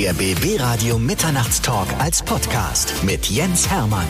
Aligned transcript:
Der 0.00 0.12
BB 0.12 0.60
Radio 0.60 0.96
Mitternachtstalk 0.96 1.88
als 1.98 2.22
Podcast 2.22 2.94
mit 3.02 3.26
Jens 3.26 3.68
Hermann. 3.68 4.06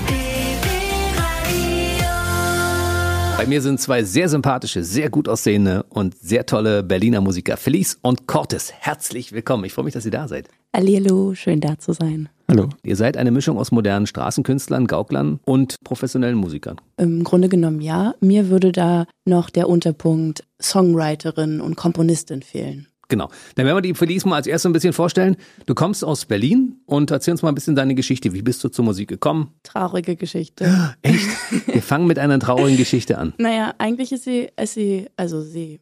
Bei 3.38 3.46
mir 3.46 3.62
sind 3.62 3.80
zwei 3.80 4.02
sehr 4.02 4.28
sympathische, 4.28 4.84
sehr 4.84 5.08
gut 5.08 5.30
aussehende 5.30 5.84
und 5.88 6.14
sehr 6.14 6.44
tolle 6.44 6.82
Berliner 6.82 7.22
Musiker, 7.22 7.56
Felice 7.56 7.96
und 8.02 8.26
Cortes. 8.26 8.70
Herzlich 8.70 9.32
willkommen. 9.32 9.64
Ich 9.64 9.72
freue 9.72 9.86
mich, 9.86 9.94
dass 9.94 10.04
ihr 10.04 10.10
da 10.10 10.28
seid. 10.28 10.50
Hallihallo, 10.76 11.34
schön 11.34 11.60
da 11.62 11.78
zu 11.78 11.94
sein. 11.94 12.28
Hallo. 12.48 12.68
Ihr 12.82 12.96
seid 12.96 13.16
eine 13.16 13.30
Mischung 13.30 13.56
aus 13.56 13.72
modernen 13.72 14.06
Straßenkünstlern, 14.06 14.88
Gauklern 14.88 15.40
und 15.46 15.76
professionellen 15.84 16.36
Musikern. 16.36 16.76
Im 16.98 17.24
Grunde 17.24 17.48
genommen 17.48 17.80
ja. 17.80 18.14
Mir 18.20 18.50
würde 18.50 18.72
da 18.72 19.06
noch 19.24 19.48
der 19.48 19.70
Unterpunkt 19.70 20.44
Songwriterin 20.60 21.62
und 21.62 21.76
Komponistin 21.76 22.42
fehlen. 22.42 22.88
Genau. 23.08 23.30
Dann 23.54 23.66
werden 23.66 23.76
wir 23.78 23.80
die 23.80 23.94
Felice 23.94 24.26
mal 24.26 24.36
als 24.36 24.46
erstes 24.46 24.68
ein 24.68 24.72
bisschen 24.72 24.92
vorstellen. 24.92 25.36
Du 25.66 25.74
kommst 25.74 26.04
aus 26.04 26.26
Berlin 26.26 26.80
und 26.84 27.10
erzähl 27.10 27.32
uns 27.32 27.42
mal 27.42 27.48
ein 27.48 27.54
bisschen 27.54 27.74
deine 27.74 27.94
Geschichte. 27.94 28.34
Wie 28.34 28.42
bist 28.42 28.62
du 28.62 28.68
zur 28.68 28.84
Musik 28.84 29.08
gekommen? 29.08 29.54
Traurige 29.62 30.14
Geschichte. 30.16 30.94
Echt? 31.02 31.26
Wir 31.66 31.82
fangen 31.82 32.06
mit 32.06 32.18
einer 32.18 32.38
traurigen 32.38 32.76
Geschichte 32.76 33.18
an. 33.18 33.32
Naja, 33.38 33.74
eigentlich 33.78 34.12
ist 34.12 34.24
sie, 34.24 34.48
ist 34.60 34.74
sie, 34.74 35.08
also 35.16 35.40
sie 35.40 35.80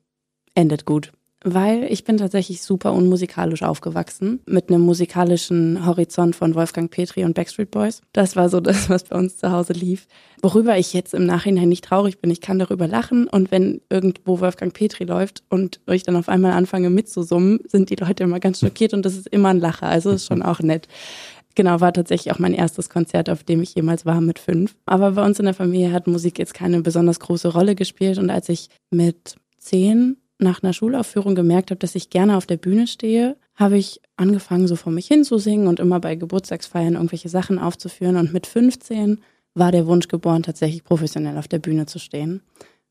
endet 0.55 0.85
gut 0.85 1.13
weil 1.47 1.85
ich 1.85 2.03
bin 2.03 2.17
tatsächlich 2.17 2.61
super 2.61 2.93
unmusikalisch 2.93 3.63
aufgewachsen 3.63 4.41
mit 4.47 4.69
einem 4.69 4.81
musikalischen 4.81 5.87
Horizont 5.87 6.35
von 6.35 6.57
Wolfgang 6.57 6.91
Petri 6.91 7.25
und 7.25 7.35
Backstreet 7.35 7.71
Boys. 7.71 8.03
Das 8.13 8.35
war 8.35 8.49
so 8.49 8.59
das, 8.61 8.91
was 8.91 9.05
bei 9.05 9.17
uns 9.17 9.37
zu 9.37 9.53
Hause 9.53 9.73
lief. 9.73 10.09
Worüber 10.43 10.77
ich 10.77 10.93
jetzt 10.93 11.15
im 11.15 11.25
Nachhinein 11.25 11.69
nicht 11.69 11.85
traurig 11.85 12.21
bin. 12.21 12.33
Ich 12.33 12.41
kann 12.41 12.59
darüber 12.59 12.89
lachen 12.89 13.29
und 13.29 13.53
wenn 13.53 13.81
irgendwo 13.89 14.41
Wolfgang 14.41 14.75
Petri 14.75 15.05
läuft 15.05 15.45
und 15.49 15.81
ich 15.87 16.03
dann 16.03 16.17
auf 16.17 16.29
einmal 16.29 16.53
anfange 16.53 16.91
mitzusummen, 16.91 17.61
sind 17.69 17.91
die 17.91 17.97
Leute 17.97 18.25
immer 18.25 18.41
ganz 18.41 18.59
schockiert 18.59 18.93
und 18.93 19.07
das 19.07 19.17
ist 19.17 19.29
immer 19.29 19.51
ein 19.51 19.61
Lacher. 19.61 19.87
Also 19.87 20.11
ist 20.11 20.27
schon 20.27 20.43
auch 20.43 20.59
nett. 20.59 20.89
Genau, 21.55 21.81
war 21.81 21.93
tatsächlich 21.93 22.35
auch 22.35 22.41
mein 22.41 22.55
erstes 22.55 22.91
Konzert, 22.91 23.31
auf 23.31 23.45
dem 23.45 23.63
ich 23.63 23.75
jemals 23.77 24.05
war 24.05 24.21
mit 24.21 24.41
fünf. 24.41 24.75
Aber 24.85 25.13
bei 25.13 25.25
uns 25.25 25.39
in 25.39 25.45
der 25.45 25.55
Familie 25.55 25.93
hat 25.93 26.09
Musik 26.09 26.41
jetzt 26.41 26.55
keine 26.55 26.83
besonders 26.83 27.21
große 27.21 27.49
Rolle 27.49 27.77
gespielt 27.77 28.19
und 28.19 28.31
als 28.31 28.49
ich 28.49 28.69
mit 28.91 29.37
zehn 29.59 30.17
nach 30.39 30.63
einer 30.63 30.73
Schulaufführung 30.73 31.35
gemerkt 31.35 31.71
habe, 31.71 31.79
dass 31.79 31.95
ich 31.95 32.11
gerne 32.11 32.37
auf 32.37 32.47
der 32.47 32.57
Bühne 32.57 32.87
stehe, 32.87 33.37
habe 33.55 33.79
ich 33.79 34.01
angefangen, 34.17 34.69
so 34.69 34.77
vor 34.77 34.93
mich 34.93 35.07
hin 35.07 35.25
zu 35.25 35.39
singen 35.39 35.67
und 35.67 35.81
immer 35.81 36.01
bei 36.01 36.15
Geburtstagsfeiern 36.15 36.95
irgendwelche 36.95 37.29
Sachen 37.29 37.59
aufzuführen. 37.59 38.17
Und 38.17 38.33
mit 38.33 38.47
15 38.47 39.21
war 39.55 39.73
der 39.73 39.87
Wunsch 39.87 40.09
geboren, 40.09 40.43
tatsächlich 40.43 40.85
professionell 40.85 41.39
auf 41.39 41.49
der 41.49 41.59
Bühne 41.59 41.87
zu 41.87 41.99
stehen, 41.99 42.43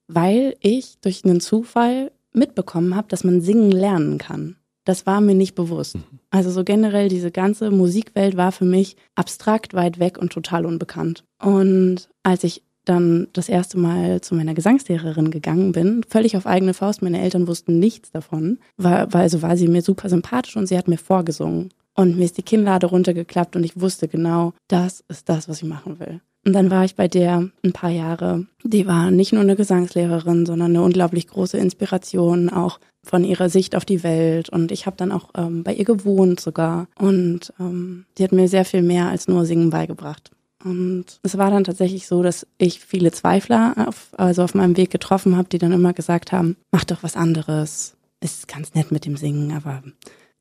weil 0.08 0.56
ich 0.62 0.98
durch 1.02 1.24
einen 1.24 1.40
Zufall 1.40 2.12
mitbekommen 2.34 2.96
habe, 2.96 3.08
dass 3.08 3.24
man 3.24 3.42
singen 3.42 3.72
lernen 3.72 4.18
kann. 4.18 4.58
Das 4.84 5.06
war 5.06 5.22
mir 5.22 5.36
nicht 5.36 5.56
bewusst. 5.56 5.96
Mhm. 5.96 6.20
Also 6.30 6.52
so 6.52 6.64
generell 6.64 7.10
diese 7.10 7.32
ganze 7.32 7.72
Musikwelt 7.72 8.38
war 8.38 8.52
für 8.52 8.66
mich 8.66 8.98
abstrakt, 9.16 9.74
weit 9.74 10.00
weg 10.00 10.18
und 10.18 10.32
total 10.32 10.66
unbekannt. 10.66 11.24
Und 11.42 12.10
als 12.24 12.44
ich 12.44 12.64
dann 12.86 13.28
das 13.34 13.50
erste 13.50 13.78
Mal 13.78 14.22
zu 14.22 14.36
meiner 14.36 14.54
Gesangslehrerin 14.54 15.32
gegangen 15.32 15.72
bin, 15.72 16.04
völlig 16.08 16.38
auf 16.38 16.46
eigene 16.46 16.74
Faust. 16.74 17.02
Meine 17.02 17.22
Eltern 17.22 17.48
wussten 17.48 17.80
nichts 17.80 18.12
davon, 18.12 18.60
war, 18.78 19.12
war, 19.14 19.22
also 19.22 19.42
war 19.42 19.58
sie 19.58 19.68
mir 19.68 19.82
super 19.82 20.10
sympathisch 20.10 20.56
und 20.56 20.68
sie 20.68 20.78
hat 20.78 20.88
mir 20.88 20.98
vorgesungen. 20.98 21.70
Und 21.96 22.18
mir 22.18 22.26
ist 22.26 22.38
die 22.38 22.44
Kinnlade 22.44 22.88
runtergeklappt 22.88 23.56
und 23.56 23.64
ich 23.64 23.80
wusste 23.80 24.08
genau, 24.08 24.54
das 24.68 25.04
ist 25.08 25.30
das, 25.30 25.48
was 25.48 25.62
ich 25.62 25.68
machen 25.68 26.00
will. 26.00 26.20
Und 26.46 26.54
dann 26.54 26.70
war 26.70 26.86
ich 26.86 26.96
bei 26.96 27.08
der 27.08 27.50
ein 27.64 27.74
paar 27.74 27.90
Jahre. 27.90 28.46
Die 28.64 28.86
war 28.86 29.10
nicht 29.10 29.34
nur 29.34 29.42
eine 29.42 29.56
Gesangslehrerin, 29.56 30.46
sondern 30.46 30.72
eine 30.72 30.84
unglaublich 30.84 31.28
große 31.28 31.58
Inspiration, 31.58 32.50
auch 32.50 32.80
von 33.04 33.24
ihrer 33.24 33.50
Sicht 33.50 33.76
auf 33.76 33.84
die 33.84 34.04
Welt. 34.04 34.50
Und 34.50 34.72
ich 34.72 34.86
habe 34.86 34.96
dann 34.96 35.12
auch 35.12 35.30
ähm, 35.36 35.64
bei 35.64 35.74
ihr 35.74 35.86
gewohnt 35.86 36.40
sogar. 36.40 36.88
Und 37.00 37.52
ähm, 37.60 38.06
die 38.18 38.24
hat 38.24 38.32
mir 38.32 38.48
sehr 38.48 38.66
viel 38.66 38.84
mehr 38.84 39.08
als 39.08 39.28
nur 39.28 39.46
Singen 39.46 39.72
beigebracht. 39.72 40.32
Und 40.66 41.20
es 41.22 41.38
war 41.38 41.52
dann 41.52 41.64
tatsächlich 41.64 42.08
so, 42.08 42.24
dass 42.24 42.48
ich 42.58 42.80
viele 42.80 43.12
Zweifler 43.12 43.76
auf, 43.88 44.10
also 44.18 44.42
auf 44.42 44.56
meinem 44.56 44.76
Weg 44.78 44.90
getroffen 44.90 45.38
habe, 45.38 45.48
die 45.48 45.60
dann 45.60 45.72
immer 45.72 45.94
gesagt 45.94 46.32
haben, 46.32 46.58
mach 46.72 46.84
doch 46.84 47.04
was 47.04 47.16
anderes. 47.16 47.96
Ist 48.20 48.48
ganz 48.48 48.74
nett 48.74 48.92
mit 48.92 49.06
dem 49.06 49.16
Singen, 49.16 49.52
aber 49.52 49.84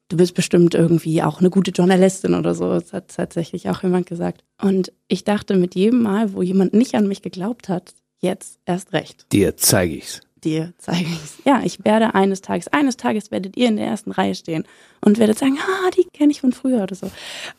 du 0.09 0.17
bist 0.17 0.35
bestimmt 0.35 0.75
irgendwie 0.75 1.23
auch 1.23 1.41
eine 1.41 1.51
gute 1.51 1.73
Journalistin 1.73 2.33
oder 2.33 2.55
so. 2.55 2.71
Das 2.71 2.95
hat 2.95 3.15
tatsächlich 3.15 3.69
auch 3.69 3.83
jemand 3.83 4.07
gesagt. 4.07 4.43
Und 4.63 4.93
ich 5.09 5.25
dachte 5.25 5.57
mit 5.57 5.75
jedem 5.75 6.01
Mal, 6.01 6.33
wo 6.33 6.41
jemand 6.41 6.73
nicht 6.73 6.95
an 6.95 7.07
mich 7.07 7.21
geglaubt 7.21 7.69
hat, 7.69 7.93
jetzt 8.23 8.59
erst 8.65 8.95
recht. 8.95 9.27
Dir 9.31 9.59
zeige 9.59 9.97
ich's 9.97 10.23
dir 10.45 10.73
zeige 10.79 11.05
ich. 11.05 11.45
Ja, 11.45 11.63
ich 11.65 11.85
werde 11.85 12.15
eines 12.15 12.41
Tages, 12.41 12.69
eines 12.69 12.97
Tages 12.97 13.31
werdet 13.31 13.57
ihr 13.57 13.69
in 13.69 13.77
der 13.77 13.87
ersten 13.87 14.13
Reihe 14.13 14.35
stehen 14.35 14.65
und 15.01 15.19
werdet 15.19 15.39
sagen, 15.39 15.59
ah, 15.61 15.91
die 15.91 16.05
kenne 16.13 16.33
ich 16.33 16.41
von 16.41 16.53
früher 16.53 16.83
oder 16.83 16.95
so. 16.95 17.11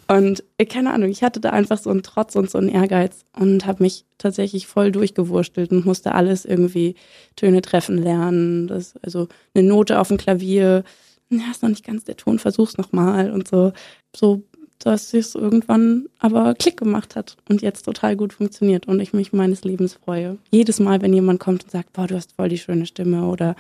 Und 0.08 0.44
äh, 0.58 0.66
keine 0.66 0.94
Ahnung, 0.94 1.10
ich 1.10 1.24
hatte 1.24 1.40
da 1.40 1.50
einfach 1.50 1.78
so 1.78 1.90
einen 1.90 2.04
Trotz 2.04 2.36
und 2.36 2.50
so 2.50 2.58
einen 2.58 2.70
Ehrgeiz 2.70 3.26
und 3.34 3.66
habe 3.66 3.84
mich 3.84 4.06
tatsächlich 4.18 4.68
voll 4.68 4.92
durchgewurstelt 4.92 5.72
und 5.72 5.86
musste 5.86 6.14
alles 6.14 6.46
irgendwie 6.46 6.96
Töne 7.36 7.62
treffen 7.62 7.98
lernen. 7.98 8.68
Das, 8.68 8.96
also 9.02 9.28
eine 9.54 9.68
Note 9.68 10.00
auf 10.00 10.08
dem 10.08 10.18
Klavier, 10.18 10.84
ja, 11.30 11.52
ist 11.52 11.64
noch 11.64 11.70
nicht 11.70 11.86
ganz 11.86 12.04
der 12.04 12.18
Ton, 12.18 12.40
versuch's 12.40 12.78
nochmal 12.78 13.32
und 13.32 13.48
so. 13.48 13.74
So 14.16 14.44
dass 14.80 15.14
es 15.14 15.36
irgendwann 15.36 16.08
aber 16.20 16.54
Klick 16.56 16.78
gemacht 16.78 17.16
hat 17.16 17.38
und 17.50 17.62
jetzt 17.62 17.84
total 17.84 18.16
gut 18.16 18.34
funktioniert 18.34 18.88
und 18.88 19.00
ich 19.00 19.14
mich 19.14 19.34
meines 19.34 19.64
Lebens 19.64 19.94
freue. 19.94 20.38
Jedes 20.52 20.80
Mal, 20.80 21.02
wenn 21.02 21.14
jemand 21.14 21.40
kommt 21.40 21.64
und 21.64 21.72
sagt, 21.72 21.94
boah, 21.94 22.08
du 22.08 22.16
hast 22.16 22.34
voll 22.34 22.50
die 22.50 22.58
schöne 22.58 22.86
Stimme 22.86 23.26
oder 23.26 23.56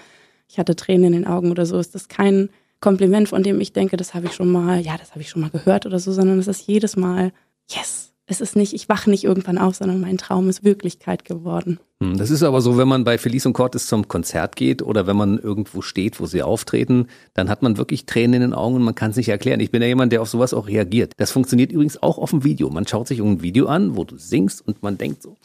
ich 0.48 0.60
hatte 0.60 0.76
Tränen 0.76 1.06
in 1.06 1.14
den 1.14 1.28
Augen 1.28 1.52
oder 1.52 1.66
so, 1.66 1.80
ist 1.80 1.96
das 1.96 2.08
kein 2.08 2.50
Kompliment, 2.82 3.30
von 3.30 3.42
dem 3.42 3.60
ich 3.62 3.74
denke, 3.74 3.98
das 3.98 4.14
habe 4.14 4.28
ich 4.28 4.34
schon 4.34 4.52
mal, 4.52 4.80
ja, 4.80 4.98
das 4.98 5.12
habe 5.12 5.22
ich 5.22 5.30
schon 5.30 5.42
mal 5.42 5.50
gehört 5.50 5.86
oder 5.86 6.00
so, 6.00 6.12
sondern 6.12 6.38
es 6.38 6.48
ist 6.48 6.68
jedes 6.68 6.98
Mal, 6.98 7.32
yes, 7.70 8.12
es 8.28 8.42
ist 8.42 8.56
nicht, 8.56 8.74
ich 8.74 8.90
wache 8.90 9.10
nicht 9.10 9.24
irgendwann 9.24 9.58
auf, 9.58 9.76
sondern 9.76 10.02
mein 10.02 10.18
Traum 10.18 10.50
ist 10.50 10.64
Wirklichkeit 10.64 11.26
geworden. 11.26 11.80
Hm, 12.04 12.18
das 12.18 12.30
ist 12.30 12.44
aber 12.44 12.62
so, 12.62 12.78
wenn 12.78 12.88
man 12.88 13.04
bei 13.04 13.18
Felice 13.18 13.48
und 13.48 13.54
Cortes 13.54 13.88
zum 13.88 14.08
Konzert 14.08 14.56
geht 14.56 14.82
oder 14.82 15.08
wenn 15.08 15.16
man 15.16 15.40
irgendwo 15.40 15.82
steht, 15.82 16.20
wo 16.20 16.26
sie 16.26 16.44
auftreten, 16.44 17.08
dann 17.34 17.50
hat 17.50 17.62
man 17.62 17.78
wirklich 17.78 18.06
Tränen 18.06 18.36
in 18.36 18.42
den 18.42 18.54
Augen 18.54 18.76
und 18.76 18.84
man 18.84 18.96
kann 18.96 19.12
es 19.12 19.18
nicht 19.18 19.30
erklären. 19.30 19.60
Ich 19.62 19.72
bin 19.72 19.82
ja 19.82 19.88
jemand, 19.88 20.12
der 20.12 20.22
auf 20.22 20.30
sowas 20.30 20.54
auch 20.54 20.68
reagiert. 20.68 21.14
Das 21.18 21.32
funktioniert 21.32 21.72
übrigens 21.72 22.02
auch 22.02 22.18
auf 22.18 22.32
dem 22.32 22.44
Video. 22.44 22.70
Man 22.70 22.86
schaut 22.86 23.08
sich 23.08 23.20
ein 23.20 23.42
Video 23.42 23.68
an, 23.68 23.96
wo 23.96 24.04
du 24.04 24.18
singst 24.18 24.66
und 24.68 24.84
man 24.84 24.98
denkt 24.98 25.24
so, 25.24 25.38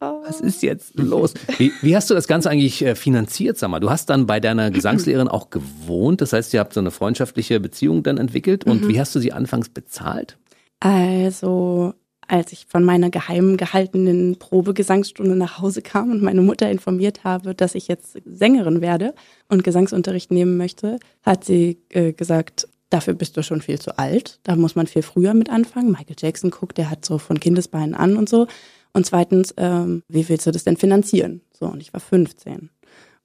was 0.00 0.40
ist 0.40 0.62
jetzt 0.62 0.98
los? 0.98 1.34
Wie, 1.58 1.72
wie, 1.82 1.94
hast 1.94 2.10
du 2.10 2.14
das 2.14 2.26
Ganze 2.26 2.50
eigentlich 2.50 2.82
äh, 2.82 2.94
finanziert, 2.94 3.58
sag 3.58 3.70
mal? 3.70 3.80
Du 3.80 3.90
hast 3.90 4.08
dann 4.10 4.26
bei 4.26 4.40
deiner 4.40 4.70
Gesangslehrerin 4.70 5.28
auch 5.28 5.50
gewohnt, 5.50 6.20
das 6.20 6.32
heißt, 6.32 6.54
ihr 6.54 6.60
habt 6.60 6.72
so 6.72 6.80
eine 6.80 6.90
freundschaftliche 6.90 7.60
Beziehung 7.60 8.02
dann 8.02 8.18
entwickelt 8.18 8.64
und 8.64 8.82
mhm. 8.82 8.88
wie 8.88 9.00
hast 9.00 9.14
du 9.14 9.20
sie 9.20 9.32
anfangs 9.32 9.68
bezahlt? 9.68 10.38
Also, 10.80 11.94
als 12.28 12.52
ich 12.52 12.66
von 12.66 12.84
meiner 12.84 13.10
geheim 13.10 13.56
gehaltenen 13.56 14.38
Probegesangsstunde 14.38 15.36
nach 15.36 15.58
Hause 15.58 15.82
kam 15.82 16.10
und 16.10 16.22
meine 16.22 16.42
Mutter 16.42 16.70
informiert 16.70 17.24
habe, 17.24 17.54
dass 17.54 17.74
ich 17.74 17.88
jetzt 17.88 18.18
Sängerin 18.24 18.80
werde 18.80 19.14
und 19.48 19.64
Gesangsunterricht 19.64 20.30
nehmen 20.30 20.56
möchte, 20.56 20.98
hat 21.22 21.44
sie 21.44 21.78
äh, 21.90 22.12
gesagt, 22.12 22.68
dafür 22.90 23.14
bist 23.14 23.36
du 23.36 23.42
schon 23.42 23.60
viel 23.60 23.80
zu 23.80 23.98
alt. 23.98 24.38
Da 24.42 24.56
muss 24.56 24.74
man 24.74 24.86
viel 24.86 25.02
früher 25.02 25.34
mit 25.34 25.50
anfangen. 25.50 25.90
Michael 25.90 26.16
Jackson 26.18 26.50
guckt, 26.50 26.78
der 26.78 26.90
hat 26.90 27.04
so 27.04 27.18
von 27.18 27.40
Kindesbeinen 27.40 27.94
an 27.94 28.16
und 28.16 28.28
so. 28.28 28.46
Und 28.92 29.06
zweitens, 29.06 29.54
ähm, 29.56 30.02
wie 30.08 30.28
willst 30.28 30.46
du 30.46 30.50
das 30.50 30.64
denn 30.64 30.76
finanzieren? 30.76 31.40
So, 31.58 31.66
und 31.66 31.80
ich 31.80 31.92
war 31.92 32.00
15. 32.00 32.70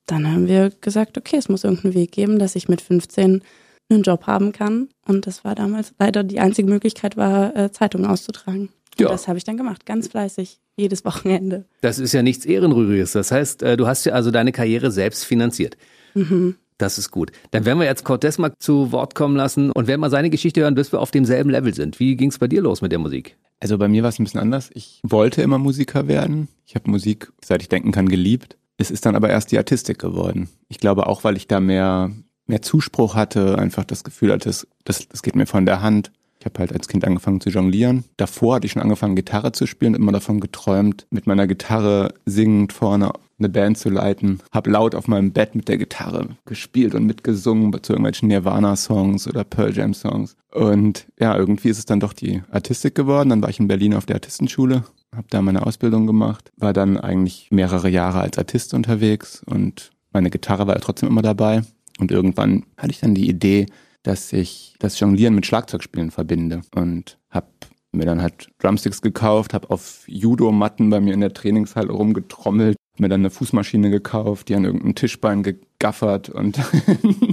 Dann 0.06 0.32
haben 0.32 0.48
wir 0.48 0.70
gesagt, 0.82 1.18
okay, 1.18 1.36
es 1.36 1.50
muss 1.50 1.66
irgendeinen 1.66 1.94
Weg 1.94 2.14
geben, 2.14 2.40
dass 2.40 2.56
ich 2.56 2.70
mit 2.70 2.82
15 2.82 3.42
einen 3.90 4.04
Job 4.04 4.28
haben 4.28 4.52
kann. 4.52 4.90
Und 5.06 5.28
das 5.28 5.44
war 5.44 5.56
damals 5.56 5.94
leider 6.00 6.24
die 6.24 6.40
einzige 6.40 6.70
Möglichkeit, 6.70 7.18
war 7.18 7.56
äh, 7.56 7.72
Zeitungen 7.72 8.06
auszutragen. 8.10 8.70
Ja. 9.00 9.10
das 9.10 9.28
habe 9.28 9.38
ich 9.38 9.44
dann 9.44 9.58
gemacht, 9.58 9.86
ganz 9.86 10.08
fleißig, 10.08 10.60
jedes 10.76 11.06
Wochenende. 11.06 11.66
Das 11.82 12.00
ist 12.00 12.14
ja 12.14 12.24
nichts 12.24 12.46
Ehrenrühriges. 12.46 13.12
Das 13.12 13.32
heißt, 13.32 13.62
äh, 13.62 13.78
du 13.78 13.88
hast 13.88 14.06
ja 14.06 14.14
also 14.14 14.32
deine 14.32 14.52
Karriere 14.52 14.92
selbst 14.92 15.24
finanziert. 15.24 15.78
Mhm. 16.16 16.56
Das 16.78 16.98
ist 16.98 17.10
gut. 17.10 17.32
Dann 17.52 17.66
werden 17.66 17.80
wir 17.80 17.86
jetzt 17.86 18.04
Cortez 18.04 18.38
mal 18.38 18.54
zu 18.60 18.92
Wort 18.92 19.16
kommen 19.16 19.36
lassen 19.36 19.72
und 19.72 19.88
werden 19.88 20.02
mal 20.02 20.12
seine 20.12 20.30
Geschichte 20.30 20.62
hören, 20.62 20.76
bis 20.76 20.92
wir 20.92 21.00
auf 21.00 21.12
demselben 21.12 21.50
Level 21.50 21.74
sind. 21.74 22.00
Wie 22.00 22.16
ging 22.16 22.30
es 22.30 22.38
bei 22.38 22.48
dir 22.48 22.62
los 22.62 22.82
mit 22.82 22.92
der 22.92 23.00
Musik? 23.00 23.36
Also 23.60 23.80
bei 23.80 23.88
mir 23.88 24.04
war 24.04 24.10
es 24.10 24.20
ein 24.20 24.24
bisschen 24.24 24.40
anders. 24.40 24.70
Ich 24.74 25.00
wollte 25.04 25.42
immer 25.42 25.58
Musiker 25.58 26.08
werden. 26.08 26.48
Ich 26.66 26.76
habe 26.76 26.90
Musik, 26.92 27.32
seit 27.44 27.64
ich 27.64 27.70
denken 27.70 27.92
kann, 27.92 28.08
geliebt. 28.10 28.58
Es 28.78 28.92
ist 28.92 29.08
dann 29.08 29.16
aber 29.16 29.30
erst 29.30 29.52
die 29.52 29.58
Artistik 29.58 29.98
geworden. 29.98 30.50
Ich 30.70 30.78
glaube 30.78 31.08
auch, 31.08 31.24
weil 31.24 31.36
ich 31.36 31.48
da 31.48 31.60
mehr 31.60 32.12
mehr 32.48 32.62
Zuspruch 32.62 33.16
hatte, 33.16 33.58
einfach 33.58 33.84
das 33.84 34.04
Gefühl 34.04 34.32
hatte, 34.32 34.50
das, 34.50 34.68
das, 34.84 35.08
das 35.08 35.22
geht 35.22 35.36
mir 35.36 35.46
von 35.46 35.66
der 35.66 35.82
Hand. 35.82 36.12
Ich 36.40 36.46
habe 36.46 36.60
halt 36.60 36.72
als 36.72 36.88
Kind 36.88 37.06
angefangen 37.06 37.42
zu 37.42 37.50
jonglieren. 37.50 38.06
Davor 38.16 38.56
hatte 38.56 38.68
ich 38.68 38.74
schon 38.74 38.82
angefangen, 38.82 39.16
Gitarre 39.16 39.52
zu 39.52 39.66
spielen, 39.66 39.96
immer 39.96 40.12
davon 40.12 40.40
geträumt, 40.40 41.08
mit 41.10 41.26
meiner 41.26 41.48
Gitarre 41.48 42.14
singend 42.26 42.74
vorne 42.74 43.12
eine 43.40 43.50
Band 43.50 43.78
zu 43.78 43.90
leiten. 43.90 44.40
Hab 44.52 44.68
laut 44.68 44.96
auf 44.96 45.08
meinem 45.08 45.32
Bett 45.32 45.56
mit 45.56 45.68
der 45.68 45.78
Gitarre 45.78 46.30
gespielt 46.46 46.96
und 46.96 47.06
mitgesungen 47.06 47.72
zu 47.84 47.94
irgendwelchen 47.94 48.28
Nirvana-Songs 48.30 49.28
oder 49.28 49.44
Pearl 49.44 49.76
Jam-Songs. 49.76 50.36
Und 50.52 51.08
ja, 51.20 51.36
irgendwie 51.36 51.70
ist 51.70 51.80
es 51.80 51.86
dann 51.86 52.00
doch 52.00 52.14
die 52.14 52.42
Artistik 52.52 52.96
geworden. 52.96 53.30
Dann 53.30 53.42
war 53.42 53.50
ich 53.50 53.60
in 53.60 53.68
Berlin 53.68 53.94
auf 53.94 54.06
der 54.06 54.16
Artistenschule, 54.16 54.84
habe 55.16 55.28
da 55.30 55.42
meine 55.42 55.66
Ausbildung 55.66 56.08
gemacht, 56.08 56.52
war 56.58 56.74
dann 56.74 56.98
eigentlich 56.98 57.50
mehrere 57.52 57.90
Jahre 57.90 58.22
als 58.22 58.38
Artist 58.38 58.74
unterwegs 58.74 59.44
und 59.46 59.92
meine 60.12 60.30
Gitarre 60.30 60.66
war 60.68 60.76
ja 60.76 60.82
trotzdem 60.82 61.10
immer 61.10 61.22
dabei. 61.22 61.62
Und 61.98 62.12
irgendwann 62.12 62.66
hatte 62.78 62.92
ich 62.92 63.00
dann 63.00 63.16
die 63.16 63.30
Idee, 63.30 63.66
dass 64.04 64.32
ich 64.34 64.76
das 64.80 65.00
Jonglieren 65.00 65.36
mit 65.36 65.46
Schlagzeugspielen 65.46 66.12
verbinde 66.12 66.62
und 66.76 67.18
habe 67.30 67.48
mir 67.92 68.06
dann 68.06 68.22
halt 68.22 68.50
Drumsticks 68.60 69.02
gekauft, 69.02 69.54
habe 69.54 69.70
auf 69.70 70.04
Judo-Matten 70.08 70.90
bei 70.90 71.00
mir 71.00 71.14
in 71.14 71.22
der 71.22 71.34
Trainingshalle 71.34 71.92
rumgetrommelt, 71.92 72.78
mir 72.98 73.10
dann 73.10 73.22
eine 73.22 73.30
Fußmaschine 73.30 73.90
gekauft, 73.90 74.50
die 74.50 74.56
an 74.56 74.66
irgendeinem 74.66 74.96
Tischbein 74.96 75.44
gegaffert 75.44 76.30
und 76.30 76.60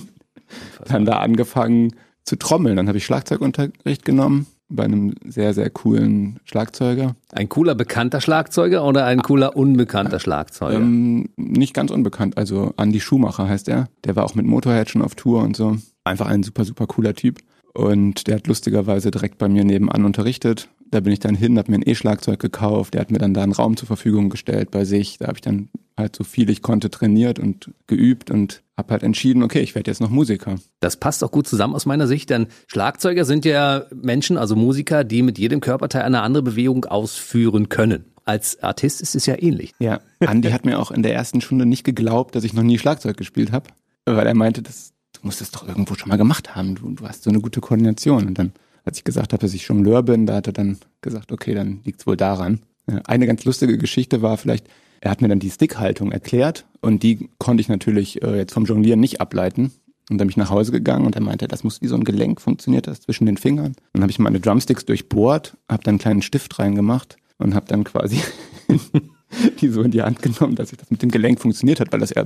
dann 0.86 1.04
da 1.04 1.18
angefangen 1.18 1.94
zu 2.24 2.36
trommeln. 2.36 2.76
Dann 2.76 2.88
habe 2.88 2.98
ich 2.98 3.04
Schlagzeugunterricht 3.04 4.04
genommen 4.04 4.46
bei 4.68 4.84
einem 4.84 5.14
sehr, 5.26 5.54
sehr 5.54 5.70
coolen 5.70 6.40
Schlagzeuger. 6.44 7.16
Ein 7.32 7.48
cooler 7.48 7.74
bekannter 7.74 8.20
Schlagzeuger 8.20 8.84
oder 8.84 9.04
ein 9.04 9.22
cooler 9.22 9.56
unbekannter 9.56 10.18
Schlagzeuger? 10.18 10.76
Ähm, 10.76 11.28
nicht 11.36 11.74
ganz 11.74 11.90
unbekannt, 11.90 12.36
also 12.38 12.72
Andy 12.76 13.00
Schumacher 13.00 13.48
heißt 13.48 13.68
er. 13.68 13.88
Der 14.04 14.16
war 14.16 14.24
auch 14.24 14.34
mit 14.34 14.46
Motorhead 14.46 14.90
schon 14.90 15.02
auf 15.02 15.14
Tour 15.14 15.42
und 15.42 15.56
so. 15.56 15.76
Einfach 16.04 16.26
ein 16.26 16.42
super, 16.42 16.64
super 16.64 16.86
cooler 16.86 17.14
Typ. 17.14 17.38
Und 17.72 18.28
der 18.28 18.36
hat 18.36 18.46
lustigerweise 18.46 19.10
direkt 19.10 19.38
bei 19.38 19.48
mir 19.48 19.64
nebenan 19.64 20.04
unterrichtet. 20.04 20.68
Da 20.94 21.00
bin 21.00 21.12
ich 21.12 21.18
dann 21.18 21.34
hin, 21.34 21.58
habe 21.58 21.72
mir 21.72 21.78
ein 21.78 21.88
E-Schlagzeug 21.88 22.38
gekauft. 22.38 22.94
Der 22.94 23.00
hat 23.00 23.10
mir 23.10 23.18
dann 23.18 23.34
da 23.34 23.42
einen 23.42 23.50
Raum 23.50 23.76
zur 23.76 23.88
Verfügung 23.88 24.30
gestellt 24.30 24.70
bei 24.70 24.84
sich. 24.84 25.18
Da 25.18 25.26
habe 25.26 25.38
ich 25.38 25.40
dann 25.40 25.68
halt 25.96 26.14
so 26.14 26.22
viel 26.22 26.48
ich 26.50 26.62
konnte 26.62 26.88
trainiert 26.88 27.40
und 27.40 27.72
geübt 27.88 28.30
und 28.30 28.62
habe 28.76 28.92
halt 28.92 29.02
entschieden, 29.02 29.42
okay, 29.42 29.58
ich 29.58 29.74
werde 29.74 29.90
jetzt 29.90 30.00
noch 30.00 30.10
Musiker. 30.10 30.54
Das 30.78 30.96
passt 30.96 31.24
auch 31.24 31.32
gut 31.32 31.48
zusammen 31.48 31.74
aus 31.74 31.84
meiner 31.84 32.06
Sicht, 32.06 32.30
denn 32.30 32.46
Schlagzeuger 32.68 33.24
sind 33.24 33.44
ja 33.44 33.86
Menschen, 33.92 34.36
also 34.36 34.54
Musiker, 34.54 35.02
die 35.02 35.22
mit 35.22 35.36
jedem 35.36 35.60
Körperteil 35.60 36.02
eine 36.02 36.22
andere 36.22 36.44
Bewegung 36.44 36.84
ausführen 36.84 37.68
können. 37.68 38.04
Als 38.24 38.62
Artist 38.62 39.00
ist 39.00 39.16
es 39.16 39.26
ja 39.26 39.34
ähnlich. 39.36 39.72
Ja, 39.80 40.00
Andi 40.20 40.50
hat 40.52 40.64
mir 40.64 40.78
auch 40.78 40.92
in 40.92 41.02
der 41.02 41.12
ersten 41.12 41.40
Stunde 41.40 41.66
nicht 41.66 41.82
geglaubt, 41.82 42.36
dass 42.36 42.44
ich 42.44 42.54
noch 42.54 42.62
nie 42.62 42.78
Schlagzeug 42.78 43.16
gespielt 43.16 43.50
habe, 43.50 43.66
weil 44.06 44.28
er 44.28 44.34
meinte, 44.34 44.62
das, 44.62 44.92
du 45.12 45.22
musst 45.22 45.40
das 45.40 45.50
doch 45.50 45.66
irgendwo 45.66 45.96
schon 45.96 46.08
mal 46.08 46.18
gemacht 46.18 46.54
haben. 46.54 46.76
Du, 46.76 46.90
du 46.90 47.08
hast 47.08 47.24
so 47.24 47.30
eine 47.30 47.40
gute 47.40 47.60
Koordination. 47.60 48.28
Und 48.28 48.38
dann, 48.38 48.52
als 48.84 48.98
ich 48.98 49.04
gesagt 49.04 49.32
habe, 49.32 49.40
dass 49.40 49.54
ich 49.54 49.66
Jongleur 49.66 50.02
bin, 50.02 50.26
da 50.26 50.36
hat 50.36 50.46
er 50.46 50.52
dann 50.52 50.78
gesagt, 51.00 51.32
okay, 51.32 51.54
dann 51.54 51.80
liegt's 51.84 52.06
wohl 52.06 52.16
daran. 52.16 52.60
Eine 53.06 53.26
ganz 53.26 53.44
lustige 53.44 53.78
Geschichte 53.78 54.20
war 54.20 54.36
vielleicht, 54.36 54.66
er 55.00 55.10
hat 55.10 55.22
mir 55.22 55.28
dann 55.28 55.38
die 55.38 55.50
Stickhaltung 55.50 56.12
erklärt 56.12 56.66
und 56.80 57.02
die 57.02 57.28
konnte 57.38 57.60
ich 57.60 57.68
natürlich 57.68 58.22
äh, 58.22 58.36
jetzt 58.36 58.52
vom 58.52 58.64
Jonglieren 58.64 59.00
nicht 59.00 59.20
ableiten. 59.20 59.72
Und 60.10 60.18
dann 60.18 60.26
bin 60.26 60.30
ich 60.30 60.36
nach 60.36 60.50
Hause 60.50 60.70
gegangen 60.70 61.06
und 61.06 61.14
er 61.14 61.22
meinte, 61.22 61.48
das 61.48 61.64
muss 61.64 61.80
wie 61.80 61.86
so 61.86 61.94
ein 61.94 62.04
Gelenk, 62.04 62.40
funktioniert 62.40 62.86
das 62.86 63.00
zwischen 63.00 63.24
den 63.24 63.38
Fingern. 63.38 63.74
Dann 63.94 64.02
habe 64.02 64.10
ich 64.10 64.18
meine 64.18 64.38
Drumsticks 64.38 64.84
durchbohrt, 64.84 65.56
habe 65.66 65.82
dann 65.82 65.92
einen 65.92 65.98
kleinen 65.98 66.22
Stift 66.22 66.58
reingemacht 66.58 67.16
und 67.38 67.54
habe 67.54 67.66
dann 67.68 67.84
quasi 67.84 68.20
die 69.60 69.68
so 69.68 69.82
in 69.82 69.90
die 69.90 70.02
Hand 70.02 70.20
genommen, 70.22 70.56
dass 70.56 70.72
ich 70.72 70.78
das 70.78 70.90
mit 70.90 71.02
dem 71.02 71.10
Gelenk 71.10 71.40
funktioniert 71.40 71.80
hat, 71.80 71.92
weil 71.92 72.00
das 72.00 72.10
ja 72.10 72.24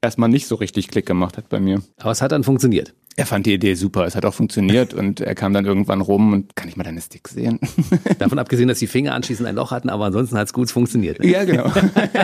erstmal 0.00 0.28
nicht 0.28 0.46
so 0.46 0.54
richtig 0.54 0.88
Klick 0.88 1.06
gemacht 1.06 1.36
hat 1.36 1.48
bei 1.48 1.60
mir. 1.60 1.82
Aber 1.98 2.12
es 2.12 2.22
hat 2.22 2.32
dann 2.32 2.44
funktioniert. 2.44 2.94
Er 3.18 3.26
fand 3.26 3.46
die 3.46 3.54
Idee 3.54 3.74
super, 3.74 4.06
es 4.06 4.14
hat 4.14 4.24
auch 4.24 4.32
funktioniert 4.32 4.94
und 4.94 5.20
er 5.20 5.34
kam 5.34 5.52
dann 5.52 5.66
irgendwann 5.66 6.00
rum 6.00 6.32
und 6.32 6.54
kann 6.54 6.68
ich 6.68 6.76
mal 6.76 6.84
deine 6.84 7.00
Sticks 7.00 7.32
sehen? 7.32 7.58
Davon 8.20 8.38
abgesehen, 8.38 8.68
dass 8.68 8.78
die 8.78 8.86
Finger 8.86 9.12
anschließend 9.12 9.48
ein 9.48 9.56
Loch 9.56 9.72
hatten, 9.72 9.90
aber 9.90 10.04
ansonsten 10.04 10.38
hat 10.38 10.46
es 10.46 10.52
gut 10.52 10.70
funktioniert. 10.70 11.24
Ja, 11.24 11.44
genau. 11.44 11.68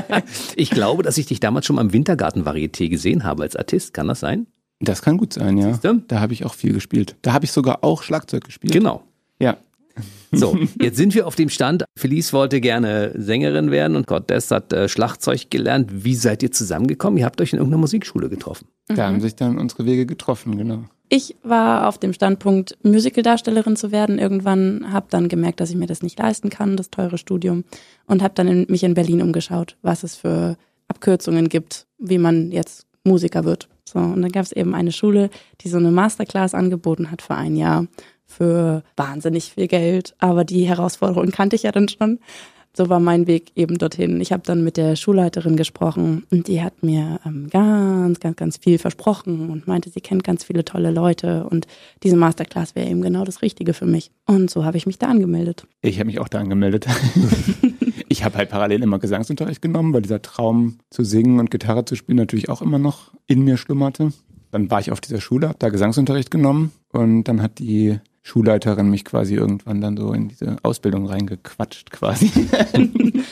ich 0.57 0.71
glaube, 0.71 1.03
dass 1.03 1.19
ich 1.19 1.27
dich 1.27 1.41
damals 1.41 1.67
schon 1.67 1.81
am 1.81 1.93
Wintergarten-Varieté 1.93 2.89
gesehen 2.89 3.25
habe 3.25 3.43
als 3.43 3.57
Artist. 3.57 3.93
Kann 3.93 4.07
das 4.07 4.21
sein? 4.21 4.47
Das 4.79 5.03
kann 5.03 5.17
gut 5.17 5.33
sein, 5.33 5.59
ja. 5.59 5.73
Siehste? 5.73 6.01
Da 6.07 6.21
habe 6.21 6.33
ich 6.33 6.45
auch 6.45 6.55
viel 6.55 6.73
gespielt. 6.73 7.17
Da 7.23 7.33
habe 7.33 7.45
ich 7.45 7.51
sogar 7.51 7.83
auch 7.83 8.05
Schlagzeug 8.05 8.45
gespielt. 8.45 8.73
Genau. 8.73 9.03
Ja. 9.41 9.57
So, 10.33 10.59
jetzt 10.81 10.97
sind 10.97 11.15
wir 11.15 11.27
auf 11.27 11.37
dem 11.37 11.49
Stand. 11.49 11.85
Felice 11.97 12.33
wollte 12.33 12.61
gerne 12.61 13.13
Sängerin 13.17 13.71
werden 13.71 13.97
und 13.97 14.07
Cortez 14.07 14.51
hat 14.51 14.73
äh, 14.73 14.89
Schlagzeug 14.89 15.51
gelernt. 15.51 16.05
Wie 16.05 16.15
seid 16.15 16.43
ihr 16.43 16.51
zusammengekommen? 16.51 17.19
Ihr 17.19 17.25
habt 17.25 17.41
euch 17.41 17.53
in 17.53 17.59
irgendeiner 17.59 17.81
Musikschule 17.81 18.29
getroffen. 18.29 18.67
Da 18.89 19.07
haben 19.07 19.21
sich 19.21 19.37
dann 19.37 19.59
unsere 19.59 19.87
Wege 19.87 20.07
getroffen, 20.07 20.59
genau. 20.59 20.85
Ich 21.09 21.37
war 21.43 21.89
auf 21.89 21.99
dem 21.99 22.13
Standpunkt, 22.13 22.77
Musicaldarstellerin 22.83 23.77
zu 23.77 23.93
werden. 23.93 24.19
Irgendwann 24.19 24.93
habe 24.93 25.07
dann 25.11 25.29
gemerkt, 25.29 25.61
dass 25.61 25.71
ich 25.71 25.77
mir 25.77 25.87
das 25.87 26.03
nicht 26.03 26.19
leisten 26.19 26.51
kann, 26.51 26.77
das 26.77 26.91
teure 26.91 27.19
Studium. 27.19 27.65
Und 28.07 28.23
habe 28.23 28.35
dann 28.35 28.49
in, 28.49 28.67
mich 28.69 28.83
in 28.83 28.95
Berlin 28.95 29.23
umgeschaut, 29.23 29.77
was 29.83 30.03
es 30.03 30.17
für 30.17 30.57
Abkürzungen 30.89 31.49
gibt, 31.49 31.87
wie 31.99 32.19
man 32.19 32.51
jetzt 32.51 32.87
Musiker 33.05 33.45
wird. 33.45 33.69
So, 33.85 33.99
und 33.99 34.23
dann 34.23 34.33
gab 34.33 34.45
es 34.45 34.53
eben 34.53 34.75
eine 34.75 34.93
Schule, 34.93 35.31
die 35.61 35.69
so 35.69 35.77
eine 35.77 35.91
Masterclass 35.91 36.55
angeboten 36.55 37.11
hat 37.11 37.23
für 37.23 37.35
ein 37.35 37.55
Jahr 37.55 37.87
für 38.27 38.83
wahnsinnig 38.97 39.53
viel 39.53 39.69
Geld. 39.69 40.15
Aber 40.19 40.45
die 40.45 40.65
Herausforderung 40.65 41.31
kannte 41.31 41.57
ich 41.57 41.65
ja 41.65 41.73
dann 41.73 41.89
schon. 41.89 42.19
So 42.77 42.89
war 42.89 42.99
mein 42.99 43.29
Weg 43.29 43.53
eben 43.55 43.79
dorthin. 43.79 44.21
Ich 44.21 44.33
habe 44.33 44.43
dann 44.45 44.65
mit 44.65 44.77
der 44.77 44.97
Schulleiterin 44.97 45.57
gesprochen 45.57 46.27
und 46.33 46.49
die 46.49 46.61
hat 46.61 46.83
mir 46.83 47.21
ähm, 47.25 47.49
ganz, 47.49 48.19
ganz, 48.19 48.35
ganz 48.37 48.57
viel 48.57 48.79
versprochen 48.79 49.49
und 49.51 49.69
meinte, 49.69 49.91
sie 49.91 50.01
kennt 50.01 50.25
ganz 50.25 50.43
viele 50.43 50.65
tolle 50.65 50.91
Leute 50.91 51.47
und 51.49 51.69
diese 52.03 52.17
Masterclass 52.17 52.75
wäre 52.75 52.89
eben 52.89 53.01
genau 53.01 53.25
das 53.25 53.43
Richtige 53.43 53.75
für 53.75 53.87
mich. 53.87 54.11
Und 54.27 54.51
so 54.51 54.65
habe 54.65 54.77
ich 54.77 54.87
mich 54.87 54.99
da 54.99 55.07
angemeldet. 55.07 55.69
Ich 55.83 56.01
habe 56.01 56.07
mich 56.07 56.19
auch 56.19 56.27
da 56.27 56.41
angemeldet. 56.41 56.89
ich 58.09 58.25
habe 58.25 58.39
halt 58.39 58.51
parallel 58.51 58.83
immer 58.83 58.99
Gesangsunterricht 58.99 59.63
genommen, 59.63 59.95
weil 59.95 60.03
dieser 60.03 60.21
Traum 60.21 60.79
zu 60.91 61.05
singen 61.05 61.39
und 61.39 61.53
Gitarre 61.53 61.85
zu 61.85 61.95
spielen 61.95 62.19
natürlich 62.19 62.49
auch 62.49 62.61
immer 62.61 62.81
noch 62.81 63.13
in 63.29 63.43
mir 63.43 63.57
schlummerte. 63.57 64.13
Dann 64.51 64.69
war 64.69 64.81
ich 64.81 64.91
auf 64.91 65.01
dieser 65.01 65.21
Schule, 65.21 65.47
habe 65.47 65.59
da 65.61 65.69
Gesangsunterricht 65.69 66.33
genommen 66.33 66.73
und 66.93 67.25
dann 67.25 67.41
hat 67.41 67.61
die 67.61 68.01
Schulleiterin 68.25 68.89
mich 68.91 69.05
quasi 69.05 69.35
irgendwann 69.37 69.81
dann 69.81 69.97
so 69.97 70.13
in 70.13 70.29
diese 70.29 70.57
Ausbildung 70.63 71.07
reingequatscht 71.07 71.91
quasi. 71.93 72.31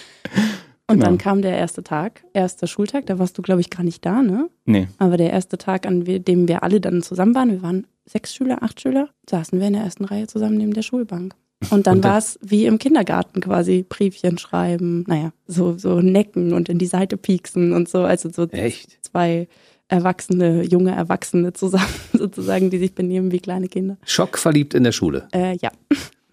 Und 0.89 0.99
Genau. 0.99 1.06
dann 1.06 1.19
kam 1.19 1.41
der 1.43 1.56
erste 1.56 1.83
Tag, 1.83 2.23
erster 2.35 2.67
Schultag, 2.67 3.06
da 3.06 3.19
warst 3.19 3.39
du, 3.39 3.43
glaube 3.43 3.61
ich, 3.62 3.71
gar 3.71 3.83
nicht 3.83 4.05
da, 4.05 4.21
ne? 4.21 4.50
nee, 4.67 4.89
Aber 4.99 5.17
der 5.17 5.31
erste 5.31 5.56
Tag, 5.56 5.87
an 5.87 6.05
dem 6.05 6.49
wir 6.49 6.62
alle 6.62 6.81
dann 6.83 7.03
zusammen 7.03 7.35
waren, 7.35 7.50
wir 7.50 7.62
waren 7.62 7.87
sechs 8.05 8.35
Schüler, 8.35 8.62
acht 8.62 8.81
Schüler, 8.81 9.09
saßen 9.31 9.59
wir 9.59 9.69
in 9.69 9.73
der 9.73 9.85
ersten 9.85 10.05
Reihe 10.05 10.27
zusammen 10.27 10.56
neben 10.59 10.75
der 10.75 10.83
Schulbank. 10.83 11.35
Und 11.71 11.87
dann 11.87 11.97
Und 11.97 12.05
dann- 12.05 12.11
war 12.12 12.19
es 12.19 12.39
wie 12.43 12.67
im 12.67 12.79
Kindergarten 12.79 13.41
quasi, 13.41 13.87
Briefchen 13.89 14.37
schreiben, 14.37 15.05
naja, 15.06 15.33
so, 15.47 15.79
so 15.79 16.00
necken 16.03 16.53
und 16.53 16.69
in 16.69 16.79
die 16.79 16.87
Seite 16.87 17.17
pieksen 17.17 17.73
und 17.73 17.89
so. 17.89 18.03
Also 18.03 18.29
so 18.31 18.47
Echt? 18.49 18.99
zwei 19.03 19.49
Erwachsene, 19.93 20.62
junge 20.65 20.93
Erwachsene 20.93 21.53
zusammen 21.53 21.85
sozusagen, 22.15 22.71
die 22.71 22.79
sich 22.79 22.94
benehmen 22.94 23.31
wie 23.31 23.41
kleine 23.41 23.69
Kinder. 23.69 23.99
Schockverliebt 24.06 24.73
in 24.75 24.85
der 24.85 24.93
Schule. 24.93 25.29
Äh, 25.33 25.56
ja. 25.61 25.71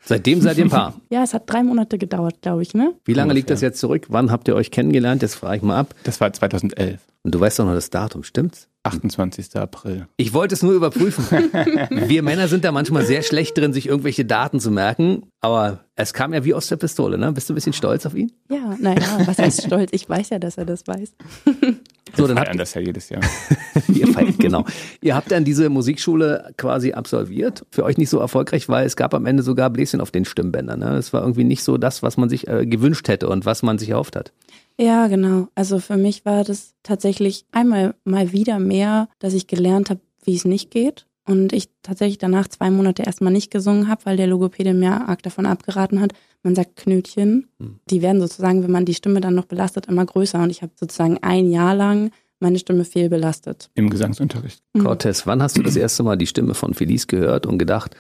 Seitdem 0.01 0.41
seid 0.41 0.57
ihr 0.57 0.63
ein 0.65 0.69
Paar. 0.69 0.94
Ja, 1.11 1.23
es 1.23 1.33
hat 1.33 1.44
drei 1.51 1.61
Monate 1.61 1.97
gedauert, 1.97 2.41
glaube 2.41 2.61
ich, 2.61 2.73
ne? 2.73 2.94
Wie 3.06 3.13
lange 3.13 3.33
liegt 3.33 3.50
das 3.50 3.61
jetzt 3.61 3.79
zurück? 3.79 4.06
Wann 4.09 4.31
habt 4.31 4.47
ihr 4.47 4.56
euch 4.56 4.71
kennengelernt? 4.71 5.21
Jetzt 5.21 5.35
frage 5.35 5.57
ich 5.57 5.61
mal 5.61 5.77
ab. 5.77 5.94
das 6.03 6.21
war 6.21 6.31
2011, 6.31 7.01
Und 7.23 7.35
du 7.35 7.39
weißt 7.39 7.59
doch 7.59 7.65
noch 7.65 7.73
das 7.73 7.89
Datum, 7.89 8.23
stimmt's? 8.23 8.69
28. 8.83 9.56
April. 9.57 10.07
Ich 10.15 10.33
wollte 10.33 10.56
es 10.56 10.63
nur 10.63 10.71
überprüfen. 10.73 11.25
Wir 11.89 12.23
Männer 12.23 12.47
sind 12.47 12.63
da 12.63 12.71
manchmal 12.71 13.06
sehr 13.06 13.23
schlecht 13.23 13.57
drin, 13.57 13.73
sich 13.73 13.88
irgendwelche 13.88 14.23
Daten 14.23 14.61
zu 14.61 14.71
merken. 14.71 15.23
Aber 15.41 15.85
es 15.95 16.13
kam 16.13 16.33
ja 16.33 16.43
wie 16.43 16.53
aus 16.53 16.67
der 16.67 16.75
Pistole, 16.75 17.17
ne? 17.17 17.31
Bist 17.31 17.49
du 17.49 17.53
ein 17.53 17.55
bisschen 17.55 17.73
stolz 17.73 18.05
auf 18.05 18.13
ihn? 18.13 18.31
Ja, 18.49 18.75
naja, 18.79 19.19
was 19.25 19.39
heißt 19.39 19.63
stolz? 19.67 19.91
Ich 19.93 20.07
weiß 20.09 20.31
ja, 20.31 20.39
dass 20.39 20.57
er 20.57 20.65
das 20.65 20.85
weiß. 20.87 21.13
So, 22.17 22.25
dann 22.25 22.37
habt 22.37 22.47
feiern 22.47 22.57
das 22.57 22.73
ja 22.73 22.81
jedes 22.81 23.09
Jahr. 23.09 23.21
ihr 23.87 24.07
feiert, 24.07 24.39
genau. 24.39 24.65
Ihr 24.99 25.15
habt 25.15 25.31
dann 25.31 25.45
diese 25.45 25.69
Musikschule 25.69 26.53
quasi 26.57 26.93
absolviert. 26.93 27.67
Für 27.69 27.83
euch 27.83 27.97
nicht 27.97 28.09
so 28.09 28.17
erfolgreich, 28.17 28.67
weil 28.67 28.87
es 28.87 28.95
gab 28.95 29.13
am 29.13 29.27
Ende 29.27 29.43
sogar 29.43 29.69
Bläschen 29.69 30.01
auf 30.01 30.09
den 30.09 30.25
Stimmbändern. 30.25 30.79
Ne? 30.79 30.87
Das 30.95 31.13
war 31.13 31.21
irgendwie 31.21 31.43
nicht 31.43 31.63
so 31.63 31.77
das, 31.77 32.01
was 32.01 32.17
man 32.17 32.27
sich 32.27 32.47
äh, 32.47 32.65
gewünscht 32.65 33.07
hätte 33.07 33.29
und 33.29 33.45
was 33.45 33.61
man 33.61 33.77
sich 33.77 33.89
erhofft 33.89 34.15
hat. 34.15 34.33
Ja, 34.79 35.07
genau. 35.07 35.49
Also 35.55 35.79
für 35.79 35.97
mich 35.97 36.25
war 36.25 36.43
das 36.43 36.73
tatsächlich 36.81 37.45
einmal 37.51 37.93
mal 38.05 38.31
wieder 38.31 38.59
mehr, 38.59 39.07
dass 39.19 39.33
ich 39.33 39.45
gelernt 39.45 39.89
habe, 39.89 39.99
wie 40.23 40.35
es 40.35 40.45
nicht 40.45 40.71
geht. 40.71 41.05
Und 41.30 41.54
ich 41.54 41.69
tatsächlich 41.83 42.18
danach 42.18 42.48
zwei 42.48 42.71
Monate 42.71 43.04
erstmal 43.04 43.31
nicht 43.31 43.52
gesungen 43.52 43.88
habe, 43.88 44.04
weil 44.06 44.18
der 44.18 44.26
Logopäde 44.26 44.74
mir 44.74 45.07
arg 45.07 45.21
davon 45.21 45.45
abgeraten 45.45 46.02
hat. 46.02 46.14
Man 46.42 46.56
sagt 46.56 46.76
Knötchen. 46.78 47.48
Die 47.88 48.02
werden 48.02 48.19
sozusagen, 48.19 48.64
wenn 48.64 48.71
man 48.71 48.86
die 48.86 48.95
Stimme 48.95 49.21
dann 49.21 49.36
noch 49.36 49.45
belastet, 49.45 49.86
immer 49.86 50.04
größer. 50.04 50.42
Und 50.42 50.50
ich 50.50 50.64
habe 50.64 50.71
sozusagen 50.76 51.19
ein 51.21 51.52
Jahr 51.52 51.76
lang 51.76 52.09
meine 52.40 52.57
Stimme 52.57 52.83
fehlbelastet. 52.83 53.69
Im 53.76 53.92
Gesangsunterricht. 53.92 54.64
Cortez, 54.81 55.28
wann 55.28 55.44
hast 55.44 55.56
du 55.56 55.62
das 55.62 55.76
erste 55.76 56.02
Mal 56.02 56.18
die 56.18 56.26
Stimme 56.26 56.56
von 56.56 56.74
Felice 56.74 57.06
gehört 57.06 57.45
und 57.45 57.59
gedacht, 57.59 57.95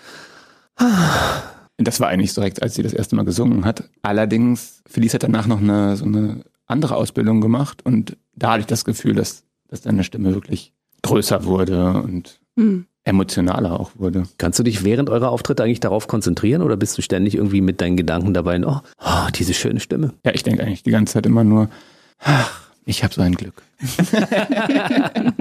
Das 1.77 1.99
war 1.99 2.07
eigentlich 2.07 2.33
direkt, 2.33 2.63
als 2.63 2.73
sie 2.73 2.81
das 2.81 2.93
erste 2.93 3.15
Mal 3.15 3.25
gesungen 3.25 3.63
hat. 3.63 3.83
Allerdings, 4.01 4.81
Felice 4.87 5.13
hat 5.13 5.23
danach 5.23 5.45
noch 5.45 5.59
eine, 5.59 5.95
so 5.97 6.05
eine 6.05 6.45
andere 6.65 6.95
Ausbildung 6.95 7.41
gemacht 7.41 7.85
und 7.85 8.17
da 8.33 8.53
hatte 8.53 8.61
ich 8.61 8.65
das 8.65 8.85
Gefühl, 8.85 9.13
dass, 9.13 9.43
dass 9.67 9.81
deine 9.81 10.03
Stimme 10.03 10.33
wirklich 10.33 10.73
größer 11.03 11.43
wurde 11.43 12.01
und 12.01 12.39
Hm. 12.59 12.85
Emotionaler 13.09 13.79
auch 13.79 13.91
wurde. 13.95 14.23
kannst 14.37 14.59
du 14.59 14.63
dich 14.63 14.83
während 14.83 15.09
eurer 15.09 15.29
Auftritte 15.29 15.63
eigentlich 15.63 15.79
darauf 15.79 16.07
konzentrieren 16.07 16.61
oder 16.61 16.77
bist 16.77 16.97
du 16.97 17.01
ständig 17.01 17.35
irgendwie 17.35 17.61
mit 17.61 17.81
deinen 17.81 17.97
Gedanken 17.97 18.33
dabei, 18.33 18.59
oh, 18.65 18.79
oh 19.03 19.27
diese 19.35 19.53
schöne 19.53 19.79
Stimme? 19.79 20.13
Ja, 20.23 20.33
ich 20.33 20.43
denke 20.43 20.63
eigentlich 20.63 20.83
die 20.83 20.91
ganze 20.91 21.13
Zeit 21.13 21.25
immer 21.25 21.43
nur, 21.43 21.69
ach, 22.19 22.68
ich 22.85 23.03
habe 23.03 23.13
so 23.13 23.21
ein 23.21 23.35
Glück. 23.35 23.61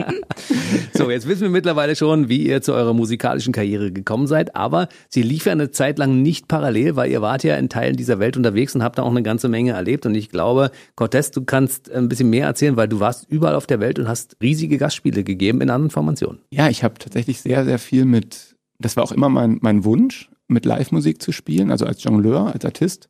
So, 0.93 1.11
jetzt 1.11 1.29
wissen 1.29 1.43
wir 1.43 1.51
mittlerweile 1.51 1.95
schon, 1.97 2.29
wie 2.29 2.47
ihr 2.47 2.61
zu 2.61 2.73
eurer 2.73 2.93
musikalischen 2.93 3.53
Karriere 3.53 3.93
gekommen 3.93 4.27
seid, 4.27 4.57
aber 4.57 4.89
sie 5.09 5.23
lief 5.23 5.47
ja 5.47 5.53
eine 5.53 5.71
Zeit 5.71 5.99
lang 5.99 6.23
nicht 6.23 6.49
parallel, 6.49 6.97
weil 6.97 7.11
ihr 7.11 7.23
wart 7.23 7.45
ja 7.45 7.57
in 7.57 7.69
Teilen 7.69 7.97
dieser 7.97 8.19
Welt 8.19 8.37
unterwegs 8.37 8.75
und 8.75 8.83
habt 8.83 8.99
da 8.99 9.03
auch 9.05 9.11
eine 9.11 9.23
ganze 9.23 9.49
Menge 9.49 9.73
erlebt 9.73 10.07
und 10.07 10.15
ich 10.15 10.29
glaube, 10.29 10.71
Cortez, 10.97 11.31
du 11.31 11.45
kannst 11.45 11.91
ein 11.91 12.09
bisschen 12.09 12.31
mehr 12.31 12.47
erzählen, 12.47 12.77
weil 12.77 12.89
du 12.89 13.01
warst 13.01 13.27
überall 13.29 13.55
auf 13.55 13.67
der 13.67 13.81
Welt 13.81 13.99
und 13.99 14.09
hast 14.09 14.37
riesige 14.43 14.79
Gastspiele 14.79 15.23
gegeben 15.23 15.61
in 15.61 15.71
anderen 15.71 15.91
Formationen. 15.91 16.41
Ja, 16.51 16.69
ich 16.69 16.83
habe 16.83 16.95
tatsächlich 16.99 17.41
sehr, 17.41 17.65
sehr 17.65 17.79
viel 17.79 18.05
mit 18.05 18.57
das 18.79 18.97
war 18.97 19.05
auch 19.05 19.13
immer 19.13 19.29
mein, 19.29 19.59
mein 19.61 19.85
Wunsch, 19.85 20.31
mit 20.47 20.65
Live-Musik 20.65 21.21
zu 21.21 21.33
spielen, 21.33 21.71
also 21.71 21.85
als 21.85 22.03
Jongleur, 22.03 22.53
als 22.55 22.65
Artist. 22.65 23.09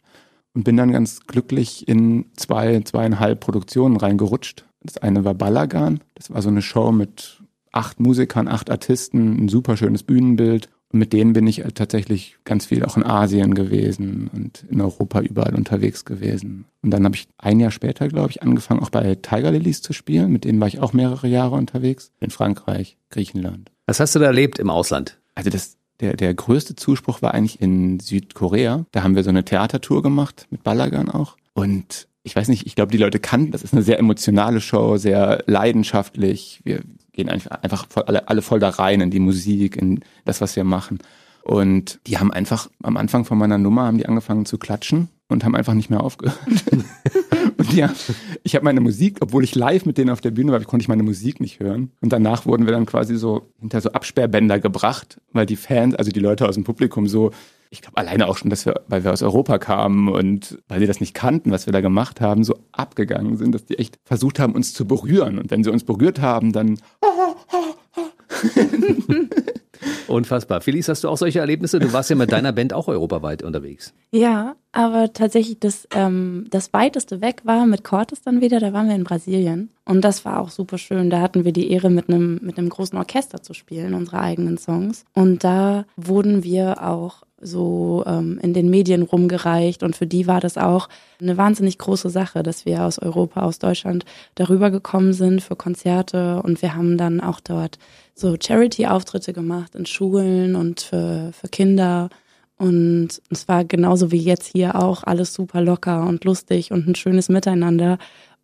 Und 0.59 0.65
bin 0.65 0.77
dann 0.77 0.91
ganz 0.91 1.21
glücklich 1.21 1.87
in 1.87 2.25
zwei, 2.35 2.81
zweieinhalb 2.81 3.39
Produktionen 3.39 3.97
reingerutscht. 3.97 4.65
Das 4.83 4.97
eine 4.97 5.25
war 5.25 5.35
Balagan. 5.35 6.01
Das 6.17 6.33
war 6.33 6.43
so 6.43 6.49
eine 6.49 6.63
Show 6.63 6.91
mit 6.91 7.41
acht 7.71 8.01
Musikern, 8.01 8.49
acht 8.49 8.69
Artisten, 8.69 9.45
ein 9.45 9.49
super 9.49 9.77
schönes 9.77 10.03
Bühnenbild. 10.03 10.69
Und 10.93 10.99
mit 10.99 11.13
denen 11.13 11.33
bin 11.33 11.47
ich 11.47 11.63
tatsächlich 11.75 12.39
ganz 12.43 12.67
viel 12.67 12.85
auch 12.85 12.97
in 12.97 13.05
Asien 13.05 13.55
gewesen 13.55 14.31
und 14.35 14.67
in 14.69 14.81
Europa 14.81 15.21
überall 15.21 15.55
unterwegs 15.55 16.05
gewesen. 16.05 16.65
Und 16.83 16.91
dann 16.91 17.05
habe 17.05 17.15
ich 17.15 17.29
ein 17.39 17.61
Jahr 17.61 17.71
später, 17.71 18.09
glaube 18.09 18.31
ich, 18.31 18.43
angefangen, 18.43 18.81
auch 18.81 18.91
bei 18.91 19.15
Tiger 19.15 19.53
Lilies 19.53 19.81
zu 19.81 19.93
spielen. 19.93 20.33
Mit 20.33 20.43
denen 20.43 20.59
war 20.59 20.67
ich 20.67 20.81
auch 20.81 20.93
mehrere 20.93 21.29
Jahre 21.29 21.55
unterwegs. 21.55 22.11
In 22.19 22.31
Frankreich, 22.31 22.97
Griechenland. 23.11 23.71
Was 23.87 24.01
hast 24.01 24.17
du 24.17 24.19
da 24.19 24.27
erlebt 24.27 24.59
im 24.59 24.71
Ausland? 24.71 25.21
Also 25.37 25.51
das, 25.51 25.77
der, 26.01 26.17
der 26.17 26.35
größte 26.35 26.77
Zuspruch 26.77 27.23
war 27.23 27.35
eigentlich 27.35 27.61
in 27.61 28.01
Südkorea. 28.01 28.85
Da 28.93 29.03
haben 29.03 29.17
wir 29.17 29.25
so 29.25 29.31
eine 29.31 29.45
Theatertour 29.45 30.03
gemacht, 30.03 30.47
mit 30.51 30.63
Balagan 30.63 31.11
auch. 31.11 31.37
Und 31.55 32.09
ich 32.23 32.37
weiß 32.37 32.49
nicht, 32.49 32.67
ich 32.67 32.75
glaube, 32.75 32.93
die 32.93 32.99
Leute 32.99 33.19
kannten, 33.19 33.53
das 33.53 33.63
ist 33.63 33.73
eine 33.73 33.83
sehr 33.83 33.99
emotionale 33.99 34.61
Show, 34.61 34.97
sehr 34.97 35.43
leidenschaftlich. 35.47 36.61
Wir 36.65 36.83
gehen 37.13 37.29
einfach 37.29 37.87
voll, 37.89 38.05
alle, 38.05 38.29
alle 38.29 38.43
voll 38.43 38.61
da 38.61 38.69
rein 38.69 39.01
in 39.01 39.11
die 39.11 39.19
Musik, 39.19 39.77
in 39.77 40.01
das, 40.25 40.41
was 40.41 40.55
wir 40.55 40.65
machen. 40.65 40.99
Und 41.43 41.99
die 42.07 42.19
haben 42.19 42.31
einfach 42.31 42.69
am 42.83 42.97
Anfang 42.97 43.25
von 43.25 43.39
meiner 43.39 43.59
Nummer 43.59 43.85
haben 43.85 43.99
die 43.99 44.07
angefangen 44.07 44.45
zu 44.45 44.59
klatschen 44.59 45.09
und 45.29 45.45
haben 45.45 45.57
einfach 45.57 45.75
nicht 45.75 45.91
mehr 45.91 46.03
aufgehört. 46.03 46.39
und 47.59 47.73
ja, 47.73 47.93
ich 48.43 48.55
habe 48.55 48.65
meine 48.65 48.81
Musik, 48.81 49.19
obwohl 49.21 49.45
ich 49.45 49.55
live 49.55 49.85
mit 49.85 49.99
denen 49.99 50.11
auf 50.11 50.21
der 50.21 50.31
Bühne 50.31 50.53
war, 50.53 50.61
konnte 50.61 50.83
ich 50.83 50.89
meine 50.89 51.03
Musik 51.03 51.41
nicht 51.41 51.61
hören. 51.61 51.93
Und 52.01 52.13
danach 52.13 52.47
wurden 52.47 52.67
wir 52.67 52.73
dann 52.73 52.87
quasi 52.87 53.17
so 53.17 53.53
hinter 53.61 53.81
so 53.81 53.93
Absperrbänder 53.93 54.59
gebracht, 54.59 55.21
weil 55.33 55.47
die 55.47 55.57
Fans, 55.57 55.95
also 55.95 56.11
die 56.11 56.21
Leute 56.21 56.49
aus 56.49 56.55
dem 56.55 56.65
Publikum 56.65 57.07
so 57.07 57.33
ich 57.71 57.83
glaube 57.83 57.99
alleine 57.99 58.29
auch 58.29 58.39
schon, 58.39 58.51
dass 58.51 58.67
wir, 58.67 58.83
weil 58.89 59.05
wir 59.05 59.13
aus 59.13 59.23
Europa 59.23 59.59
kamen 59.59 60.09
und 60.09 60.59
weil 60.69 60.81
sie 60.81 60.87
das 60.87 61.01
nicht 61.01 61.15
kannten, 61.15 61.51
was 61.51 61.67
wir 61.67 61.73
da 61.73 61.81
gemacht 61.81 62.21
haben, 62.21 62.45
so 62.45 62.59
abgegangen 62.73 63.37
sind, 63.37 63.55
dass 63.55 63.67
die 63.67 63.79
echt 63.79 63.99
versucht 64.05 64.39
haben, 64.39 64.55
uns 64.55 64.73
zu 64.73 64.87
berühren. 64.87 65.39
Und 65.39 65.51
wenn 65.51 65.65
sie 65.65 65.71
uns 65.71 65.85
berührt 65.85 66.21
haben, 66.21 66.53
dann 66.53 66.79
Unfassbar. 70.07 70.61
Felice, 70.61 70.89
hast 70.89 71.05
du 71.05 71.09
auch 71.09 71.17
solche 71.17 71.41
Erlebnisse? 71.41 71.79
Du 71.79 71.93
warst 71.93 72.11
ja 72.11 72.17
mit 72.17 72.33
deiner 72.33 72.53
Band 72.53 72.73
auch 72.73 72.89
europaweit 72.89 73.43
unterwegs. 73.43 73.93
Ja, 74.11 74.57
aber 74.73 75.13
tatsächlich 75.13 75.59
das, 75.61 75.87
ähm, 75.95 76.47
das 76.51 76.73
weiteste 76.73 77.21
weg 77.21 77.43
war 77.45 77.67
mit 77.67 77.85
Cortes 77.85 78.23
dann 78.23 78.41
wieder, 78.41 78.61
da 78.61 78.73
waren 78.73 78.89
wir 78.89 78.95
in 78.95 79.05
Brasilien. 79.05 79.71
Und 79.85 80.03
das 80.03 80.25
war 80.25 80.41
auch 80.41 80.51
super 80.51 80.79
schön. 80.79 81.11
Da 81.11 81.21
hatten 81.21 81.45
wir 81.45 81.53
die 81.53 81.71
Ehre, 81.71 81.91
mit 81.91 82.09
einem, 82.09 82.39
mit 82.43 82.57
großen 82.57 82.99
Orchester 82.99 83.43
zu 83.43 83.55
spielen, 83.55 83.95
unsere 83.95 84.21
eigenen 84.21 84.59
Songs. 84.59 85.05
Und 85.15 85.45
da 85.45 85.85
wurden 85.97 86.45
wir 86.45 86.83
auch 86.83 87.23
so 87.41 88.03
ähm, 88.07 88.39
in 88.43 88.53
den 88.53 88.69
Medien 88.69 89.03
rumgereicht 89.03 89.83
und 89.83 89.97
für 89.97 90.07
die 90.07 90.27
war 90.27 90.41
das 90.41 90.59
auch 90.59 90.89
eine 91.21 91.37
wahnsinnig 91.37 91.79
große 91.79 92.11
Sache, 92.11 92.43
dass 92.43 92.67
wir 92.67 92.85
aus 92.85 92.99
Europa, 92.99 93.43
aus 93.43 93.59
Deutschland 93.59 94.05
darüber 94.35 94.71
gekommen 94.71 95.13
sind 95.13 95.43
für 95.43 95.57
Konzerte 95.57 96.43
und 96.43 96.63
wir 96.63 96.75
haben 96.75 96.99
dann 96.99 97.21
auch 97.21 97.41
dort 97.41 97.79
so 98.19 98.37
Charity-Auftritte 98.41 99.33
gemacht 99.33 99.75
in 99.75 99.87
Schulen 99.87 100.57
und 100.57 100.81
für, 100.81 101.31
für 101.33 101.49
Kinder 101.49 102.09
und 102.57 103.09
es 103.31 103.47
war 103.47 103.65
genauso 103.65 104.11
wie 104.11 104.19
jetzt 104.19 104.51
hier 104.53 104.75
auch 104.75 105.05
alles 105.05 105.33
super 105.33 105.61
locker 105.61 106.05
und 106.07 106.25
lustig 106.25 106.73
und 106.73 106.89
ein 106.89 106.95
schönes 106.95 107.29
Miteinander 107.29 107.99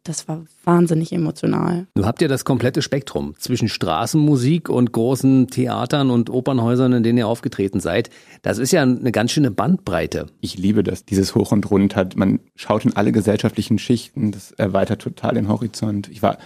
das 0.05 0.29
war 0.29 0.45
wahnsinnig 0.65 1.13
emotional. 1.13 1.87
Du 1.95 2.05
habt 2.05 2.21
ja 2.21 2.29
das 2.29 2.45
komplette 2.45 2.83
Spektrum 2.83 3.35
zwischen 3.39 3.69
Straßenmusik 3.69 4.69
und 4.69 4.93
großen 4.93 5.49
Theatern 5.49 6.11
und 6.11 6.29
Opernhäusern, 6.29 6.93
in 6.93 7.03
denen 7.03 7.19
ihr 7.19 7.27
aufgetreten 7.27 7.81
seid. 7.81 8.11
Das 8.43 8.59
ist 8.59 8.71
ja 8.71 8.83
eine 8.83 9.13
ganz 9.13 9.33
schöne 9.33 9.51
Bandbreite. 9.51 10.27
Ich 10.43 10.59
liebe 10.59 10.83
das, 10.83 11.07
dieses 11.07 11.35
Hoch 11.35 11.53
und 11.53 11.71
Runter. 11.71 12.07
Man 12.17 12.41
schaut 12.55 12.85
in 12.85 12.95
alle 12.95 13.13
gesellschaftlichen 13.13 13.79
Schichten. 13.79 14.31
Das 14.31 14.53
erweitert 14.53 15.01
total 15.01 15.35
den 15.35 15.49
Horizont. 15.49 16.09
Ich 16.09 16.23
war 16.23 16.37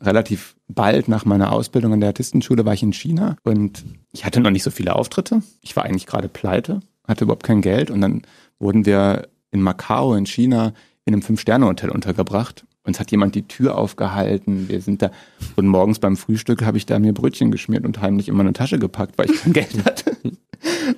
relativ 0.00 0.56
bald 0.68 1.08
nach 1.08 1.24
meiner 1.24 1.52
Ausbildung 1.52 1.92
in 1.92 2.00
der 2.00 2.10
Artistenschule 2.10 2.64
war 2.64 2.74
ich 2.74 2.82
in 2.82 2.92
China 2.92 3.36
und 3.44 3.84
ich 4.12 4.24
hatte 4.24 4.40
noch 4.40 4.50
nicht 4.50 4.62
so 4.62 4.70
viele 4.70 4.94
Auftritte. 4.96 5.42
Ich 5.60 5.76
war 5.76 5.84
eigentlich 5.84 6.06
gerade 6.06 6.28
pleite, 6.28 6.80
hatte 7.06 7.24
überhaupt 7.24 7.44
kein 7.44 7.62
Geld 7.62 7.90
und 7.90 8.00
dann 8.00 8.22
wurden 8.58 8.86
wir 8.86 9.28
in 9.50 9.62
Macau 9.62 10.14
in 10.14 10.26
China 10.26 10.72
in 11.04 11.14
einem 11.14 11.22
Fünf-Sterne-Hotel 11.22 11.90
untergebracht 11.90 12.64
uns 12.86 13.00
hat 13.00 13.10
jemand 13.10 13.34
die 13.34 13.48
Tür 13.48 13.76
aufgehalten. 13.78 14.68
Wir 14.68 14.80
sind 14.80 15.02
da 15.02 15.10
und 15.56 15.66
morgens 15.66 15.98
beim 15.98 16.16
Frühstück 16.16 16.62
habe 16.62 16.76
ich 16.76 16.86
da 16.86 16.98
mir 16.98 17.14
Brötchen 17.14 17.50
geschmiert 17.50 17.86
und 17.86 18.00
heimlich 18.00 18.28
in 18.28 18.36
meine 18.36 18.52
Tasche 18.52 18.78
gepackt, 18.78 19.16
weil 19.16 19.30
ich 19.30 19.40
kein 19.40 19.52
Geld 19.54 19.84
hatte. 19.84 20.16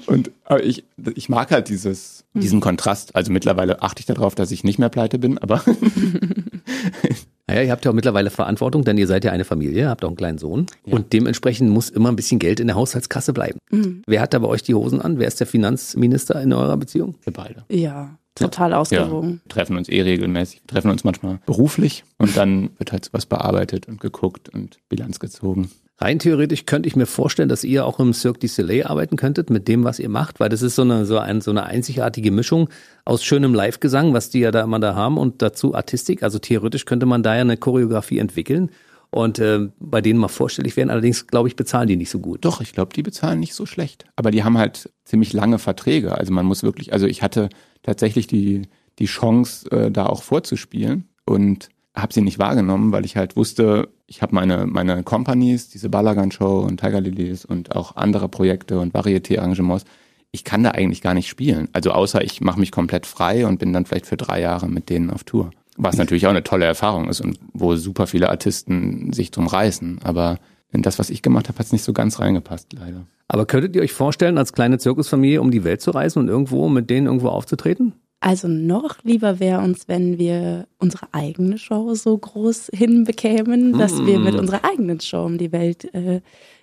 Und 0.06 0.30
aber 0.44 0.62
ich, 0.62 0.84
ich 1.16 1.28
mag 1.28 1.50
halt 1.50 1.68
dieses, 1.68 2.24
diesen 2.34 2.60
Kontrast. 2.60 3.16
Also 3.16 3.32
mittlerweile 3.32 3.82
achte 3.82 3.98
ich 3.98 4.06
darauf, 4.06 4.36
dass 4.36 4.52
ich 4.52 4.62
nicht 4.62 4.78
mehr 4.78 4.90
pleite 4.90 5.18
bin, 5.18 5.38
aber. 5.38 5.64
Naja, 7.48 7.62
ihr 7.62 7.70
habt 7.70 7.84
ja 7.84 7.92
auch 7.92 7.94
mittlerweile 7.94 8.30
Verantwortung, 8.30 8.84
denn 8.84 8.98
ihr 8.98 9.06
seid 9.06 9.24
ja 9.24 9.30
eine 9.30 9.44
Familie, 9.44 9.88
habt 9.88 10.04
auch 10.04 10.08
einen 10.08 10.16
kleinen 10.16 10.38
Sohn. 10.38 10.66
Ja. 10.84 10.94
Und 10.94 11.12
dementsprechend 11.12 11.70
muss 11.70 11.90
immer 11.90 12.10
ein 12.10 12.16
bisschen 12.16 12.40
Geld 12.40 12.58
in 12.58 12.66
der 12.66 12.76
Haushaltskasse 12.76 13.32
bleiben. 13.32 13.58
Mhm. 13.70 14.02
Wer 14.06 14.20
hat 14.20 14.34
da 14.34 14.40
bei 14.40 14.48
euch 14.48 14.62
die 14.62 14.74
Hosen 14.74 15.00
an? 15.00 15.18
Wer 15.18 15.28
ist 15.28 15.38
der 15.38 15.46
Finanzminister 15.46 16.40
in 16.42 16.52
eurer 16.52 16.76
Beziehung? 16.76 17.14
Wir 17.22 17.32
beide. 17.32 17.64
Ja. 17.68 18.18
Total 18.34 18.74
ausgewogen. 18.74 19.40
Ja, 19.44 19.48
treffen 19.48 19.78
uns 19.78 19.88
eh 19.88 20.02
regelmäßig. 20.02 20.60
Treffen 20.66 20.90
uns 20.90 21.04
manchmal 21.04 21.38
beruflich 21.46 22.04
und 22.18 22.36
dann 22.36 22.68
wird 22.76 22.92
halt 22.92 23.06
sowas 23.06 23.24
bearbeitet 23.24 23.88
und 23.88 23.98
geguckt 23.98 24.50
und 24.50 24.78
Bilanz 24.90 25.20
gezogen. 25.20 25.70
Rein 25.98 26.18
theoretisch 26.18 26.66
könnte 26.66 26.88
ich 26.88 26.96
mir 26.96 27.06
vorstellen, 27.06 27.48
dass 27.48 27.64
ihr 27.64 27.86
auch 27.86 27.98
im 28.00 28.12
Cirque 28.12 28.40
du 28.40 28.48
Soleil 28.48 28.84
arbeiten 28.84 29.16
könntet 29.16 29.48
mit 29.48 29.66
dem, 29.66 29.84
was 29.84 29.98
ihr 29.98 30.10
macht, 30.10 30.40
weil 30.40 30.50
das 30.50 30.60
ist 30.60 30.74
so 30.74 30.82
eine, 30.82 31.06
so, 31.06 31.18
ein, 31.18 31.40
so 31.40 31.50
eine 31.50 31.64
einzigartige 31.64 32.30
Mischung 32.30 32.68
aus 33.06 33.24
schönem 33.24 33.54
Live-Gesang, 33.54 34.12
was 34.12 34.28
die 34.28 34.40
ja 34.40 34.50
da 34.50 34.60
immer 34.62 34.78
da 34.78 34.94
haben, 34.94 35.16
und 35.16 35.40
dazu 35.40 35.74
Artistik. 35.74 36.22
Also 36.22 36.38
theoretisch 36.38 36.84
könnte 36.84 37.06
man 37.06 37.22
da 37.22 37.34
ja 37.34 37.40
eine 37.40 37.56
Choreografie 37.56 38.18
entwickeln 38.18 38.70
und 39.10 39.38
äh, 39.38 39.70
bei 39.78 40.02
denen 40.02 40.18
mal 40.18 40.28
vorstellig 40.28 40.76
werden. 40.76 40.90
Allerdings, 40.90 41.26
glaube 41.28 41.48
ich, 41.48 41.56
bezahlen 41.56 41.88
die 41.88 41.96
nicht 41.96 42.10
so 42.10 42.18
gut. 42.18 42.44
Doch, 42.44 42.60
ich 42.60 42.74
glaube, 42.74 42.92
die 42.94 43.02
bezahlen 43.02 43.40
nicht 43.40 43.54
so 43.54 43.64
schlecht. 43.64 44.04
Aber 44.16 44.30
die 44.30 44.44
haben 44.44 44.58
halt 44.58 44.90
ziemlich 45.04 45.32
lange 45.32 45.58
Verträge. 45.58 46.18
Also 46.18 46.30
man 46.30 46.44
muss 46.44 46.62
wirklich, 46.62 46.92
also 46.92 47.06
ich 47.06 47.22
hatte 47.22 47.48
tatsächlich 47.82 48.26
die, 48.26 48.68
die 48.98 49.06
Chance, 49.06 49.70
äh, 49.70 49.90
da 49.90 50.04
auch 50.04 50.22
vorzuspielen 50.22 51.08
und 51.24 51.70
habe 51.94 52.12
sie 52.12 52.20
nicht 52.20 52.38
wahrgenommen, 52.38 52.92
weil 52.92 53.06
ich 53.06 53.16
halt 53.16 53.36
wusste, 53.36 53.88
ich 54.06 54.22
habe 54.22 54.34
meine, 54.34 54.66
meine 54.66 55.02
Companies, 55.02 55.68
diese 55.68 55.88
Balagan 55.88 56.30
Show 56.30 56.60
und 56.60 56.80
Tiger 56.80 57.00
Lilies 57.00 57.44
und 57.44 57.74
auch 57.74 57.96
andere 57.96 58.28
Projekte 58.28 58.78
und 58.78 58.94
Varieté-Arrangements. 58.94 59.84
Ich 60.30 60.44
kann 60.44 60.62
da 60.62 60.70
eigentlich 60.70 61.02
gar 61.02 61.14
nicht 61.14 61.28
spielen. 61.28 61.68
Also 61.72 61.90
außer 61.90 62.22
ich 62.22 62.40
mache 62.40 62.60
mich 62.60 62.70
komplett 62.70 63.06
frei 63.06 63.46
und 63.46 63.58
bin 63.58 63.72
dann 63.72 63.86
vielleicht 63.86 64.06
für 64.06 64.16
drei 64.16 64.40
Jahre 64.40 64.68
mit 64.68 64.90
denen 64.90 65.10
auf 65.10 65.24
Tour. 65.24 65.50
Was 65.76 65.96
natürlich 65.96 66.26
auch 66.26 66.30
eine 66.30 66.44
tolle 66.44 66.64
Erfahrung 66.64 67.08
ist 67.08 67.20
und 67.20 67.38
wo 67.52 67.74
super 67.76 68.06
viele 68.06 68.30
Artisten 68.30 69.12
sich 69.12 69.30
drum 69.30 69.46
reißen. 69.46 70.00
Aber 70.04 70.38
in 70.72 70.82
das, 70.82 70.98
was 70.98 71.10
ich 71.10 71.22
gemacht 71.22 71.48
habe, 71.48 71.58
hat 71.58 71.66
es 71.66 71.72
nicht 71.72 71.84
so 71.84 71.92
ganz 71.92 72.18
reingepasst, 72.18 72.72
leider. 72.72 73.06
Aber 73.28 73.46
könntet 73.46 73.74
ihr 73.74 73.82
euch 73.82 73.92
vorstellen, 73.92 74.38
als 74.38 74.52
kleine 74.52 74.78
Zirkusfamilie 74.78 75.40
um 75.40 75.50
die 75.50 75.64
Welt 75.64 75.80
zu 75.80 75.90
reisen 75.90 76.20
und 76.20 76.28
irgendwo 76.28 76.68
mit 76.68 76.90
denen 76.90 77.06
irgendwo 77.06 77.28
aufzutreten? 77.28 77.94
Also 78.26 78.48
noch 78.48 79.04
lieber 79.04 79.38
wäre 79.38 79.60
uns, 79.60 79.86
wenn 79.86 80.18
wir 80.18 80.66
unsere 80.80 81.06
eigene 81.12 81.58
Show 81.58 81.94
so 81.94 82.18
groß 82.18 82.70
hinbekämen, 82.74 83.78
dass 83.78 84.00
mm. 84.00 84.06
wir 84.06 84.18
mit 84.18 84.34
unserer 84.34 84.64
eigenen 84.64 84.98
Show 84.98 85.24
um 85.24 85.38
die 85.38 85.52
Welt 85.52 85.94
äh, 85.94 86.22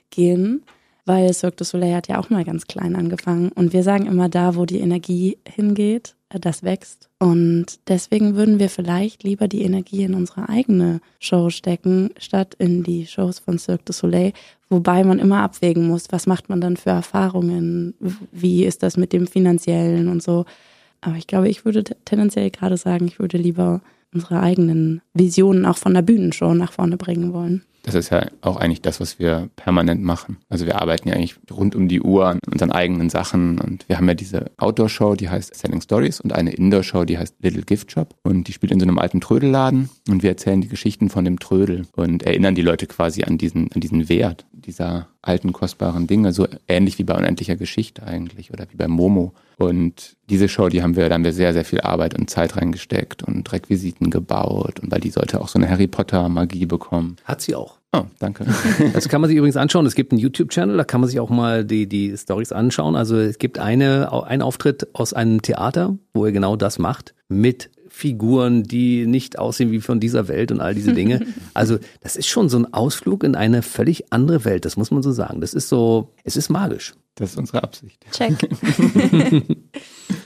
gehen. 0.09 0.63
Weil 1.05 1.33
Cirque 1.33 1.55
du 1.55 1.63
Soleil 1.63 1.95
hat 1.95 2.09
ja 2.09 2.19
auch 2.19 2.29
mal 2.29 2.43
ganz 2.43 2.67
klein 2.67 2.97
angefangen. 2.97 3.49
Und 3.53 3.71
wir 3.71 3.83
sagen 3.83 4.07
immer, 4.07 4.27
da, 4.27 4.57
wo 4.57 4.65
die 4.65 4.81
Energie 4.81 5.37
hingeht, 5.47 6.17
äh, 6.27 6.37
das 6.37 6.63
wächst. 6.63 7.07
Und 7.17 7.79
deswegen 7.87 8.35
würden 8.35 8.59
wir 8.59 8.69
vielleicht 8.69 9.23
lieber 9.23 9.47
die 9.47 9.61
Energie 9.61 10.03
in 10.03 10.15
unsere 10.15 10.49
eigene 10.49 10.99
Show 11.19 11.49
stecken, 11.49 12.09
statt 12.19 12.55
in 12.59 12.83
die 12.83 13.07
Shows 13.07 13.39
von 13.39 13.57
Cirque 13.57 13.85
du 13.85 13.93
Soleil. 13.93 14.33
Wobei 14.67 15.05
man 15.05 15.17
immer 15.17 15.39
abwägen 15.43 15.87
muss, 15.87 16.07
was 16.09 16.27
macht 16.27 16.49
man 16.49 16.59
dann 16.59 16.75
für 16.75 16.89
Erfahrungen, 16.89 17.93
wie 18.33 18.65
ist 18.65 18.83
das 18.83 18.97
mit 18.97 19.13
dem 19.13 19.27
finanziellen 19.27 20.09
und 20.09 20.21
so. 20.21 20.43
Aber 21.03 21.15
ich 21.17 21.27
glaube, 21.27 21.49
ich 21.49 21.65
würde 21.65 21.83
tendenziell 22.05 22.49
gerade 22.49 22.77
sagen, 22.77 23.07
ich 23.07 23.19
würde 23.19 23.37
lieber 23.37 23.81
unsere 24.13 24.39
eigenen 24.39 25.01
Visionen 25.13 25.65
auch 25.65 25.77
von 25.77 25.93
der 25.93 26.01
Bühnenshow 26.01 26.53
nach 26.53 26.71
vorne 26.71 26.97
bringen 26.97 27.33
wollen. 27.33 27.63
Das 27.83 27.95
ist 27.95 28.11
ja 28.11 28.27
auch 28.39 28.55
eigentlich 28.55 28.81
das, 28.81 29.01
was 29.01 29.19
wir 29.19 29.49
permanent 29.57 30.01
machen. 30.01 30.37
Also 30.47 30.65
wir 30.65 30.81
arbeiten 30.81 31.09
ja 31.09 31.15
eigentlich 31.15 31.35
rund 31.51 31.75
um 31.75 31.89
die 31.89 32.01
Uhr 32.01 32.27
an 32.27 32.39
unseren 32.49 32.71
eigenen 32.71 33.09
Sachen 33.09 33.59
und 33.59 33.87
wir 33.89 33.97
haben 33.97 34.07
ja 34.07 34.13
diese 34.13 34.51
Outdoor-Show, 34.57 35.15
die 35.15 35.29
heißt 35.29 35.53
Selling 35.53 35.81
Stories 35.81 36.21
und 36.21 36.31
eine 36.31 36.53
Indoor-Show, 36.53 37.03
die 37.03 37.17
heißt 37.17 37.35
Little 37.41 37.63
Gift 37.63 37.91
Shop 37.91 38.15
und 38.23 38.47
die 38.47 38.53
spielt 38.53 38.71
in 38.71 38.79
so 38.79 38.85
einem 38.85 38.99
alten 38.99 39.19
Trödelladen 39.19 39.89
und 40.07 40.23
wir 40.23 40.29
erzählen 40.29 40.61
die 40.61 40.69
Geschichten 40.69 41.09
von 41.09 41.25
dem 41.25 41.39
Trödel 41.39 41.85
und 41.93 42.23
erinnern 42.23 42.55
die 42.55 42.61
Leute 42.61 42.87
quasi 42.87 43.23
an 43.23 43.37
diesen, 43.37 43.69
an 43.73 43.81
diesen 43.81 44.07
Wert 44.07 44.45
dieser 44.53 45.09
alten, 45.21 45.51
kostbaren 45.51 46.07
Dinge, 46.07 46.31
so 46.31 46.47
ähnlich 46.67 46.99
wie 46.99 47.03
bei 47.03 47.15
unendlicher 47.15 47.57
Geschichte 47.57 48.03
eigentlich 48.03 48.51
oder 48.51 48.65
wie 48.71 48.77
bei 48.77 48.87
Momo. 48.87 49.33
Und 49.57 50.15
diese 50.29 50.49
Show, 50.49 50.69
die 50.69 50.81
haben 50.83 50.95
wir, 50.95 51.07
da 51.09 51.15
haben 51.15 51.23
wir 51.23 51.33
sehr, 51.33 51.53
sehr 51.53 51.65
viel 51.65 51.81
Arbeit 51.81 52.17
und 52.17 52.29
Zeit 52.29 52.57
reingesteckt 52.57 53.23
und 53.23 53.51
Requisiten 53.51 54.09
gebaut 54.09 54.79
und 54.79 54.91
weil 54.91 54.99
die 55.03 55.09
sollte 55.09 55.41
auch 55.41 55.47
so 55.47 55.59
eine 55.59 55.69
Harry 55.69 55.87
Potter 55.87 56.29
Magie 56.29 56.65
bekommen. 56.65 57.17
Hat 57.25 57.41
sie 57.41 57.55
auch. 57.55 57.77
Oh, 57.91 58.05
danke. 58.19 58.45
Das 58.93 59.07
kann 59.07 59.21
man 59.21 59.27
sich 59.27 59.37
übrigens 59.37 59.57
anschauen. 59.57 59.85
Es 59.85 59.95
gibt 59.95 60.11
einen 60.11 60.19
YouTube-Channel, 60.19 60.77
da 60.77 60.83
kann 60.83 61.01
man 61.01 61.09
sich 61.09 61.19
auch 61.19 61.29
mal 61.29 61.63
die, 61.63 61.87
die 61.87 62.15
Stories 62.17 62.51
anschauen. 62.51 62.95
Also 62.95 63.17
es 63.17 63.37
gibt 63.37 63.59
eine, 63.59 64.11
einen 64.25 64.41
Auftritt 64.41 64.87
aus 64.93 65.13
einem 65.13 65.41
Theater, 65.41 65.95
wo 66.13 66.25
er 66.25 66.31
genau 66.31 66.55
das 66.55 66.79
macht, 66.79 67.13
mit 67.27 67.69
Figuren, 67.87 68.63
die 68.63 69.05
nicht 69.05 69.37
aussehen 69.37 69.71
wie 69.71 69.79
von 69.79 69.99
dieser 69.99 70.27
Welt 70.27 70.51
und 70.51 70.59
all 70.59 70.73
diese 70.73 70.93
Dinge. 70.93 71.25
Also 71.53 71.77
das 72.01 72.15
ist 72.15 72.27
schon 72.27 72.49
so 72.49 72.57
ein 72.57 72.73
Ausflug 72.73 73.23
in 73.23 73.35
eine 73.35 73.61
völlig 73.61 74.11
andere 74.11 74.43
Welt, 74.43 74.65
das 74.65 74.75
muss 74.75 74.89
man 74.89 75.03
so 75.03 75.11
sagen. 75.11 75.39
Das 75.39 75.53
ist 75.53 75.69
so, 75.69 76.09
es 76.23 76.35
ist 76.35 76.49
magisch. 76.49 76.95
Das 77.13 77.31
ist 77.31 77.37
unsere 77.37 77.61
Absicht. 77.61 78.03
Check. 78.11 78.49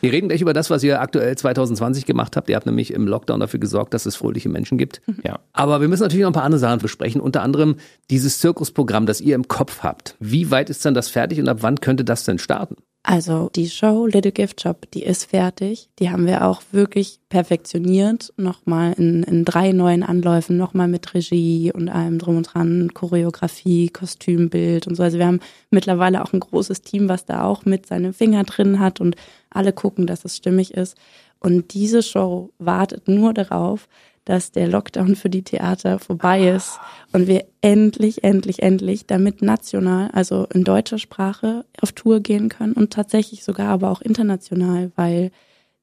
Wir 0.02 0.12
reden 0.12 0.30
gleich 0.30 0.42
über 0.42 0.54
das, 0.54 0.70
was 0.70 0.84
ihr 0.84 1.02
aktuell 1.02 1.38
2020 1.38 2.06
gemacht 2.06 2.36
habt. 2.36 2.50
Ihr 2.50 2.56
habt 2.56 2.66
nämlich 2.66 2.94
im 2.94 3.08
Lockdown 3.08 3.40
dafür 3.40 3.60
gesorgt, 3.60 3.94
dass 3.94 4.06
es 4.06 4.16
fröhliche 4.16 4.50
Menschen 4.50 4.78
gibt. 4.78 5.02
Ja. 5.24 5.40
Aber 5.54 5.82
wir 5.82 5.88
müssen 5.88 6.04
natürlich 6.04 6.24
noch 6.24 6.30
ein 6.30 6.34
paar 6.34 6.44
andere 6.44 6.60
Sachen 6.60 6.80
besprechen. 6.80 7.22
Unter 7.22 7.42
anderem 7.42 7.76
dieses 8.10 8.40
Zirkusprogramm, 8.40 9.06
das 9.06 9.22
ihr 9.22 9.36
im 9.36 9.48
Kopf 9.48 9.84
habt. 9.84 10.16
Wie 10.20 10.52
weit 10.52 10.70
ist 10.70 10.86
dann 10.86 10.94
das 10.94 11.10
fertig 11.10 11.40
und 11.40 11.50
ab 11.50 11.58
wann 11.62 11.80
könnte 11.80 12.04
das 12.04 12.24
denn 12.24 12.40
starten? 12.40 12.76
Also 13.04 13.50
die 13.56 13.70
Show 13.70 14.06
Little 14.06 14.34
Gift 14.34 14.62
Shop, 14.62 14.86
die 14.94 15.04
ist 15.04 15.30
fertig. 15.30 15.88
Die 16.00 16.10
haben 16.10 16.26
wir 16.26 16.46
auch 16.46 16.62
wirklich 16.72 17.22
perfektioniert. 17.30 18.34
Nochmal 18.36 18.94
in, 18.98 19.24
in 19.24 19.46
drei 19.46 19.72
neuen 19.72 20.04
Anläufen, 20.04 20.58
nochmal 20.58 20.90
mit 20.90 21.14
Regie 21.14 21.72
und 21.74 21.88
allem 21.88 22.20
drum 22.20 22.36
und 22.36 22.54
dran, 22.54 22.92
Choreografie, 22.94 23.88
Kostümbild 23.90 24.88
und 24.88 24.96
so. 24.96 25.04
Also 25.04 25.20
wir 25.20 25.26
haben 25.28 25.40
mittlerweile 25.72 26.22
auch 26.22 26.34
ein 26.34 26.42
großes 26.42 26.82
Team, 26.82 27.08
was 27.08 27.26
da 27.26 27.44
auch 27.44 27.64
mit 27.64 27.86
seinem 27.86 28.14
Finger 28.14 28.44
drin 28.44 28.80
hat 28.80 29.00
und 29.00 29.16
alle 29.50 29.72
gucken, 29.72 30.06
dass 30.06 30.26
es 30.26 30.36
stimmig 30.36 30.74
ist. 30.74 30.98
Und 31.40 31.74
diese 31.74 32.04
Show 32.04 32.52
wartet 32.58 33.08
nur 33.08 33.34
darauf, 33.34 33.88
dass 34.28 34.52
der 34.52 34.68
Lockdown 34.68 35.16
für 35.16 35.30
die 35.30 35.44
Theater 35.44 36.00
vorbei 36.00 36.50
ist 36.50 36.80
und 37.14 37.28
wir 37.28 37.46
endlich, 37.62 38.26
endlich, 38.26 38.62
endlich 38.62 39.08
damit 39.08 39.42
national, 39.42 40.10
also 40.12 40.48
in 40.54 40.66
deutscher 40.66 40.98
Sprache 40.98 41.64
auf 41.82 41.94
Tour 41.94 42.20
gehen 42.20 42.50
können 42.50 42.74
und 42.74 42.92
tatsächlich 42.92 43.46
sogar 43.46 43.70
aber 43.70 43.90
auch 43.90 44.02
international, 44.02 44.92
weil 44.98 45.32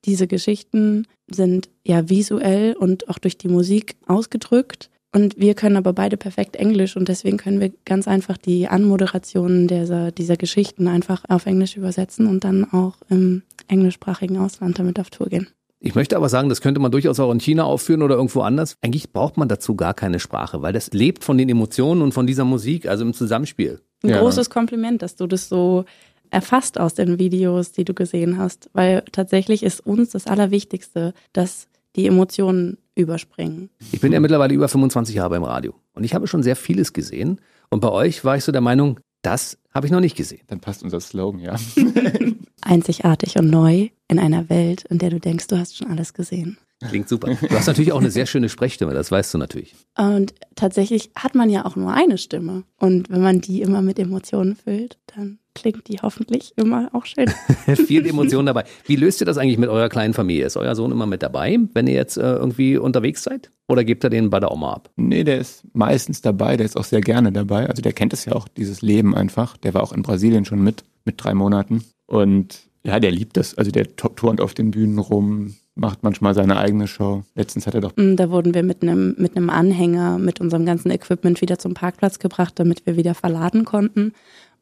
diese 0.05 0.27
Geschichten 0.27 1.07
sind 1.27 1.71
ja 1.85 2.11
visuell 2.11 2.75
und 2.75 3.09
auch 3.09 3.19
durch 3.19 3.39
die 3.39 3.49
Musik 3.49 3.97
ausgedrückt. 4.07 4.91
Und 5.11 5.39
wir 5.39 5.55
können 5.55 5.77
aber 5.77 5.95
beide 5.95 6.19
perfekt 6.19 6.57
Englisch 6.57 6.97
und 6.97 7.09
deswegen 7.09 7.39
können 7.39 7.61
wir 7.61 7.73
ganz 7.87 8.07
einfach 8.09 8.37
die 8.37 8.69
Anmoderationen 8.69 9.69
dieser, 9.69 10.13
dieser 10.13 10.37
Geschichten 10.37 10.87
einfach 10.87 11.25
auf 11.29 11.47
Englisch 11.47 11.77
übersetzen 11.79 12.27
und 12.27 12.45
dann 12.45 12.65
auch 12.73 12.97
im 13.09 13.43
englischsprachigen 13.69 14.37
Ausland 14.37 14.79
damit 14.79 15.01
auf 15.01 15.09
Tour 15.09 15.29
gehen. 15.29 15.49
Ich 15.87 15.95
möchte 15.95 16.17
aber 16.17 16.31
sagen, 16.31 16.49
das 16.49 16.63
könnte 16.63 16.81
man 16.81 16.91
durchaus 16.91 17.21
auch 17.21 17.31
in 17.31 17.41
China 17.41 17.65
aufführen 17.65 18.01
oder 18.01 18.15
irgendwo 18.15 18.41
anders. 18.41 18.77
Eigentlich 18.81 19.13
braucht 19.13 19.37
man 19.37 19.49
dazu 19.49 19.77
gar 19.77 19.93
keine 19.93 20.19
Sprache, 20.19 20.63
weil 20.63 20.73
das 20.73 20.91
lebt 20.95 21.25
von 21.25 21.37
den 21.37 21.51
Emotionen 21.51 22.01
und 22.01 22.13
von 22.13 22.27
dieser 22.27 22.47
Musik, 22.47 22.87
also 22.89 23.05
im 23.05 23.13
Zusammenspiel. 23.13 23.81
Ein 24.03 24.09
Ja. 24.11 24.21
großes 24.21 24.49
Kompliment, 24.49 25.03
dass 25.03 25.17
du 25.17 25.27
das 25.27 25.51
so 25.51 25.85
erfasst 26.31 26.81
aus 26.81 26.95
den 26.95 27.19
Videos, 27.19 27.73
die 27.73 27.85
du 27.85 27.93
gesehen 27.93 28.39
hast, 28.39 28.71
weil 28.73 29.03
tatsächlich 29.13 29.63
ist 29.63 29.85
uns 29.85 30.11
das 30.11 30.27
Allerwichtigste, 30.27 31.13
dass 31.35 31.69
die 31.97 32.07
Emotionen 32.07 32.79
überspringen. 32.95 33.69
Ich 33.93 34.01
bin 34.01 34.11
ja 34.13 34.21
mittlerweile 34.21 34.55
über 34.55 34.69
25 34.69 35.15
Jahre 35.17 35.31
beim 35.31 35.45
Radio 35.45 35.75
und 35.95 36.05
ich 36.05 36.15
habe 36.15 36.27
schon 36.27 36.43
sehr 36.43 36.57
vieles 36.57 36.95
gesehen. 36.95 37.43
Und 37.69 37.81
bei 37.81 37.91
euch 37.91 38.25
war 38.25 38.39
ich 38.39 38.45
so 38.45 38.53
der 38.53 38.63
Meinung, 38.63 39.01
das 39.21 39.59
habe 39.75 39.87
ich 39.87 39.93
noch 39.93 40.01
nicht 40.01 40.17
gesehen. 40.17 40.43
Dann 40.47 40.61
passt 40.61 40.83
unser 40.83 41.01
Slogan, 41.01 41.41
ja. 41.41 41.57
Einzigartig 42.63 43.37
und 43.37 43.51
neu 43.51 43.89
in 44.09 44.19
einer 44.19 44.49
Welt, 44.49 44.85
in 44.89 44.99
der 44.99 45.11
du 45.11 45.19
denkst, 45.19 45.49
du 45.49 45.59
hast 45.59 45.77
schon 45.77 45.91
alles 45.91 46.15
gesehen. 46.15 46.59
Klingt 46.89 47.09
super. 47.09 47.35
Du 47.35 47.51
hast 47.51 47.67
natürlich 47.67 47.93
auch 47.93 48.01
eine 48.01 48.11
sehr 48.11 48.27
schöne 48.27 48.49
Sprechstimme, 48.49 48.95
das 48.95 49.11
weißt 49.11 49.35
du 49.35 49.39
natürlich. 49.39 49.75
Und 49.97 50.35
tatsächlich 50.55 51.11
hat 51.17 51.35
man 51.35 51.49
ja 51.49 51.65
auch 51.65 51.77
nur 51.77 51.93
eine 51.93 52.19
Stimme. 52.19 52.65
Und 52.79 53.11
wenn 53.11 53.23
man 53.23 53.41
die 53.41 53.63
immer 53.63 53.81
mit 53.81 53.99
Emotionen 53.99 54.57
füllt, 54.57 54.99
dann 55.07 55.39
klingt 55.55 55.89
die 55.89 55.99
hoffentlich 56.03 56.53
immer 56.57 56.91
auch 56.93 57.07
schön. 57.07 57.31
Viel 57.87 58.07
Emotionen 58.09 58.47
dabei. 58.47 58.65
Wie 58.87 58.97
löst 58.97 59.21
ihr 59.21 59.27
das 59.27 59.39
eigentlich 59.39 59.59
mit 59.59 59.69
eurer 59.69 59.89
kleinen 59.89 60.15
Familie? 60.15 60.47
Ist 60.47 60.57
euer 60.57 60.75
Sohn 60.75 60.93
immer 60.93 61.07
mit 61.07 61.23
dabei, 61.23 61.59
wenn 61.75 61.87
ihr 61.87 61.95
jetzt 61.95 62.17
äh, 62.17 62.35
irgendwie 62.35 62.77
unterwegs 62.77 63.23
seid? 63.23 63.51
Oder 63.69 63.85
gebt 63.85 64.05
ihr 64.05 64.11
den 64.11 64.31
bei 64.31 64.41
der 64.41 64.53
Oma 64.53 64.75
ab? 64.75 64.91
Nee, 64.97 65.25
der 65.25 65.39
ist 65.39 65.65
meistens 65.73 66.21
dabei, 66.21 66.57
der 66.57 66.67
ist 66.67 66.77
auch 66.77 66.85
sehr 66.85 67.01
gerne 67.01 67.33
dabei. 67.33 67.69
Also 67.69 67.81
der 67.83 67.93
kennt 67.93 68.13
es 68.13 68.25
ja 68.25 68.35
auch, 68.35 68.47
dieses 68.49 68.83
Leben 68.83 69.15
einfach. 69.15 69.57
Der 69.57 69.73
war 69.75 69.83
auch 69.83 69.93
in 69.93 70.03
Brasilien 70.03 70.45
schon 70.45 70.63
mit, 70.63 70.85
mit 71.05 71.15
drei 71.23 71.35
Monaten. 71.35 71.85
Und 72.07 72.61
ja, 72.85 73.01
der 73.01 73.11
liebt 73.11 73.37
das. 73.37 73.55
Also 73.57 73.71
der 73.71 73.97
turnt 73.97 74.41
auf 74.43 74.53
den 74.53 74.71
Bühnen 74.71 74.99
rum, 74.99 75.55
macht 75.75 76.03
manchmal 76.03 76.35
seine 76.35 76.59
eigene 76.59 76.87
Show. 76.87 77.25
Letztens 77.35 77.67
hat 77.67 77.75
er 77.75 77.81
doch 77.81 77.93
Mm, 77.97 78.17
Da 78.17 78.31
wurden 78.31 78.55
wir 78.55 78.63
mit 78.63 78.83
einem 78.83 79.15
mit 79.19 79.37
einem 79.37 79.49
Anhänger, 79.51 80.19
mit 80.19 80.41
unserem 80.41 80.67
ganzen 80.67 80.91
Equipment 80.91 81.41
wieder 81.41 81.59
zum 81.59 81.75
Parkplatz 81.75 82.19
gebracht, 82.19 82.59
damit 82.59 82.85
wir 82.87 82.97
wieder 82.97 83.15
verladen 83.15 83.65
konnten. 83.65 84.13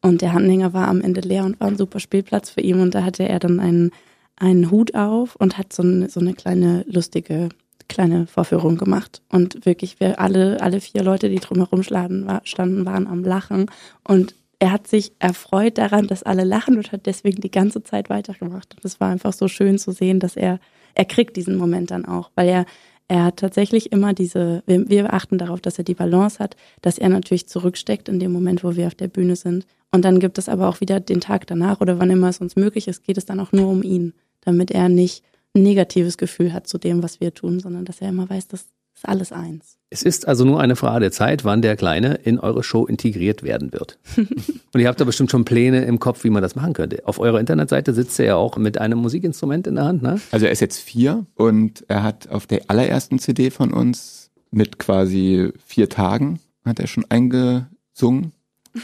Und 0.03 0.21
der 0.21 0.33
Anhänger 0.33 0.73
war 0.73 0.87
am 0.87 1.01
Ende 1.01 1.21
leer 1.21 1.45
und 1.45 1.59
war 1.59 1.69
ein 1.69 1.77
super 1.77 1.99
Spielplatz 1.99 2.51
für 2.51 2.61
ihn. 2.61 2.79
Und 2.79 2.93
da 2.93 3.03
hatte 3.03 3.27
er 3.27 3.39
dann 3.39 3.59
einen, 3.59 3.91
einen 4.35 4.69
Hut 4.69 4.93
auf 4.93 5.35
und 5.35 5.57
hat 5.57 5.73
so 5.73 5.81
eine, 5.81 6.09
so 6.09 6.19
eine 6.19 6.33
kleine 6.33 6.85
lustige 6.87 7.49
kleine 7.87 8.27
Vorführung 8.27 8.77
gemacht. 8.77 9.21
Und 9.29 9.65
wirklich, 9.65 9.99
wir 9.99 10.19
alle, 10.19 10.61
alle 10.61 10.81
vier 10.81 11.03
Leute, 11.03 11.29
die 11.29 11.39
drumherum 11.39 11.83
standen, 11.83 12.27
waren 12.27 13.07
am 13.07 13.23
Lachen. 13.23 13.67
Und 14.07 14.35
er 14.59 14.71
hat 14.71 14.87
sich 14.87 15.11
erfreut 15.19 15.77
daran, 15.77 16.07
dass 16.07 16.23
alle 16.23 16.43
lachen 16.43 16.77
und 16.77 16.91
hat 16.91 17.05
deswegen 17.05 17.41
die 17.41 17.51
ganze 17.51 17.83
Zeit 17.83 18.09
weitergemacht. 18.09 18.75
Und 18.75 18.85
es 18.85 18.99
war 18.99 19.09
einfach 19.09 19.33
so 19.33 19.47
schön 19.47 19.77
zu 19.77 19.91
sehen, 19.91 20.19
dass 20.19 20.35
er, 20.35 20.59
er 20.95 21.05
kriegt 21.05 21.35
diesen 21.35 21.57
Moment 21.57 21.91
dann 21.91 22.05
auch, 22.05 22.31
weil 22.35 22.47
er, 22.47 22.65
er 23.07 23.25
hat 23.25 23.37
tatsächlich 23.37 23.91
immer 23.91 24.13
diese, 24.13 24.63
wir, 24.65 24.87
wir 24.89 25.13
achten 25.13 25.37
darauf, 25.37 25.59
dass 25.59 25.77
er 25.77 25.83
die 25.83 25.95
Balance 25.95 26.39
hat, 26.39 26.55
dass 26.81 26.97
er 26.97 27.09
natürlich 27.09 27.47
zurücksteckt 27.47 28.07
in 28.07 28.19
dem 28.19 28.31
Moment, 28.31 28.63
wo 28.63 28.75
wir 28.75 28.87
auf 28.87 28.95
der 28.95 29.09
Bühne 29.09 29.35
sind. 29.35 29.65
Und 29.93 30.03
dann 30.03 30.19
gibt 30.19 30.39
es 30.39 30.49
aber 30.49 30.67
auch 30.67 30.81
wieder 30.81 30.99
den 30.99 31.21
Tag 31.21 31.45
danach 31.45 31.79
oder 31.79 31.99
wann 31.99 32.09
immer 32.09 32.27
es 32.27 32.39
uns 32.39 32.55
möglich 32.55 32.87
ist, 32.87 33.03
geht 33.03 33.17
es 33.17 33.25
dann 33.25 33.39
auch 33.39 33.51
nur 33.51 33.69
um 33.69 33.83
ihn, 33.83 34.13
damit 34.41 34.71
er 34.71 34.89
nicht 34.89 35.23
ein 35.55 35.61
negatives 35.61 36.17
Gefühl 36.17 36.51
hat 36.51 36.67
zu 36.67 36.79
dem, 36.79 37.03
was 37.03 37.21
wir 37.21 37.33
tun, 37.33 37.59
sondern 37.59 37.85
dass 37.85 38.01
er 38.01 38.09
immer 38.09 38.27
weiß, 38.27 38.47
das 38.47 38.65
ist 38.95 39.07
alles 39.07 39.31
eins. 39.31 39.77
Es 39.91 40.01
ist 40.01 40.27
also 40.27 40.45
nur 40.45 40.59
eine 40.59 40.75
Frage 40.75 41.01
der 41.01 41.11
Zeit, 41.11 41.45
wann 41.45 41.61
der 41.61 41.75
Kleine 41.75 42.15
in 42.23 42.39
eure 42.39 42.63
Show 42.63 42.87
integriert 42.87 43.43
werden 43.43 43.71
wird. 43.71 43.99
Und 44.17 44.79
ihr 44.79 44.87
habt 44.87 44.99
da 44.99 45.05
bestimmt 45.05 45.29
schon 45.29 45.45
Pläne 45.45 45.85
im 45.85 45.99
Kopf, 45.99 46.23
wie 46.23 46.31
man 46.31 46.41
das 46.41 46.55
machen 46.55 46.73
könnte. 46.73 47.03
Auf 47.05 47.19
eurer 47.19 47.39
Internetseite 47.39 47.93
sitzt 47.93 48.19
er 48.19 48.25
ja 48.25 48.35
auch 48.35 48.57
mit 48.57 48.79
einem 48.79 48.97
Musikinstrument 48.97 49.67
in 49.67 49.75
der 49.75 49.85
Hand, 49.85 50.01
ne? 50.01 50.19
Also 50.31 50.47
er 50.47 50.51
ist 50.51 50.59
jetzt 50.59 50.79
vier 50.79 51.27
und 51.35 51.85
er 51.87 52.01
hat 52.01 52.29
auf 52.29 52.47
der 52.47 52.63
allerersten 52.67 53.19
CD 53.19 53.51
von 53.51 53.71
uns 53.71 54.31
mit 54.49 54.79
quasi 54.79 55.51
vier 55.63 55.87
Tagen 55.89 56.39
hat 56.65 56.79
er 56.79 56.87
schon 56.87 57.05
eingesungen 57.09 58.31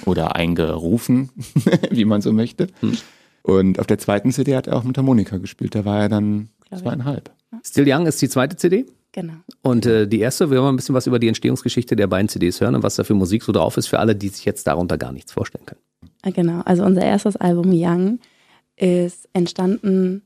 oder 0.06 0.36
eingerufen, 0.36 1.30
wie 1.92 2.06
man 2.06 2.22
so 2.22 2.32
möchte. 2.34 2.68
Hm. 2.82 2.98
Und 3.42 3.80
auf 3.80 3.88
der 3.88 3.98
zweiten 3.98 4.32
CD 4.32 4.56
hat 4.56 4.68
er 4.68 4.78
auch 4.78 4.84
mit 4.84 4.98
Harmonika 4.98 5.38
gespielt. 5.38 5.74
Da 5.76 5.86
war 5.86 6.02
er 6.02 6.10
dann 6.10 6.50
Glaub 6.68 6.80
ich. 6.80 6.84
zweieinhalb. 6.84 7.32
Still 7.64 7.86
Young 7.92 8.06
ist 8.06 8.22
die 8.22 8.30
zweite 8.30 8.56
CD. 8.58 8.86
Genau. 9.12 9.34
Und 9.64 9.86
äh, 9.88 10.08
die 10.08 10.20
erste, 10.20 10.52
wir 10.52 10.62
wollen 10.62 10.74
ein 10.74 10.76
bisschen 10.76 10.94
was 10.94 11.08
über 11.08 11.18
die 11.18 11.28
Entstehungsgeschichte 11.28 11.96
der 11.96 12.06
beiden 12.08 12.30
CDs 12.30 12.62
hören 12.62 12.76
und 12.76 12.84
was 12.84 12.96
da 12.96 13.04
für 13.04 13.16
Musik 13.16 13.42
so 13.44 13.52
drauf 13.52 13.76
ist, 13.78 13.88
für 13.88 13.98
alle, 14.00 14.16
die 14.16 14.30
sich 14.30 14.46
jetzt 14.46 14.68
darunter 14.68 14.98
gar 15.00 15.12
nichts 15.12 15.32
vorstellen 15.32 15.66
können. 15.66 15.82
Ah, 16.22 16.30
Genau, 16.30 16.62
also 16.62 16.84
unser 16.86 17.02
erstes 17.04 17.36
Album 17.36 17.72
Young 17.74 18.20
ist 18.76 19.28
entstanden 19.34 20.22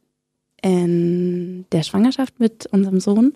in 0.61 1.65
der 1.71 1.83
Schwangerschaft 1.83 2.39
mit 2.39 2.65
unserem 2.67 2.99
Sohn. 2.99 3.33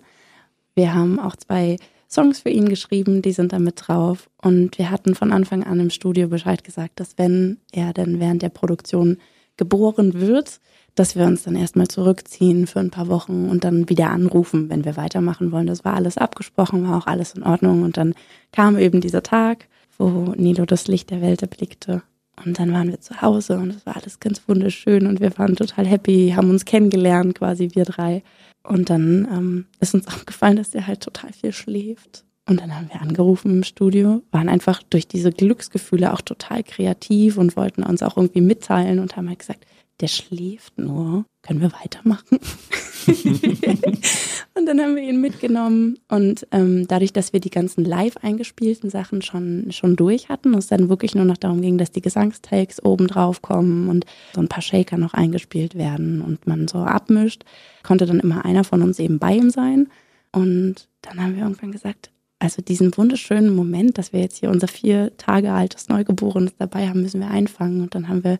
Wir 0.74 0.94
haben 0.94 1.18
auch 1.18 1.36
zwei 1.36 1.76
Songs 2.10 2.40
für 2.40 2.48
ihn 2.48 2.68
geschrieben, 2.68 3.22
die 3.22 3.32
sind 3.32 3.52
da 3.52 3.58
mit 3.58 3.86
drauf. 3.86 4.30
Und 4.40 4.78
wir 4.78 4.90
hatten 4.90 5.14
von 5.14 5.32
Anfang 5.32 5.62
an 5.64 5.80
im 5.80 5.90
Studio 5.90 6.28
Bescheid 6.28 6.64
gesagt, 6.64 7.00
dass 7.00 7.18
wenn 7.18 7.58
er 7.72 7.92
dann 7.92 8.18
während 8.20 8.42
der 8.42 8.48
Produktion 8.48 9.18
geboren 9.56 10.14
wird, 10.14 10.60
dass 10.94 11.14
wir 11.14 11.26
uns 11.26 11.44
dann 11.44 11.54
erstmal 11.54 11.88
zurückziehen 11.88 12.66
für 12.66 12.80
ein 12.80 12.90
paar 12.90 13.08
Wochen 13.08 13.48
und 13.48 13.64
dann 13.64 13.88
wieder 13.88 14.10
anrufen, 14.10 14.68
wenn 14.68 14.84
wir 14.84 14.96
weitermachen 14.96 15.52
wollen. 15.52 15.66
Das 15.66 15.84
war 15.84 15.94
alles 15.94 16.18
abgesprochen, 16.18 16.88
war 16.88 16.98
auch 16.98 17.06
alles 17.06 17.34
in 17.34 17.42
Ordnung. 17.42 17.82
Und 17.82 17.96
dann 17.96 18.14
kam 18.52 18.78
eben 18.78 19.00
dieser 19.00 19.22
Tag, 19.22 19.68
wo 19.98 20.34
Nilo 20.36 20.64
das 20.64 20.88
Licht 20.88 21.10
der 21.10 21.20
Welt 21.20 21.42
erblickte. 21.42 22.02
Und 22.44 22.58
dann 22.58 22.72
waren 22.72 22.88
wir 22.88 23.00
zu 23.00 23.20
Hause 23.20 23.58
und 23.58 23.70
es 23.70 23.84
war 23.84 23.96
alles 23.96 24.20
ganz 24.20 24.42
wunderschön 24.46 25.06
und 25.06 25.20
wir 25.20 25.36
waren 25.38 25.56
total 25.56 25.86
happy, 25.86 26.32
haben 26.36 26.50
uns 26.50 26.64
kennengelernt, 26.64 27.36
quasi 27.36 27.70
wir 27.74 27.84
drei. 27.84 28.22
Und 28.68 28.90
dann 28.90 29.26
ähm, 29.30 29.66
ist 29.80 29.94
uns 29.94 30.06
aufgefallen, 30.08 30.56
dass 30.56 30.70
der 30.70 30.86
halt 30.86 31.00
total 31.00 31.32
viel 31.32 31.52
schläft. 31.52 32.24
Und 32.48 32.60
dann 32.60 32.74
haben 32.74 32.88
wir 32.90 33.02
angerufen 33.02 33.56
im 33.56 33.62
Studio, 33.62 34.22
waren 34.30 34.48
einfach 34.48 34.82
durch 34.82 35.06
diese 35.06 35.30
Glücksgefühle 35.30 36.14
auch 36.14 36.22
total 36.22 36.62
kreativ 36.62 37.36
und 37.36 37.56
wollten 37.56 37.82
uns 37.82 38.02
auch 38.02 38.16
irgendwie 38.16 38.40
mitteilen 38.40 39.00
und 39.00 39.16
haben 39.16 39.28
halt 39.28 39.40
gesagt, 39.40 39.66
der 40.00 40.08
schläft 40.08 40.78
nur, 40.78 41.26
können 41.42 41.60
wir 41.60 41.72
weitermachen? 41.72 42.38
und 44.54 44.66
dann 44.66 44.80
haben 44.80 44.96
wir 44.96 45.02
ihn 45.02 45.20
mitgenommen 45.20 45.98
und 46.08 46.46
ähm, 46.52 46.86
dadurch, 46.88 47.12
dass 47.12 47.32
wir 47.32 47.40
die 47.40 47.50
ganzen 47.50 47.84
live 47.84 48.16
eingespielten 48.18 48.90
Sachen 48.90 49.22
schon, 49.22 49.70
schon 49.70 49.96
durch 49.96 50.28
hatten 50.28 50.52
und 50.52 50.58
es 50.58 50.66
dann 50.66 50.88
wirklich 50.88 51.14
nur 51.14 51.24
noch 51.24 51.36
darum 51.36 51.60
ging, 51.60 51.78
dass 51.78 51.90
die 51.90 52.02
Gesangstakes 52.02 52.84
oben 52.84 53.06
drauf 53.06 53.42
kommen 53.42 53.88
und 53.88 54.04
so 54.34 54.40
ein 54.40 54.48
paar 54.48 54.62
Shaker 54.62 54.98
noch 54.98 55.14
eingespielt 55.14 55.74
werden 55.74 56.20
und 56.20 56.46
man 56.46 56.68
so 56.68 56.78
abmischt, 56.78 57.44
konnte 57.82 58.06
dann 58.06 58.20
immer 58.20 58.44
einer 58.44 58.64
von 58.64 58.82
uns 58.82 58.98
eben 58.98 59.18
bei 59.18 59.34
ihm 59.34 59.50
sein. 59.50 59.88
Und 60.32 60.88
dann 61.02 61.22
haben 61.22 61.34
wir 61.34 61.42
irgendwann 61.42 61.72
gesagt, 61.72 62.10
also 62.38 62.62
diesen 62.62 62.96
wunderschönen 62.96 63.54
Moment, 63.54 63.98
dass 63.98 64.12
wir 64.12 64.20
jetzt 64.20 64.38
hier 64.38 64.50
unser 64.50 64.68
vier 64.68 65.16
Tage 65.16 65.52
altes 65.52 65.88
Neugeborenes 65.88 66.56
dabei 66.56 66.88
haben, 66.88 67.02
müssen 67.02 67.20
wir 67.20 67.30
einfangen. 67.30 67.80
Und 67.80 67.94
dann 67.94 68.08
haben 68.08 68.22
wir 68.22 68.38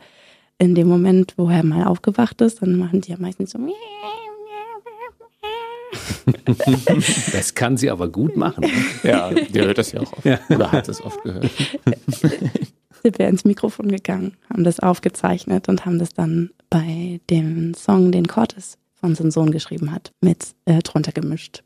in 0.58 0.74
dem 0.74 0.88
Moment, 0.88 1.34
wo 1.36 1.48
er 1.48 1.64
mal 1.64 1.84
aufgewacht 1.84 2.40
ist, 2.40 2.62
dann 2.62 2.76
machen 2.76 3.00
die 3.00 3.10
ja 3.10 3.16
meistens 3.18 3.50
so. 3.52 3.58
das 7.32 7.54
kann 7.54 7.76
sie 7.76 7.90
aber 7.90 8.08
gut 8.08 8.36
machen. 8.36 8.64
Ja, 9.02 9.30
der 9.30 9.66
hört 9.66 9.78
das 9.78 9.92
ja 9.92 10.00
auch 10.00 10.12
oft. 10.12 10.24
Ja. 10.24 10.38
Oder 10.48 10.72
hat 10.72 10.88
es 10.88 11.02
oft 11.02 11.22
gehört. 11.22 11.50
Sind 13.02 13.18
wir 13.18 13.28
ins 13.28 13.44
Mikrofon 13.44 13.88
gegangen, 13.88 14.36
haben 14.50 14.64
das 14.64 14.80
aufgezeichnet 14.80 15.68
und 15.68 15.86
haben 15.86 15.98
das 15.98 16.10
dann 16.10 16.50
bei 16.68 17.20
dem 17.30 17.74
Song, 17.74 18.10
den 18.12 18.26
Cortes 18.26 18.76
von 18.94 19.14
seinem 19.14 19.30
Sohn 19.30 19.52
geschrieben 19.52 19.92
hat, 19.92 20.12
mit 20.20 20.54
äh, 20.64 20.80
drunter 20.80 21.12
gemischt. 21.12 21.62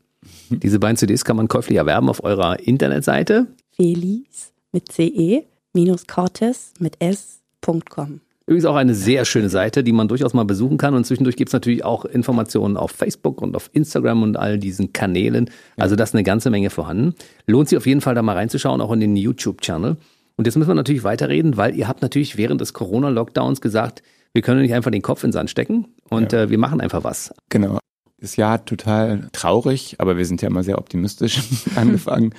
Diese 0.49 0.79
beiden 0.79 0.97
CDs 0.97 1.25
kann 1.25 1.35
man 1.35 1.47
käuflich 1.47 1.77
erwerben 1.77 2.09
auf 2.09 2.23
eurer 2.23 2.59
Internetseite. 2.59 3.47
Felis 3.75 4.53
mit 4.71 4.91
CE 4.91 5.43
minus 5.73 6.05
Cortes 6.07 6.73
mit 6.79 7.01
S.com. 7.01 8.21
Übrigens 8.45 8.65
auch 8.65 8.75
eine 8.75 8.93
sehr 8.93 9.23
schöne 9.23 9.49
Seite, 9.49 9.83
die 9.83 9.93
man 9.93 10.09
durchaus 10.09 10.33
mal 10.33 10.43
besuchen 10.43 10.77
kann. 10.77 10.93
Und 10.95 11.05
zwischendurch 11.05 11.37
gibt 11.37 11.49
es 11.49 11.53
natürlich 11.53 11.85
auch 11.85 12.03
Informationen 12.03 12.75
auf 12.75 12.91
Facebook 12.91 13.41
und 13.41 13.55
auf 13.55 13.69
Instagram 13.73 14.21
und 14.21 14.37
all 14.37 14.59
diesen 14.59 14.91
Kanälen. 14.91 15.49
Also 15.77 15.95
da 15.95 16.03
ist 16.03 16.13
eine 16.13 16.23
ganze 16.23 16.49
Menge 16.49 16.69
vorhanden. 16.69 17.15
Lohnt 17.47 17.69
sich 17.69 17.77
auf 17.77 17.87
jeden 17.87 18.01
Fall 18.01 18.15
da 18.15 18.21
mal 18.21 18.35
reinzuschauen, 18.35 18.81
auch 18.81 18.91
in 18.91 18.99
den 18.99 19.15
YouTube-Channel. 19.15 19.95
Und 20.35 20.45
jetzt 20.45 20.57
müssen 20.57 20.69
wir 20.69 20.75
natürlich 20.75 21.03
weiterreden, 21.03 21.55
weil 21.57 21.75
ihr 21.75 21.87
habt 21.87 22.01
natürlich 22.01 22.37
während 22.37 22.59
des 22.59 22.73
Corona-Lockdowns 22.73 23.61
gesagt, 23.61 24.03
wir 24.33 24.41
können 24.41 24.61
nicht 24.61 24.73
einfach 24.73 24.91
den 24.91 25.03
Kopf 25.03 25.23
in 25.23 25.29
den 25.29 25.33
Sand 25.33 25.49
stecken 25.49 25.87
und 26.09 26.33
ja. 26.33 26.43
äh, 26.43 26.49
wir 26.49 26.57
machen 26.57 26.81
einfach 26.81 27.03
was. 27.03 27.33
Genau. 27.49 27.77
Das 28.19 28.35
Jahr 28.35 28.53
hat 28.53 28.65
total 28.65 29.27
traurig, 29.31 29.97
aber 29.99 30.17
wir 30.17 30.25
sind 30.25 30.41
ja 30.41 30.47
immer 30.47 30.63
sehr 30.63 30.77
optimistisch 30.77 31.41
angefangen. 31.75 32.33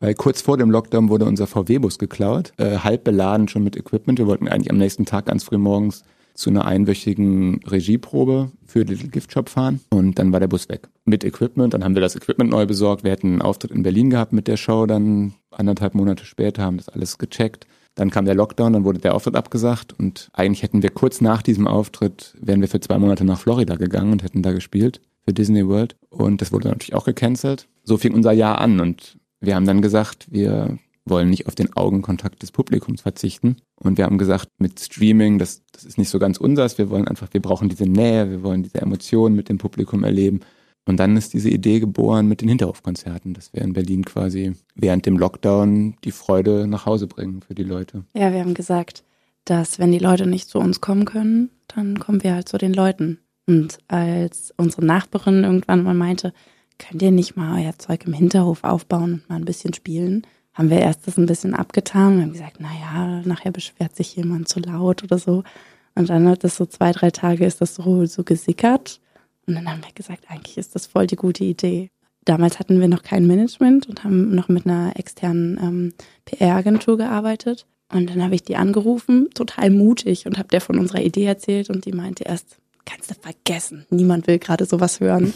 Weil 0.00 0.14
kurz 0.14 0.40
vor 0.40 0.56
dem 0.56 0.70
Lockdown 0.70 1.10
wurde 1.10 1.26
unser 1.26 1.46
VW-Bus 1.46 1.98
geklaut, 1.98 2.52
äh, 2.56 2.78
halb 2.78 3.04
beladen 3.04 3.48
schon 3.48 3.62
mit 3.62 3.76
Equipment. 3.76 4.18
Wir 4.18 4.26
wollten 4.26 4.48
eigentlich 4.48 4.70
am 4.70 4.78
nächsten 4.78 5.04
Tag 5.04 5.26
ganz 5.26 5.44
früh 5.44 5.58
morgens 5.58 6.02
zu 6.34 6.48
einer 6.48 6.64
einwöchigen 6.64 7.60
Regieprobe 7.64 8.50
für 8.64 8.80
Little 8.82 9.08
Gift 9.08 9.32
Shop 9.32 9.50
fahren 9.50 9.80
und 9.90 10.18
dann 10.18 10.32
war 10.32 10.40
der 10.40 10.48
Bus 10.48 10.70
weg 10.70 10.88
mit 11.04 11.22
Equipment. 11.22 11.74
Dann 11.74 11.84
haben 11.84 11.94
wir 11.94 12.00
das 12.00 12.16
Equipment 12.16 12.50
neu 12.50 12.64
besorgt. 12.64 13.04
Wir 13.04 13.10
hätten 13.10 13.32
einen 13.32 13.42
Auftritt 13.42 13.72
in 13.72 13.82
Berlin 13.82 14.08
gehabt 14.08 14.32
mit 14.32 14.48
der 14.48 14.56
Show. 14.56 14.86
Dann 14.86 15.34
anderthalb 15.50 15.94
Monate 15.94 16.24
später 16.24 16.62
haben 16.62 16.78
das 16.78 16.88
alles 16.88 17.18
gecheckt. 17.18 17.66
Dann 17.94 18.10
kam 18.10 18.24
der 18.24 18.34
Lockdown, 18.34 18.72
dann 18.72 18.84
wurde 18.84 19.00
der 19.00 19.14
Auftritt 19.14 19.36
abgesagt 19.36 19.92
und 19.98 20.30
eigentlich 20.32 20.62
hätten 20.62 20.82
wir 20.82 20.90
kurz 20.90 21.20
nach 21.20 21.42
diesem 21.42 21.66
Auftritt 21.66 22.36
wären 22.40 22.60
wir 22.60 22.68
für 22.68 22.80
zwei 22.80 22.98
Monate 22.98 23.24
nach 23.24 23.38
Florida 23.38 23.74
gegangen 23.74 24.12
und 24.12 24.22
hätten 24.22 24.42
da 24.42 24.52
gespielt 24.52 25.00
für 25.24 25.34
Disney 25.34 25.66
World 25.66 25.96
und 26.08 26.40
das 26.40 26.52
wurde 26.52 26.68
natürlich 26.68 26.94
auch 26.94 27.04
gecancelt. 27.04 27.68
So 27.82 27.96
fing 27.98 28.14
unser 28.14 28.32
Jahr 28.32 28.60
an 28.60 28.80
und 28.80 29.18
wir 29.40 29.54
haben 29.54 29.66
dann 29.66 29.82
gesagt, 29.82 30.26
wir 30.30 30.78
wollen 31.06 31.30
nicht 31.30 31.46
auf 31.46 31.54
den 31.54 31.72
Augenkontakt 31.74 32.42
des 32.42 32.52
Publikums 32.52 33.00
verzichten. 33.02 33.56
Und 33.76 33.98
wir 33.98 34.04
haben 34.04 34.18
gesagt, 34.18 34.48
mit 34.58 34.78
Streaming, 34.78 35.38
das, 35.38 35.62
das 35.72 35.84
ist 35.84 35.98
nicht 35.98 36.10
so 36.10 36.18
ganz 36.18 36.38
unseres. 36.38 36.78
Wir 36.78 36.90
wollen 36.90 37.08
einfach, 37.08 37.28
wir 37.32 37.42
brauchen 37.42 37.68
diese 37.68 37.84
Nähe, 37.84 38.30
wir 38.30 38.42
wollen 38.42 38.62
diese 38.62 38.80
Emotionen 38.80 39.34
mit 39.34 39.48
dem 39.48 39.58
Publikum 39.58 40.04
erleben. 40.04 40.40
Und 40.86 40.98
dann 40.98 41.16
ist 41.16 41.34
diese 41.34 41.50
Idee 41.50 41.80
geboren 41.80 42.26
mit 42.26 42.40
den 42.40 42.48
Hinterhofkonzerten, 42.48 43.34
dass 43.34 43.52
wir 43.52 43.62
in 43.62 43.74
Berlin 43.74 44.04
quasi 44.04 44.54
während 44.74 45.06
dem 45.06 45.18
Lockdown 45.18 45.96
die 46.04 46.10
Freude 46.10 46.66
nach 46.66 46.86
Hause 46.86 47.06
bringen 47.06 47.42
für 47.42 47.54
die 47.54 47.64
Leute. 47.64 48.04
Ja, 48.14 48.32
wir 48.32 48.40
haben 48.40 48.54
gesagt, 48.54 49.04
dass 49.44 49.78
wenn 49.78 49.92
die 49.92 49.98
Leute 49.98 50.26
nicht 50.26 50.48
zu 50.48 50.58
uns 50.58 50.80
kommen 50.80 51.04
können, 51.04 51.50
dann 51.68 51.98
kommen 51.98 52.22
wir 52.22 52.34
halt 52.34 52.48
zu 52.48 52.58
den 52.58 52.72
Leuten. 52.72 53.18
Und 53.46 53.78
als 53.88 54.54
unsere 54.56 54.84
Nachbarin 54.84 55.44
irgendwann 55.44 55.82
mal 55.82 55.94
meinte, 55.94 56.32
könnt 56.80 57.02
ihr 57.02 57.10
nicht 57.10 57.36
mal 57.36 57.62
euer 57.62 57.78
Zeug 57.78 58.06
im 58.06 58.12
Hinterhof 58.12 58.64
aufbauen 58.64 59.14
und 59.14 59.28
mal 59.28 59.36
ein 59.36 59.44
bisschen 59.44 59.74
spielen? 59.74 60.26
Haben 60.54 60.70
wir 60.70 60.80
erst 60.80 61.06
das 61.06 61.16
ein 61.16 61.26
bisschen 61.26 61.54
abgetan 61.54 62.14
und 62.14 62.22
haben 62.22 62.32
gesagt, 62.32 62.60
naja, 62.60 63.22
nachher 63.24 63.52
beschwert 63.52 63.94
sich 63.94 64.16
jemand 64.16 64.48
zu 64.48 64.60
laut 64.60 65.04
oder 65.04 65.18
so. 65.18 65.44
Und 65.94 66.10
dann 66.10 66.28
hat 66.28 66.44
das 66.44 66.56
so 66.56 66.66
zwei, 66.66 66.92
drei 66.92 67.10
Tage 67.10 67.44
ist 67.44 67.60
das 67.60 67.74
so, 67.76 68.06
so 68.06 68.24
gesickert. 68.24 69.00
Und 69.46 69.54
dann 69.54 69.70
haben 69.70 69.82
wir 69.84 69.92
gesagt, 69.94 70.24
eigentlich 70.28 70.58
ist 70.58 70.74
das 70.74 70.86
voll 70.86 71.06
die 71.06 71.16
gute 71.16 71.44
Idee. 71.44 71.90
Damals 72.24 72.58
hatten 72.58 72.80
wir 72.80 72.88
noch 72.88 73.02
kein 73.02 73.26
Management 73.26 73.88
und 73.88 74.04
haben 74.04 74.34
noch 74.34 74.48
mit 74.48 74.66
einer 74.66 74.92
externen 74.96 75.58
ähm, 75.62 75.94
PR-Agentur 76.24 76.96
gearbeitet. 76.96 77.66
Und 77.92 78.10
dann 78.10 78.22
habe 78.22 78.34
ich 78.34 78.44
die 78.44 78.56
angerufen, 78.56 79.30
total 79.34 79.70
mutig, 79.70 80.26
und 80.26 80.38
habe 80.38 80.48
der 80.48 80.60
von 80.60 80.78
unserer 80.78 81.02
Idee 81.02 81.24
erzählt. 81.24 81.70
Und 81.70 81.86
die 81.86 81.92
meinte 81.92 82.24
erst, 82.24 82.58
kannst 82.84 83.10
du 83.10 83.14
vergessen, 83.14 83.86
niemand 83.90 84.26
will 84.26 84.38
gerade 84.38 84.64
sowas 84.64 85.00
hören. 85.00 85.32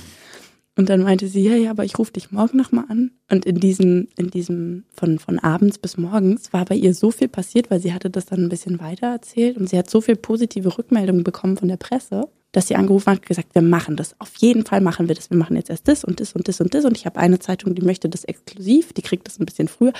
Und 0.76 0.88
dann 0.88 1.02
meinte 1.02 1.28
sie, 1.28 1.40
ja, 1.40 1.54
ja, 1.54 1.70
aber 1.70 1.84
ich 1.84 1.98
rufe 1.98 2.12
dich 2.12 2.32
morgen 2.32 2.56
nochmal 2.56 2.86
an. 2.88 3.12
Und 3.30 3.46
in 3.46 3.60
diesem, 3.60 4.08
in 4.16 4.30
diesem, 4.30 4.84
von, 4.92 5.20
von 5.20 5.38
abends 5.38 5.78
bis 5.78 5.96
morgens 5.96 6.52
war 6.52 6.64
bei 6.64 6.74
ihr 6.74 6.94
so 6.94 7.12
viel 7.12 7.28
passiert, 7.28 7.70
weil 7.70 7.80
sie 7.80 7.92
hatte 7.92 8.10
das 8.10 8.26
dann 8.26 8.40
ein 8.40 8.48
bisschen 8.48 8.80
weiter 8.80 9.06
erzählt 9.06 9.56
und 9.56 9.68
sie 9.68 9.78
hat 9.78 9.88
so 9.88 10.00
viel 10.00 10.16
positive 10.16 10.76
Rückmeldungen 10.76 11.22
bekommen 11.22 11.56
von 11.56 11.68
der 11.68 11.76
Presse, 11.76 12.28
dass 12.50 12.66
sie 12.66 12.74
angerufen 12.74 13.12
hat 13.12 13.18
und 13.18 13.26
gesagt, 13.26 13.54
wir 13.54 13.62
machen 13.62 13.96
das. 13.96 14.20
Auf 14.20 14.32
jeden 14.38 14.64
Fall 14.64 14.80
machen 14.80 15.06
wir 15.06 15.14
das. 15.14 15.30
Wir 15.30 15.36
machen 15.36 15.56
jetzt 15.56 15.70
erst 15.70 15.86
das 15.86 16.04
und 16.04 16.18
das 16.18 16.32
und 16.32 16.48
das 16.48 16.60
und 16.60 16.74
das. 16.74 16.84
Und 16.84 16.96
ich 16.96 17.06
habe 17.06 17.20
eine 17.20 17.38
Zeitung, 17.38 17.76
die 17.76 17.82
möchte 17.82 18.08
das 18.08 18.24
exklusiv, 18.24 18.92
die 18.92 19.02
kriegt 19.02 19.28
das 19.28 19.38
ein 19.38 19.46
bisschen 19.46 19.68
früher. 19.68 19.92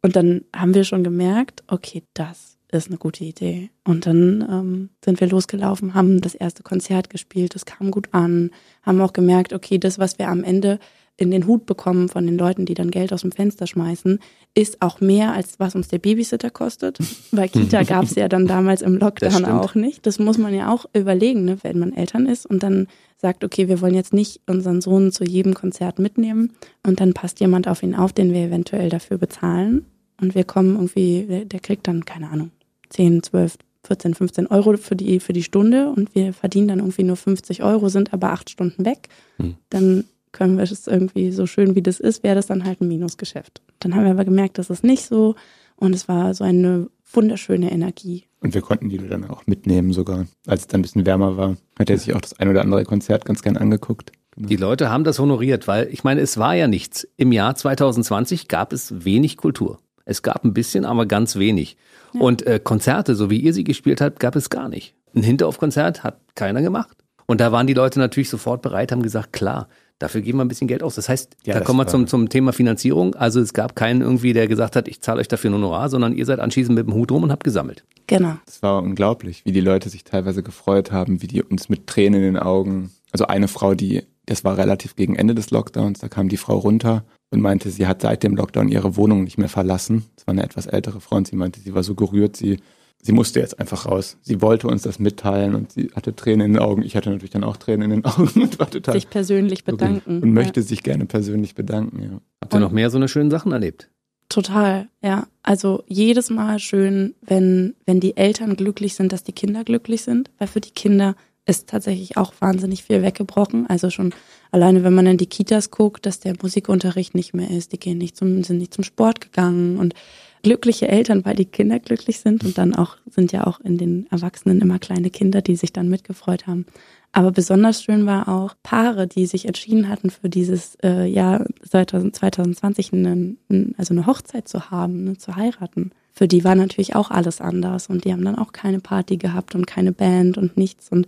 Und 0.00 0.16
dann 0.16 0.42
haben 0.54 0.74
wir 0.74 0.84
schon 0.84 1.04
gemerkt, 1.04 1.62
okay, 1.66 2.02
das 2.14 2.55
ist 2.72 2.88
eine 2.88 2.98
gute 2.98 3.24
Idee. 3.24 3.70
Und 3.84 4.06
dann 4.06 4.46
ähm, 4.48 4.90
sind 5.04 5.20
wir 5.20 5.28
losgelaufen, 5.28 5.94
haben 5.94 6.20
das 6.20 6.34
erste 6.34 6.62
Konzert 6.62 7.10
gespielt, 7.10 7.54
das 7.54 7.64
kam 7.64 7.90
gut 7.90 8.08
an, 8.12 8.50
haben 8.82 9.00
auch 9.00 9.12
gemerkt, 9.12 9.52
okay, 9.52 9.78
das, 9.78 9.98
was 9.98 10.18
wir 10.18 10.28
am 10.28 10.44
Ende 10.44 10.78
in 11.18 11.30
den 11.30 11.46
Hut 11.46 11.64
bekommen 11.64 12.08
von 12.08 12.26
den 12.26 12.36
Leuten, 12.36 12.66
die 12.66 12.74
dann 12.74 12.90
Geld 12.90 13.12
aus 13.12 13.22
dem 13.22 13.32
Fenster 13.32 13.66
schmeißen, 13.66 14.18
ist 14.54 14.82
auch 14.82 15.00
mehr, 15.00 15.32
als 15.32 15.58
was 15.58 15.74
uns 15.74 15.88
der 15.88 15.98
Babysitter 15.98 16.50
kostet. 16.50 16.98
Weil 17.30 17.48
Kita 17.48 17.84
gab 17.84 18.04
es 18.04 18.16
ja 18.16 18.28
dann 18.28 18.46
damals 18.46 18.82
im 18.82 18.98
Lockdown 18.98 19.46
auch 19.46 19.74
nicht. 19.74 20.04
Das 20.06 20.18
muss 20.18 20.36
man 20.36 20.54
ja 20.54 20.70
auch 20.70 20.84
überlegen, 20.92 21.44
ne, 21.44 21.58
wenn 21.62 21.78
man 21.78 21.94
Eltern 21.94 22.26
ist 22.26 22.44
und 22.44 22.62
dann 22.62 22.86
sagt, 23.16 23.44
okay, 23.44 23.68
wir 23.68 23.80
wollen 23.80 23.94
jetzt 23.94 24.12
nicht 24.12 24.42
unseren 24.46 24.82
Sohn 24.82 25.10
zu 25.10 25.24
jedem 25.24 25.54
Konzert 25.54 25.98
mitnehmen 25.98 26.52
und 26.86 27.00
dann 27.00 27.14
passt 27.14 27.40
jemand 27.40 27.66
auf 27.66 27.82
ihn 27.82 27.94
auf, 27.94 28.12
den 28.12 28.34
wir 28.34 28.42
eventuell 28.42 28.90
dafür 28.90 29.16
bezahlen. 29.16 29.86
Und 30.20 30.34
wir 30.34 30.44
kommen 30.44 30.74
irgendwie, 30.74 31.44
der 31.44 31.60
kriegt 31.60 31.86
dann, 31.88 32.04
keine 32.04 32.30
Ahnung, 32.30 32.50
10, 32.90 33.22
12, 33.22 33.58
14, 33.86 34.14
15 34.14 34.46
Euro 34.48 34.76
für 34.76 34.96
die, 34.96 35.20
für 35.20 35.32
die 35.32 35.42
Stunde 35.42 35.90
und 35.90 36.14
wir 36.14 36.32
verdienen 36.32 36.68
dann 36.68 36.78
irgendwie 36.80 37.04
nur 37.04 37.16
50 37.16 37.62
Euro, 37.62 37.88
sind 37.88 38.12
aber 38.12 38.32
acht 38.32 38.50
Stunden 38.50 38.84
weg, 38.84 39.08
hm. 39.36 39.56
dann 39.70 40.04
können 40.32 40.56
wir 40.56 40.64
es 40.64 40.86
irgendwie 40.86 41.30
so 41.30 41.46
schön 41.46 41.74
wie 41.74 41.82
das 41.82 42.00
ist, 42.00 42.22
wäre 42.22 42.34
das 42.34 42.46
dann 42.46 42.64
halt 42.64 42.80
ein 42.80 42.88
Minusgeschäft. 42.88 43.62
Dann 43.80 43.94
haben 43.94 44.04
wir 44.04 44.10
aber 44.10 44.24
gemerkt, 44.24 44.58
das 44.58 44.70
ist 44.70 44.84
nicht 44.84 45.06
so 45.06 45.34
und 45.76 45.94
es 45.94 46.08
war 46.08 46.34
so 46.34 46.44
eine 46.44 46.88
wunderschöne 47.12 47.70
Energie. 47.70 48.24
Und 48.40 48.54
wir 48.54 48.60
konnten 48.60 48.88
die 48.88 48.98
dann 48.98 49.24
auch 49.24 49.46
mitnehmen 49.46 49.92
sogar, 49.92 50.26
als 50.46 50.62
es 50.62 50.66
dann 50.66 50.80
ein 50.80 50.82
bisschen 50.82 51.06
wärmer 51.06 51.36
war. 51.36 51.56
Hat 51.78 51.88
er 51.88 51.98
sich 51.98 52.14
auch 52.14 52.20
das 52.20 52.38
ein 52.38 52.48
oder 52.48 52.60
andere 52.60 52.84
Konzert 52.84 53.24
ganz 53.24 53.42
gern 53.42 53.56
angeguckt. 53.56 54.12
Genau. 54.36 54.48
Die 54.48 54.56
Leute 54.56 54.90
haben 54.90 55.04
das 55.04 55.18
honoriert, 55.18 55.66
weil 55.66 55.88
ich 55.90 56.04
meine, 56.04 56.20
es 56.20 56.36
war 56.36 56.54
ja 56.54 56.68
nichts. 56.68 57.08
Im 57.16 57.32
Jahr 57.32 57.54
2020 57.54 58.48
gab 58.48 58.72
es 58.72 59.04
wenig 59.04 59.38
Kultur. 59.38 59.78
Es 60.06 60.22
gab 60.22 60.44
ein 60.44 60.54
bisschen, 60.54 60.86
aber 60.86 61.04
ganz 61.04 61.36
wenig. 61.36 61.76
Und 62.18 62.46
äh, 62.46 62.60
Konzerte, 62.62 63.14
so 63.14 63.28
wie 63.28 63.40
ihr 63.40 63.52
sie 63.52 63.64
gespielt 63.64 64.00
habt, 64.00 64.20
gab 64.20 64.36
es 64.36 64.48
gar 64.48 64.68
nicht. 64.70 64.94
Ein 65.14 65.22
Hinterhofkonzert 65.22 66.02
hat 66.04 66.18
keiner 66.34 66.62
gemacht. 66.62 66.96
Und 67.26 67.40
da 67.40 67.52
waren 67.52 67.66
die 67.66 67.74
Leute 67.74 67.98
natürlich 67.98 68.30
sofort 68.30 68.62
bereit, 68.62 68.92
haben 68.92 69.02
gesagt, 69.02 69.32
klar, 69.32 69.68
dafür 69.98 70.20
geben 70.20 70.38
wir 70.38 70.44
ein 70.44 70.48
bisschen 70.48 70.68
Geld 70.68 70.82
aus. 70.82 70.94
Das 70.94 71.08
heißt, 71.08 71.36
ja, 71.44 71.54
da 71.54 71.58
das 71.58 71.66
kommen 71.66 71.80
wir 71.80 71.86
zum, 71.88 72.06
zum 72.06 72.28
Thema 72.28 72.52
Finanzierung. 72.52 73.14
Also 73.16 73.40
es 73.40 73.52
gab 73.52 73.74
keinen 73.74 74.00
irgendwie, 74.00 74.32
der 74.32 74.46
gesagt 74.46 74.76
hat, 74.76 74.86
ich 74.88 75.00
zahle 75.00 75.20
euch 75.20 75.28
dafür 75.28 75.50
ein 75.50 75.54
Honorar, 75.54 75.88
sondern 75.88 76.12
ihr 76.12 76.24
seid 76.24 76.38
anschließend 76.38 76.76
mit 76.76 76.86
dem 76.86 76.94
Hut 76.94 77.10
rum 77.10 77.24
und 77.24 77.32
habt 77.32 77.44
gesammelt. 77.44 77.84
Genau. 78.06 78.36
Es 78.46 78.62
war 78.62 78.82
unglaublich, 78.82 79.44
wie 79.44 79.52
die 79.52 79.60
Leute 79.60 79.88
sich 79.88 80.04
teilweise 80.04 80.42
gefreut 80.42 80.92
haben, 80.92 81.22
wie 81.22 81.26
die 81.26 81.42
uns 81.42 81.68
mit 81.68 81.88
Tränen 81.88 82.22
in 82.22 82.34
den 82.34 82.42
Augen, 82.42 82.90
also 83.10 83.26
eine 83.26 83.48
Frau, 83.48 83.74
die, 83.74 84.04
das 84.26 84.44
war 84.44 84.56
relativ 84.56 84.94
gegen 84.94 85.16
Ende 85.16 85.34
des 85.34 85.50
Lockdowns, 85.50 85.98
da 85.98 86.08
kam 86.08 86.28
die 86.28 86.36
Frau 86.36 86.56
runter 86.58 87.04
und 87.30 87.40
meinte, 87.40 87.70
sie 87.70 87.86
hat 87.86 88.02
seit 88.02 88.22
dem 88.22 88.36
Lockdown 88.36 88.68
ihre 88.68 88.96
Wohnung 88.96 89.24
nicht 89.24 89.38
mehr 89.38 89.48
verlassen. 89.48 90.04
Das 90.16 90.26
war 90.26 90.32
eine 90.32 90.44
etwas 90.44 90.66
ältere 90.66 91.00
Frau 91.00 91.16
und 91.16 91.26
sie 91.26 91.36
meinte, 91.36 91.60
sie 91.60 91.74
war 91.74 91.82
so 91.82 91.94
gerührt, 91.94 92.36
sie, 92.36 92.60
sie 93.02 93.12
musste 93.12 93.40
jetzt 93.40 93.58
einfach 93.58 93.86
raus. 93.86 94.16
Sie 94.22 94.40
wollte 94.42 94.68
uns 94.68 94.82
das 94.82 94.98
mitteilen 94.98 95.54
und 95.54 95.72
sie 95.72 95.90
hatte 95.94 96.14
Tränen 96.14 96.46
in 96.46 96.52
den 96.54 96.62
Augen. 96.62 96.82
Ich 96.82 96.96
hatte 96.96 97.10
natürlich 97.10 97.30
dann 97.30 97.44
auch 97.44 97.56
Tränen 97.56 97.90
in 97.90 98.02
den 98.02 98.04
Augen 98.04 98.30
und 98.42 98.58
war 98.58 98.70
total. 98.70 98.94
Sich 98.94 99.10
persönlich 99.10 99.64
bedanken. 99.64 100.22
Und 100.22 100.32
möchte 100.32 100.62
sich 100.62 100.82
gerne 100.82 101.06
persönlich 101.06 101.54
bedanken, 101.54 102.02
ja. 102.02 102.20
Habt 102.40 102.54
ihr 102.54 102.60
noch 102.60 102.72
mehr 102.72 102.90
so 102.90 102.98
eine 102.98 103.08
schönen 103.08 103.30
Sachen 103.30 103.52
erlebt? 103.52 103.90
Total, 104.28 104.88
ja. 105.02 105.26
Also 105.42 105.84
jedes 105.86 106.30
Mal 106.30 106.58
schön, 106.58 107.14
wenn, 107.22 107.74
wenn 107.86 108.00
die 108.00 108.16
Eltern 108.16 108.56
glücklich 108.56 108.94
sind, 108.94 109.12
dass 109.12 109.22
die 109.22 109.32
Kinder 109.32 109.64
glücklich 109.64 110.02
sind, 110.02 110.30
weil 110.38 110.48
für 110.48 110.60
die 110.60 110.72
Kinder 110.72 111.14
ist 111.44 111.68
tatsächlich 111.68 112.16
auch 112.16 112.32
wahnsinnig 112.40 112.82
viel 112.82 113.02
weggebrochen. 113.02 113.68
Also 113.68 113.90
schon 113.90 114.12
alleine, 114.50 114.84
wenn 114.84 114.94
man 114.94 115.06
in 115.06 115.18
die 115.18 115.26
Kitas 115.26 115.70
guckt, 115.70 116.06
dass 116.06 116.20
der 116.20 116.34
Musikunterricht 116.40 117.14
nicht 117.14 117.34
mehr 117.34 117.50
ist, 117.50 117.72
die 117.72 117.78
gehen 117.78 117.98
nicht 117.98 118.16
zum, 118.16 118.42
sind 118.44 118.58
nicht 118.58 118.74
zum 118.74 118.84
Sport 118.84 119.20
gegangen 119.20 119.78
und 119.78 119.94
glückliche 120.42 120.86
Eltern, 120.86 121.24
weil 121.24 121.34
die 121.34 121.44
Kinder 121.44 121.80
glücklich 121.80 122.20
sind 122.20 122.44
und 122.44 122.56
dann 122.56 122.74
auch 122.74 122.96
sind 123.10 123.32
ja 123.32 123.46
auch 123.46 123.58
in 123.60 123.78
den 123.78 124.06
Erwachsenen 124.10 124.60
immer 124.60 124.78
kleine 124.78 125.10
Kinder, 125.10 125.42
die 125.42 125.56
sich 125.56 125.72
dann 125.72 125.88
mitgefreut 125.88 126.46
haben. 126.46 126.66
Aber 127.10 127.32
besonders 127.32 127.82
schön 127.82 128.06
war 128.06 128.28
auch 128.28 128.54
Paare, 128.62 129.06
die 129.06 129.26
sich 129.26 129.46
entschieden 129.46 129.88
hatten 129.88 130.10
für 130.10 130.28
dieses 130.28 130.76
äh, 130.84 131.06
Jahr 131.06 131.46
2020 131.68 132.92
eine, 132.92 133.36
also 133.76 133.94
eine 133.94 134.06
Hochzeit 134.06 134.46
zu 134.46 134.70
haben, 134.70 135.04
ne, 135.04 135.16
zu 135.16 135.34
heiraten. 135.34 135.90
Für 136.12 136.28
die 136.28 136.44
war 136.44 136.54
natürlich 136.54 136.94
auch 136.94 137.10
alles 137.10 137.40
anders 137.40 137.88
und 137.88 138.04
die 138.04 138.12
haben 138.12 138.24
dann 138.24 138.38
auch 138.38 138.52
keine 138.52 138.80
Party 138.80 139.16
gehabt 139.16 139.54
und 139.54 139.66
keine 139.66 139.92
Band 139.92 140.38
und 140.38 140.56
nichts. 140.56 140.90
Und 140.90 141.06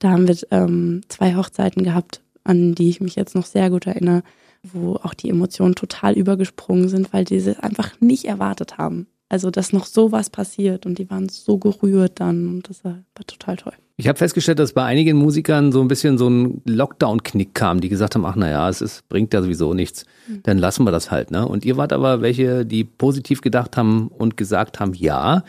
da 0.00 0.10
haben 0.10 0.26
wir 0.26 0.36
ähm, 0.50 1.02
zwei 1.08 1.36
Hochzeiten 1.36 1.84
gehabt, 1.84 2.22
an 2.44 2.74
die 2.74 2.88
ich 2.88 3.00
mich 3.00 3.16
jetzt 3.16 3.34
noch 3.34 3.46
sehr 3.46 3.70
gut 3.70 3.86
erinnere, 3.86 4.22
wo 4.62 4.96
auch 4.96 5.14
die 5.14 5.30
Emotionen 5.30 5.74
total 5.74 6.14
übergesprungen 6.14 6.88
sind, 6.88 7.12
weil 7.12 7.24
die 7.24 7.40
sie 7.40 7.62
einfach 7.62 7.92
nicht 8.00 8.26
erwartet 8.26 8.78
haben. 8.78 9.06
Also, 9.28 9.52
dass 9.52 9.72
noch 9.72 9.86
sowas 9.86 10.28
passiert 10.28 10.86
und 10.86 10.98
die 10.98 11.08
waren 11.08 11.28
so 11.28 11.56
gerührt 11.56 12.18
dann 12.18 12.48
und 12.48 12.68
das 12.68 12.84
war, 12.84 12.98
war 13.14 13.26
total 13.28 13.56
toll. 13.56 13.74
Ich 13.96 14.08
habe 14.08 14.18
festgestellt, 14.18 14.58
dass 14.58 14.72
bei 14.72 14.82
einigen 14.82 15.16
Musikern 15.18 15.70
so 15.70 15.80
ein 15.80 15.86
bisschen 15.86 16.18
so 16.18 16.28
ein 16.28 16.62
Lockdown-Knick 16.64 17.54
kam, 17.54 17.80
die 17.80 17.88
gesagt 17.88 18.16
haben, 18.16 18.24
ach 18.24 18.34
naja, 18.34 18.68
es 18.68 18.80
ist, 18.80 19.08
bringt 19.08 19.32
ja 19.32 19.40
sowieso 19.40 19.72
nichts, 19.72 20.04
mhm. 20.26 20.42
dann 20.42 20.58
lassen 20.58 20.82
wir 20.84 20.90
das 20.90 21.12
halt. 21.12 21.30
Ne? 21.30 21.46
Und 21.46 21.64
ihr 21.64 21.76
wart 21.76 21.92
aber 21.92 22.22
welche, 22.22 22.66
die 22.66 22.82
positiv 22.82 23.40
gedacht 23.40 23.76
haben 23.76 24.08
und 24.08 24.36
gesagt 24.36 24.80
haben, 24.80 24.94
ja, 24.94 25.44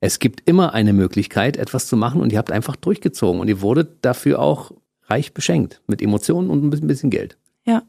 es 0.00 0.18
gibt 0.18 0.42
immer 0.46 0.74
eine 0.74 0.92
Möglichkeit, 0.92 1.56
etwas 1.56 1.86
zu 1.86 1.96
machen 1.96 2.20
und 2.20 2.32
ihr 2.32 2.38
habt 2.38 2.52
einfach 2.52 2.76
durchgezogen 2.76 3.40
und 3.40 3.48
ihr 3.48 3.62
wurdet 3.62 3.98
dafür 4.02 4.40
auch 4.40 4.72
reich 5.12 5.34
beschenkt 5.34 5.82
mit 5.86 6.00
Emotionen 6.00 6.50
und 6.50 6.64
ein 6.64 6.86
bisschen 6.86 7.10
Geld. 7.10 7.36
Ja, 7.64 7.82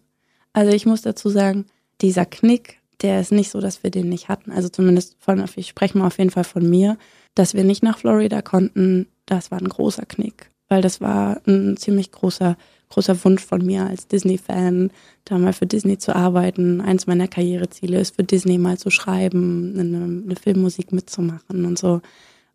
also 0.51 0.71
ich 0.71 0.85
muss 0.85 1.01
dazu 1.01 1.29
sagen, 1.29 1.65
dieser 2.01 2.25
Knick, 2.25 2.79
der 3.01 3.21
ist 3.21 3.31
nicht 3.31 3.49
so, 3.49 3.59
dass 3.59 3.83
wir 3.83 3.91
den 3.91 4.09
nicht 4.09 4.27
hatten. 4.29 4.51
Also 4.51 4.69
zumindest 4.69 5.15
von, 5.19 5.43
ich 5.55 5.67
spreche 5.67 5.97
mal 5.97 6.07
auf 6.07 6.17
jeden 6.17 6.31
Fall 6.31 6.43
von 6.43 6.69
mir, 6.69 6.97
dass 7.35 7.53
wir 7.53 7.63
nicht 7.63 7.81
nach 7.81 7.97
Florida 7.97 8.41
konnten, 8.41 9.07
das 9.25 9.51
war 9.51 9.59
ein 9.59 9.69
großer 9.69 10.05
Knick. 10.05 10.49
Weil 10.69 10.81
das 10.81 11.01
war 11.01 11.41
ein 11.47 11.77
ziemlich 11.77 12.11
großer, 12.11 12.57
großer 12.89 13.23
Wunsch 13.23 13.43
von 13.43 13.65
mir 13.65 13.85
als 13.85 14.07
Disney-Fan, 14.07 14.91
da 15.25 15.37
mal 15.37 15.53
für 15.53 15.65
Disney 15.65 15.97
zu 15.97 16.15
arbeiten. 16.15 16.81
Eins 16.81 17.07
meiner 17.07 17.27
Karriereziele 17.27 17.99
ist, 17.99 18.15
für 18.15 18.23
Disney 18.23 18.57
mal 18.57 18.77
zu 18.77 18.89
schreiben, 18.89 19.73
eine, 19.77 20.23
eine 20.23 20.35
Filmmusik 20.35 20.91
mitzumachen 20.91 21.65
und 21.65 21.77
so. 21.77 22.01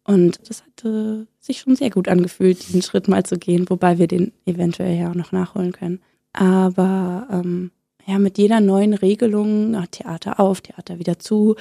Und 0.08 0.40
das 0.48 0.62
hatte 0.62 1.26
sich 1.38 1.58
schon 1.58 1.76
sehr 1.76 1.90
gut 1.90 2.08
angefühlt, 2.08 2.66
diesen 2.66 2.80
Schritt 2.80 3.08
mal 3.08 3.26
zu 3.26 3.36
gehen, 3.36 3.68
wobei 3.68 3.98
wir 3.98 4.06
den 4.06 4.32
eventuell 4.46 4.98
ja 4.98 5.10
auch 5.10 5.14
noch 5.14 5.32
nachholen 5.32 5.72
können. 5.72 6.00
Aber 6.32 7.28
ähm, 7.30 7.72
ja, 8.06 8.18
mit 8.18 8.38
jeder 8.38 8.60
neuen 8.60 8.94
Regelung, 8.94 9.76
Theater 9.90 10.40
auf, 10.40 10.62
Theater 10.62 10.98
wieder 10.98 11.18
zu. 11.18 11.56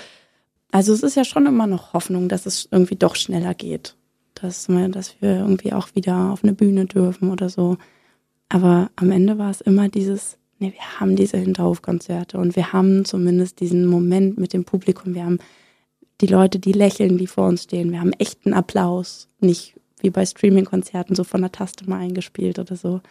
Also 0.72 0.94
es 0.94 1.04
ist 1.04 1.16
ja 1.16 1.26
schon 1.26 1.46
immer 1.46 1.68
noch 1.68 1.92
Hoffnung, 1.92 2.30
dass 2.30 2.46
es 2.46 2.70
irgendwie 2.72 2.96
doch 2.96 3.18
schneller 3.18 3.54
geht. 3.54 3.98
Dass, 4.36 4.70
wir, 4.70 4.88
dass 4.88 5.22
wir 5.22 5.40
irgendwie 5.40 5.74
auch 5.74 5.90
wieder 5.94 6.32
auf 6.32 6.46
eine 6.46 6.54
Bühne 6.54 6.86
dürfen 6.86 7.32
oder 7.32 7.50
so. 7.50 7.78
Aber 8.48 8.92
am 8.96 9.12
Ende 9.12 9.38
war 9.38 9.52
es 9.52 9.60
immer 9.60 9.90
dieses, 9.90 10.38
nee, 10.60 10.72
wir 10.72 11.02
haben 11.02 11.18
diese 11.18 11.36
Hinterhofkonzerte 11.36 12.38
und 12.38 12.56
wir 12.56 12.72
haben 12.72 13.04
zumindest 13.04 13.60
diesen 13.60 13.86
Moment 13.88 14.38
mit 14.38 14.54
dem 14.54 14.64
Publikum. 14.64 15.16
Wir 15.16 15.26
haben 15.26 15.40
die 16.22 16.28
Leute, 16.28 16.60
die 16.60 16.72
lächeln, 16.72 17.18
die 17.18 17.28
vor 17.28 17.48
uns 17.48 17.64
stehen. 17.64 17.92
Wir 17.92 18.00
haben 18.00 18.14
echten 18.14 18.54
Applaus. 18.54 19.28
Nicht 19.40 19.76
wie 20.02 20.10
bei 20.10 20.26
Streaming-Konzerten 20.26 21.16
so 21.16 21.24
von 21.24 21.42
der 21.42 21.52
Taste 21.52 21.90
mal 21.90 22.00
eingespielt 22.00 22.60
oder 22.60 22.76
so. 22.76 23.02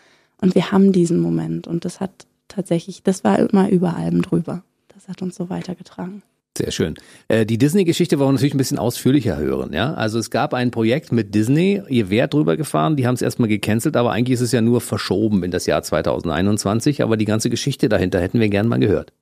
Und 0.40 0.54
wir 0.54 0.72
haben 0.72 0.92
diesen 0.92 1.20
Moment. 1.20 1.66
Und 1.66 1.84
das 1.84 2.00
hat 2.00 2.26
tatsächlich, 2.48 3.02
das 3.02 3.24
war 3.24 3.38
immer 3.38 3.68
über 3.70 3.96
allem 3.96 4.22
drüber. 4.22 4.62
Das 4.88 5.08
hat 5.08 5.22
uns 5.22 5.36
so 5.36 5.50
weitergetragen. 5.50 6.22
Sehr 6.56 6.70
schön. 6.70 6.94
Äh, 7.28 7.44
die 7.44 7.58
Disney-Geschichte 7.58 8.18
wollen 8.18 8.28
wir 8.28 8.32
natürlich 8.34 8.54
ein 8.54 8.58
bisschen 8.58 8.78
ausführlicher 8.78 9.36
hören. 9.36 9.74
Ja? 9.74 9.92
Also 9.94 10.18
es 10.18 10.30
gab 10.30 10.54
ein 10.54 10.70
Projekt 10.70 11.12
mit 11.12 11.34
Disney, 11.34 11.82
ihr 11.88 12.08
wärt 12.08 12.32
drüber 12.32 12.56
gefahren, 12.56 12.96
die 12.96 13.06
haben 13.06 13.14
es 13.14 13.22
erstmal 13.22 13.48
gecancelt, 13.48 13.96
aber 13.96 14.12
eigentlich 14.12 14.34
ist 14.34 14.40
es 14.40 14.52
ja 14.52 14.62
nur 14.62 14.80
verschoben 14.80 15.42
in 15.42 15.50
das 15.50 15.66
Jahr 15.66 15.82
2021, 15.82 17.02
aber 17.02 17.18
die 17.18 17.26
ganze 17.26 17.50
Geschichte 17.50 17.90
dahinter 17.90 18.20
hätten 18.20 18.40
wir 18.40 18.48
gern 18.48 18.68
mal 18.68 18.78
gehört. 18.78 19.12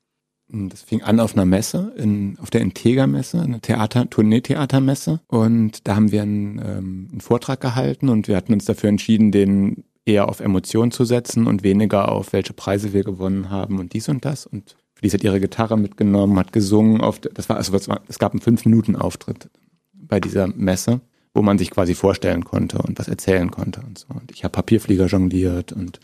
Das 0.48 0.82
fing 0.82 1.02
an 1.02 1.20
auf 1.20 1.34
einer 1.34 1.46
Messe, 1.46 1.92
in, 1.96 2.38
auf 2.38 2.50
der 2.50 2.60
Integra-Messe, 2.60 3.40
eine 3.40 3.60
Theater, 3.60 4.08
Tournee-Theatermesse. 4.08 5.20
Und 5.26 5.88
da 5.88 5.96
haben 5.96 6.12
wir 6.12 6.22
einen, 6.22 6.58
ähm, 6.58 7.08
einen 7.10 7.20
Vortrag 7.20 7.60
gehalten 7.60 8.08
und 8.08 8.28
wir 8.28 8.36
hatten 8.36 8.52
uns 8.52 8.64
dafür 8.64 8.90
entschieden, 8.90 9.32
den 9.32 9.84
eher 10.04 10.28
auf 10.28 10.40
Emotionen 10.40 10.90
zu 10.90 11.04
setzen 11.04 11.46
und 11.46 11.62
weniger 11.62 12.10
auf 12.10 12.32
welche 12.32 12.52
Preise 12.52 12.92
wir 12.92 13.04
gewonnen 13.04 13.48
haben 13.50 13.78
und 13.78 13.94
dies 13.94 14.08
und 14.08 14.24
das. 14.24 14.46
Und 14.46 14.76
Felice 14.94 15.14
hat 15.14 15.24
ihre 15.24 15.40
Gitarre 15.40 15.78
mitgenommen, 15.78 16.38
hat 16.38 16.52
gesungen. 16.52 17.00
Auf, 17.00 17.20
das 17.20 17.48
war, 17.48 17.56
also 17.56 17.74
es 18.08 18.18
gab 18.18 18.32
einen 18.32 18.40
Fünf-Minuten-Auftritt 18.40 19.48
bei 19.92 20.20
dieser 20.20 20.46
Messe, 20.48 21.00
wo 21.32 21.42
man 21.42 21.58
sich 21.58 21.70
quasi 21.70 21.94
vorstellen 21.94 22.44
konnte 22.44 22.78
und 22.78 22.98
was 22.98 23.08
erzählen 23.08 23.50
konnte 23.50 23.80
und 23.80 23.98
so. 23.98 24.06
Und 24.08 24.30
ich 24.30 24.44
habe 24.44 24.52
Papierflieger 24.52 25.06
jongliert 25.06 25.72
und 25.72 26.00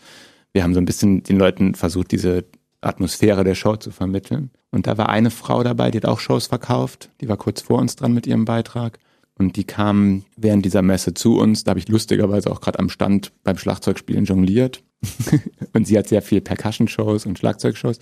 wir 0.51 0.63
haben 0.63 0.73
so 0.73 0.81
ein 0.81 0.85
bisschen 0.85 1.23
den 1.23 1.37
Leuten 1.37 1.75
versucht, 1.75 2.11
diese 2.11 2.43
Atmosphäre 2.81 3.43
der 3.43 3.55
Show 3.55 3.75
zu 3.75 3.91
vermitteln. 3.91 4.51
Und 4.71 4.87
da 4.87 4.97
war 4.97 5.09
eine 5.09 5.31
Frau 5.31 5.63
dabei, 5.63 5.91
die 5.91 5.97
hat 5.97 6.05
auch 6.05 6.19
Shows 6.19 6.47
verkauft. 6.47 7.09
Die 7.21 7.29
war 7.29 7.37
kurz 7.37 7.61
vor 7.61 7.79
uns 7.79 7.95
dran 7.95 8.13
mit 8.13 8.27
ihrem 8.27 8.45
Beitrag. 8.45 8.99
Und 9.37 9.55
die 9.55 9.63
kam 9.63 10.23
während 10.35 10.65
dieser 10.65 10.81
Messe 10.81 11.13
zu 11.13 11.37
uns. 11.37 11.63
Da 11.63 11.71
habe 11.71 11.79
ich 11.79 11.87
lustigerweise 11.87 12.51
auch 12.51 12.61
gerade 12.61 12.79
am 12.79 12.89
Stand 12.89 13.31
beim 13.43 13.57
Schlagzeugspielen 13.57 14.25
jongliert. 14.25 14.83
und 15.73 15.87
sie 15.87 15.97
hat 15.97 16.07
sehr 16.07 16.21
viel 16.21 16.41
Percussion-Shows 16.41 17.25
und 17.25 17.39
Schlagzeugshows. 17.39 17.99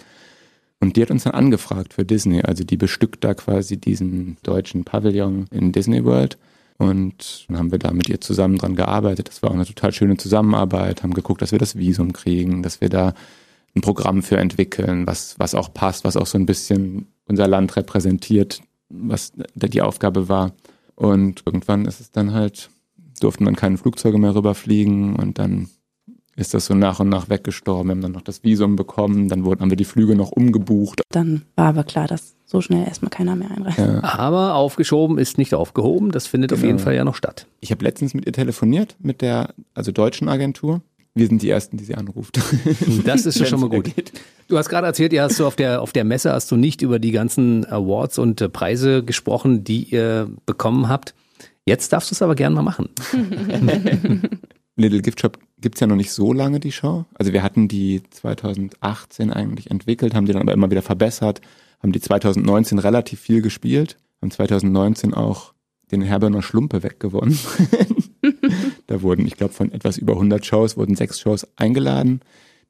Und 0.81 0.95
die 0.95 1.01
hat 1.01 1.11
uns 1.11 1.23
dann 1.23 1.33
angefragt 1.33 1.93
für 1.93 2.05
Disney. 2.05 2.41
Also 2.41 2.63
die 2.63 2.77
bestückt 2.77 3.23
da 3.23 3.33
quasi 3.33 3.77
diesen 3.77 4.37
deutschen 4.43 4.85
Pavillon 4.85 5.45
in 5.51 5.71
Disney 5.71 6.03
World. 6.05 6.37
Und 6.77 7.45
dann 7.49 7.57
haben 7.57 7.71
wir 7.71 7.79
da 7.79 7.91
mit 7.91 8.07
ihr 8.07 8.21
zusammen 8.21 8.57
dran 8.57 8.75
gearbeitet. 8.75 9.27
Das 9.27 9.43
war 9.43 9.51
auch 9.51 9.55
eine 9.55 9.65
total 9.65 9.91
schöne 9.91 10.15
Zusammenarbeit. 10.15 11.03
Haben 11.03 11.13
geguckt, 11.13 11.41
dass 11.41 11.51
wir 11.51 11.59
das 11.59 11.77
Visum 11.77 12.13
kriegen, 12.13 12.63
dass 12.63 12.79
wir 12.79 12.89
da 12.89 13.13
ein 13.75 13.81
Programm 13.81 14.23
für 14.23 14.37
entwickeln, 14.37 15.07
was, 15.07 15.35
was 15.39 15.55
auch 15.55 15.73
passt, 15.73 16.03
was 16.03 16.17
auch 16.17 16.27
so 16.27 16.37
ein 16.37 16.45
bisschen 16.45 17.07
unser 17.25 17.47
Land 17.47 17.75
repräsentiert, 17.75 18.61
was 18.89 19.33
die 19.55 19.81
Aufgabe 19.81 20.29
war. 20.29 20.53
Und 20.95 21.43
irgendwann 21.45 21.85
ist 21.85 21.99
es 21.99 22.11
dann 22.11 22.33
halt, 22.33 22.69
durften 23.19 23.45
dann 23.45 23.55
keine 23.55 23.77
Flugzeuge 23.77 24.17
mehr 24.17 24.35
rüberfliegen 24.35 25.15
und 25.15 25.39
dann 25.39 25.69
ist 26.35 26.53
das 26.53 26.65
so 26.65 26.73
nach 26.73 26.99
und 26.99 27.09
nach 27.09 27.29
weggestorben. 27.29 27.87
Wir 27.87 27.91
haben 27.91 28.01
dann 28.01 28.11
noch 28.13 28.21
das 28.21 28.43
Visum 28.43 28.75
bekommen, 28.75 29.27
dann 29.27 29.43
wurden, 29.43 29.61
haben 29.61 29.69
wir 29.69 29.77
die 29.77 29.85
Flüge 29.85 30.15
noch 30.15 30.31
umgebucht. 30.31 31.01
Dann 31.11 31.43
war 31.55 31.67
aber 31.67 31.83
klar, 31.83 32.07
dass 32.07 32.35
so 32.45 32.61
schnell 32.61 32.87
erstmal 32.87 33.09
keiner 33.09 33.35
mehr 33.35 33.51
einreist. 33.51 33.77
Ja. 33.77 34.03
Aber 34.03 34.55
aufgeschoben 34.55 35.17
ist 35.17 35.37
nicht 35.37 35.53
aufgehoben, 35.53 36.11
das 36.11 36.27
findet 36.27 36.49
genau. 36.49 36.59
auf 36.59 36.65
jeden 36.65 36.79
Fall 36.79 36.95
ja 36.95 37.03
noch 37.03 37.15
statt. 37.15 37.45
Ich 37.59 37.71
habe 37.71 37.83
letztens 37.83 38.13
mit 38.13 38.25
ihr 38.25 38.33
telefoniert, 38.33 38.95
mit 38.99 39.21
der 39.21 39.53
also 39.73 39.91
deutschen 39.91 40.29
Agentur. 40.29 40.81
Wir 41.15 41.27
sind 41.27 41.41
die 41.41 41.49
Ersten, 41.49 41.77
die 41.77 41.83
sie 41.83 41.95
anruft. 41.95 42.39
Das 43.05 43.25
ist 43.25 43.45
schon 43.47 43.59
mal 43.59 43.69
gut. 43.69 43.91
Du 44.47 44.57
hast 44.57 44.69
gerade 44.69 44.87
erzählt, 44.87 45.13
ihr 45.13 45.23
hast 45.23 45.39
du 45.39 45.45
auf 45.45 45.55
der, 45.55 45.81
auf 45.81 45.91
der 45.91 46.03
Messe 46.03 46.31
hast 46.31 46.49
du 46.51 46.55
nicht 46.55 46.81
über 46.81 46.99
die 46.99 47.11
ganzen 47.11 47.65
Awards 47.65 48.17
und 48.17 48.41
äh, 48.41 48.49
Preise 48.49 49.03
gesprochen, 49.03 49.63
die 49.63 49.83
ihr 49.83 50.29
bekommen 50.45 50.87
habt. 50.87 51.13
Jetzt 51.65 51.93
darfst 51.93 52.09
du 52.09 52.15
es 52.15 52.21
aber 52.21 52.35
gerne 52.35 52.55
mal 52.55 52.63
machen. 52.63 52.89
Little 54.75 55.01
Gift 55.01 55.19
Shop 55.19 55.37
gibt 55.59 55.75
es 55.75 55.81
ja 55.81 55.87
noch 55.87 55.95
nicht 55.95 56.11
so 56.11 56.33
lange, 56.33 56.59
die 56.59 56.71
Show. 56.71 57.05
Also 57.13 57.33
wir 57.33 57.43
hatten 57.43 57.67
die 57.67 58.01
2018 58.09 59.31
eigentlich 59.31 59.69
entwickelt, 59.69 60.15
haben 60.15 60.25
die 60.25 60.33
dann 60.33 60.41
aber 60.41 60.53
immer 60.53 60.71
wieder 60.71 60.81
verbessert, 60.81 61.41
haben 61.83 61.91
die 61.91 62.01
2019 62.01 62.79
relativ 62.79 63.19
viel 63.19 63.41
gespielt, 63.41 63.97
haben 64.21 64.31
2019 64.31 65.13
auch 65.13 65.53
den 65.91 66.01
Herberner 66.01 66.41
Schlumpe 66.41 66.81
weggewonnen. 66.81 67.37
da 68.89 69.03
wurden, 69.03 69.27
ich 69.27 69.35
glaube, 69.35 69.53
von 69.53 69.71
etwas 69.71 69.99
über 69.99 70.13
100 70.13 70.43
Shows 70.43 70.75
wurden 70.75 70.95
sechs 70.95 71.19
Shows 71.19 71.47
eingeladen. 71.55 72.21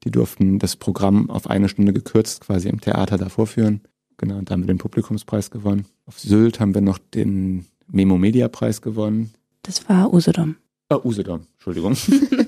Die 0.04 0.10
durften 0.10 0.58
das 0.58 0.76
Programm 0.76 1.30
auf 1.30 1.48
eine 1.48 1.70
Stunde 1.70 1.94
gekürzt 1.94 2.42
quasi 2.42 2.68
im 2.68 2.80
Theater 2.80 3.16
da 3.16 3.30
vorführen. 3.30 3.80
Genau, 4.18 4.36
und 4.36 4.50
da 4.50 4.52
haben 4.52 4.62
wir 4.62 4.66
den 4.66 4.76
Publikumspreis 4.76 5.50
gewonnen. 5.50 5.86
Auf 6.04 6.20
Sylt 6.20 6.60
haben 6.60 6.74
wir 6.74 6.82
noch 6.82 6.98
den 6.98 7.64
Memo 7.86 8.18
Media 8.18 8.48
Preis 8.48 8.82
gewonnen. 8.82 9.32
Das 9.62 9.88
war 9.88 10.12
Usedom. 10.12 10.56
Ah, 10.90 11.00
Usedom, 11.02 11.46
Entschuldigung. 11.54 11.96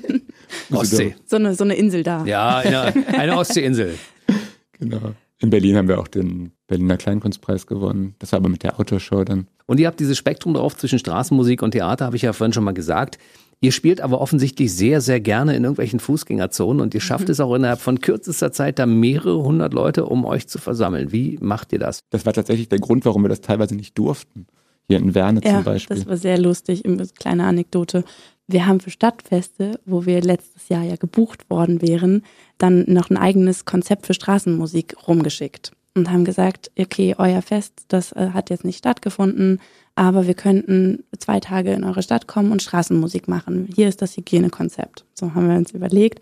Ostsee. 0.71 1.17
So 1.25 1.37
eine, 1.37 1.55
so 1.55 1.65
eine 1.65 1.75
Insel 1.75 2.03
da. 2.03 2.27
Ja, 2.27 2.59
eine, 2.59 2.93
eine 3.19 3.37
Ostseeinsel. 3.39 3.99
genau. 4.79 5.15
In 5.39 5.49
Berlin 5.49 5.77
haben 5.77 5.89
wir 5.89 5.99
auch 5.99 6.09
den 6.09 6.53
Berliner 6.67 6.99
Kleinkunstpreis 6.99 7.67
gewonnen. 7.67 8.17
Das 8.19 8.33
war 8.33 8.37
aber 8.37 8.51
mit 8.51 8.65
der 8.65 8.79
Autorshow 8.79 9.25
dann. 9.25 9.49
Und 9.65 9.81
ihr 9.81 9.87
habt 9.87 9.99
dieses 9.99 10.19
Spektrum 10.19 10.55
drauf 10.55 10.77
zwischen 10.77 10.99
Straßenmusik 10.99 11.63
und 11.63 11.71
Theater, 11.71 12.05
habe 12.05 12.17
ich 12.17 12.23
ja 12.23 12.35
vorhin 12.35 12.53
schon 12.53 12.65
mal 12.65 12.75
gesagt. 12.75 13.19
Ihr 13.64 13.70
spielt 13.70 14.01
aber 14.01 14.20
offensichtlich 14.20 14.75
sehr, 14.75 15.01
sehr 15.01 15.20
gerne 15.20 15.55
in 15.55 15.62
irgendwelchen 15.62 16.01
Fußgängerzonen 16.01 16.83
und 16.83 16.94
ihr 16.94 17.01
schafft 17.01 17.29
mhm. 17.29 17.31
es 17.31 17.38
auch 17.38 17.55
innerhalb 17.55 17.81
von 17.81 18.01
kürzester 18.01 18.51
Zeit 18.51 18.81
da 18.81 18.87
mehrere 18.87 19.40
hundert 19.40 19.72
Leute, 19.72 20.07
um 20.07 20.25
euch 20.25 20.48
zu 20.48 20.59
versammeln. 20.59 21.12
Wie 21.12 21.38
macht 21.40 21.72
ihr 21.72 21.79
das? 21.79 22.01
Das 22.11 22.27
war 22.27 22.33
tatsächlich 22.33 22.68
der 22.68 22.81
Grund, 22.81 23.05
warum 23.05 23.22
wir 23.22 23.29
das 23.29 23.40
teilweise 23.40 23.77
nicht 23.77 23.96
durften. 23.96 24.48
Hier 24.88 24.98
in 24.98 25.14
Werne 25.14 25.40
ja, 25.44 25.55
zum 25.55 25.62
Beispiel. 25.62 25.96
Das 25.96 26.07
war 26.07 26.16
sehr 26.16 26.38
lustig. 26.38 26.83
Kleine 27.20 27.44
Anekdote. 27.44 28.03
Wir 28.48 28.66
haben 28.66 28.81
für 28.81 28.90
Stadtfeste, 28.90 29.79
wo 29.87 30.07
wir 30.07 30.20
letztes 30.22 30.68
Jahr 30.68 30.83
ja 30.83 30.96
gebucht 30.96 31.48
worden 31.48 31.81
wären, 31.83 32.22
dann 32.59 32.85
noch 32.88 33.11
ein 33.11 33.16
eigenes 33.16 33.64
Konzept 33.64 34.09
für 34.09 34.14
Straßenmusik 34.14 34.96
rumgeschickt. 35.07 35.70
Und 35.95 36.11
haben 36.11 36.25
gesagt, 36.25 36.71
okay, 36.79 37.15
euer 37.19 37.43
Fest, 37.43 37.85
das 37.89 38.13
äh, 38.13 38.31
hat 38.33 38.51
jetzt 38.51 38.65
nicht 38.65 38.79
stattgefunden, 38.79 39.61
aber 39.95 40.27
wir 40.27 40.35
könnten 40.35 41.05
zwei 41.19 41.41
Tage 41.41 41.73
in 41.73 41.85
eure 41.85 42.03
Stadt 42.03 42.27
kommen 42.27 42.51
und 42.51 42.63
Straßenmusik 42.63 43.29
machen. 43.29 43.69
Hier 43.75 43.89
ist 43.89 44.01
das 44.01 44.17
Hygienekonzept. 44.17 45.05
So 45.15 45.35
haben 45.35 45.49
wir 45.49 45.57
uns 45.57 45.73
überlegt. 45.73 46.21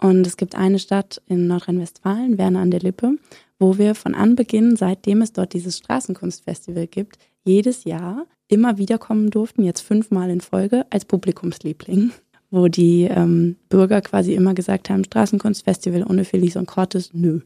Und 0.00 0.26
es 0.26 0.38
gibt 0.38 0.54
eine 0.54 0.78
Stadt 0.78 1.20
in 1.26 1.46
Nordrhein-Westfalen, 1.46 2.38
Werner 2.38 2.60
an 2.60 2.70
der 2.70 2.80
Lippe, 2.80 3.16
wo 3.58 3.76
wir 3.76 3.94
von 3.94 4.14
Anbeginn, 4.14 4.76
seitdem 4.76 5.20
es 5.20 5.34
dort 5.34 5.52
dieses 5.52 5.76
Straßenkunstfestival 5.78 6.86
gibt, 6.86 7.18
jedes 7.44 7.84
Jahr 7.84 8.24
immer 8.48 8.78
wieder 8.78 8.96
kommen 8.96 9.30
durften, 9.30 9.62
jetzt 9.62 9.82
fünfmal 9.82 10.30
in 10.30 10.40
Folge, 10.40 10.86
als 10.88 11.04
Publikumsliebling 11.04 12.12
wo 12.50 12.68
die 12.68 13.04
ähm, 13.04 13.56
Bürger 13.68 14.00
quasi 14.00 14.34
immer 14.34 14.54
gesagt 14.54 14.90
haben, 14.90 15.04
Straßenkunstfestival 15.04 16.04
ohne 16.04 16.24
Felice 16.24 16.56
und 16.56 16.66
Cortes, 16.66 17.10
nö. 17.12 17.40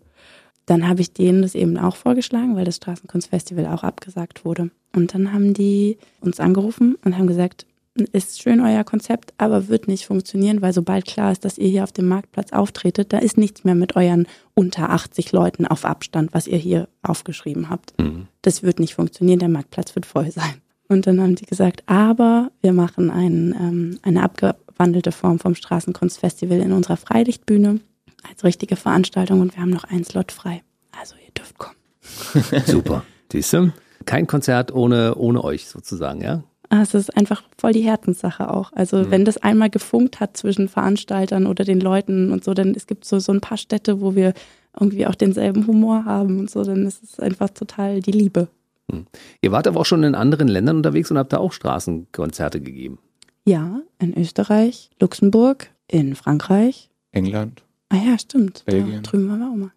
Dann 0.67 0.89
habe 0.89 1.03
ich 1.03 1.13
denen 1.13 1.43
das 1.43 1.55
eben 1.55 1.77
auch 1.77 1.97
vorgeschlagen, 1.97 2.57
weil 2.57 2.65
das 2.65 2.77
Straßenkunstfestival 2.77 3.67
auch 3.67 3.83
abgesagt 3.83 4.45
wurde. 4.45 4.71
Und 4.95 5.15
dann 5.15 5.33
haben 5.33 5.55
die 5.55 5.99
uns 6.21 6.41
angerufen 6.41 6.97
und 7.05 7.19
haben 7.19 7.27
gesagt, 7.27 7.67
ist 8.13 8.43
schön 8.43 8.61
euer 8.61 8.83
Konzept, 8.83 9.35
aber 9.39 9.69
wird 9.69 9.87
nicht 9.87 10.07
funktionieren, 10.07 10.63
weil 10.63 10.73
sobald 10.73 11.05
klar 11.05 11.31
ist, 11.31 11.45
dass 11.45 11.59
ihr 11.59 11.69
hier 11.69 11.85
auf 11.85 11.93
dem 11.93 12.09
Marktplatz 12.09 12.53
auftretet, 12.53 13.13
da 13.13 13.19
ist 13.19 13.39
nichts 13.39 13.63
mehr 13.63 13.77
mit 13.77 13.95
euren 13.95 14.27
unter 14.55 14.91
80 14.91 15.31
Leuten 15.33 15.67
auf 15.67 15.85
Abstand, 15.85 16.35
was 16.35 16.47
ihr 16.47 16.59
hier 16.59 16.89
aufgeschrieben 17.03 17.71
habt. 17.71 17.99
Mhm. 18.01 18.27
Das 18.43 18.63
wird 18.63 18.81
nicht 18.81 18.95
funktionieren, 18.95 19.39
der 19.39 19.49
Marktplatz 19.49 19.95
wird 19.95 20.07
voll 20.07 20.31
sein. 20.31 20.55
Und 20.89 21.07
dann 21.07 21.21
haben 21.21 21.37
die 21.37 21.47
gesagt, 21.47 21.83
aber 21.87 22.51
wir 22.61 22.73
machen 22.73 23.11
ein, 23.11 23.55
ähm, 23.59 23.99
eine 24.03 24.23
abgewandelte 24.23 25.13
Form 25.13 25.39
vom 25.39 25.55
Straßenkunstfestival 25.55 26.59
in 26.59 26.73
unserer 26.73 26.97
Freilichtbühne 26.97 27.81
als 28.29 28.45
richtige 28.45 28.77
Veranstaltung 28.77 29.41
und 29.41 29.55
wir 29.55 29.63
haben 29.63 29.71
noch 29.71 29.85
einen 29.85 30.05
Slot 30.05 30.33
frei. 30.33 30.63
Also 30.99 31.15
ihr 31.17 31.33
dürft 31.33 31.59
kommen. 31.59 31.77
Super. 32.67 33.05
Siehst 33.31 33.53
du? 33.53 33.73
Kein 34.07 34.27
Konzert 34.27 34.73
ohne, 34.73 35.15
ohne 35.15 35.43
euch 35.43 35.67
sozusagen, 35.67 36.21
ja? 36.21 36.43
Ah, 36.71 36.83
es 36.83 36.95
ist 36.95 37.17
einfach 37.17 37.43
voll 37.59 37.73
die 37.73 37.83
Herzenssache 37.83 38.51
auch. 38.53 38.73
Also 38.73 38.99
mhm. 38.99 39.11
wenn 39.11 39.25
das 39.25 39.37
einmal 39.39 39.71
gefunkt 39.71 40.21
hat 40.21 40.37
zwischen 40.37 40.69
Veranstaltern 40.69 41.47
oder 41.47 41.65
den 41.65 41.81
Leuten 41.81 42.33
und 42.33 42.45
so, 42.45 42.55
dann 42.55 42.75
es 42.75 42.87
gibt 42.87 43.05
so, 43.05 43.19
so 43.19 43.33
ein 43.33 43.41
paar 43.41 43.59
Städte, 43.59 44.01
wo 44.01 44.15
wir 44.15 44.35
irgendwie 44.79 45.07
auch 45.07 45.15
denselben 45.15 45.67
Humor 45.67 46.05
haben 46.05 46.41
und 46.41 46.51
so, 46.51 46.65
dann 46.65 46.87
ist 46.87 47.03
es 47.03 47.21
einfach 47.21 47.51
total 47.51 48.01
die 48.01 48.13
Liebe. 48.13 48.49
Hm. 48.91 49.07
Ihr 49.41 49.53
wart 49.53 49.67
aber 49.67 49.81
auch 49.81 49.87
schon 49.87 50.03
in 50.03 50.15
anderen 50.15 50.49
Ländern 50.49 50.77
unterwegs 50.77 51.11
und 51.11 51.19
habt 51.19 51.33
da 51.33 51.39
auch 51.39 51.53
Straßenkonzerte 51.53 52.61
gegeben. 52.61 52.99
Ja, 53.45 53.81
in 53.99 54.19
Österreich, 54.19 54.91
Luxemburg, 55.01 55.71
in 55.87 56.15
Frankreich. 56.15 56.91
England. 57.13 57.63
Ah 57.89 57.97
ja, 57.97 58.19
stimmt. 58.19 58.65
Belgien. 58.65 59.03
Da 59.03 59.11
drüben 59.11 59.29
waren 59.29 59.39
wir 59.41 59.51
auch 59.51 59.57
mal. 59.57 59.73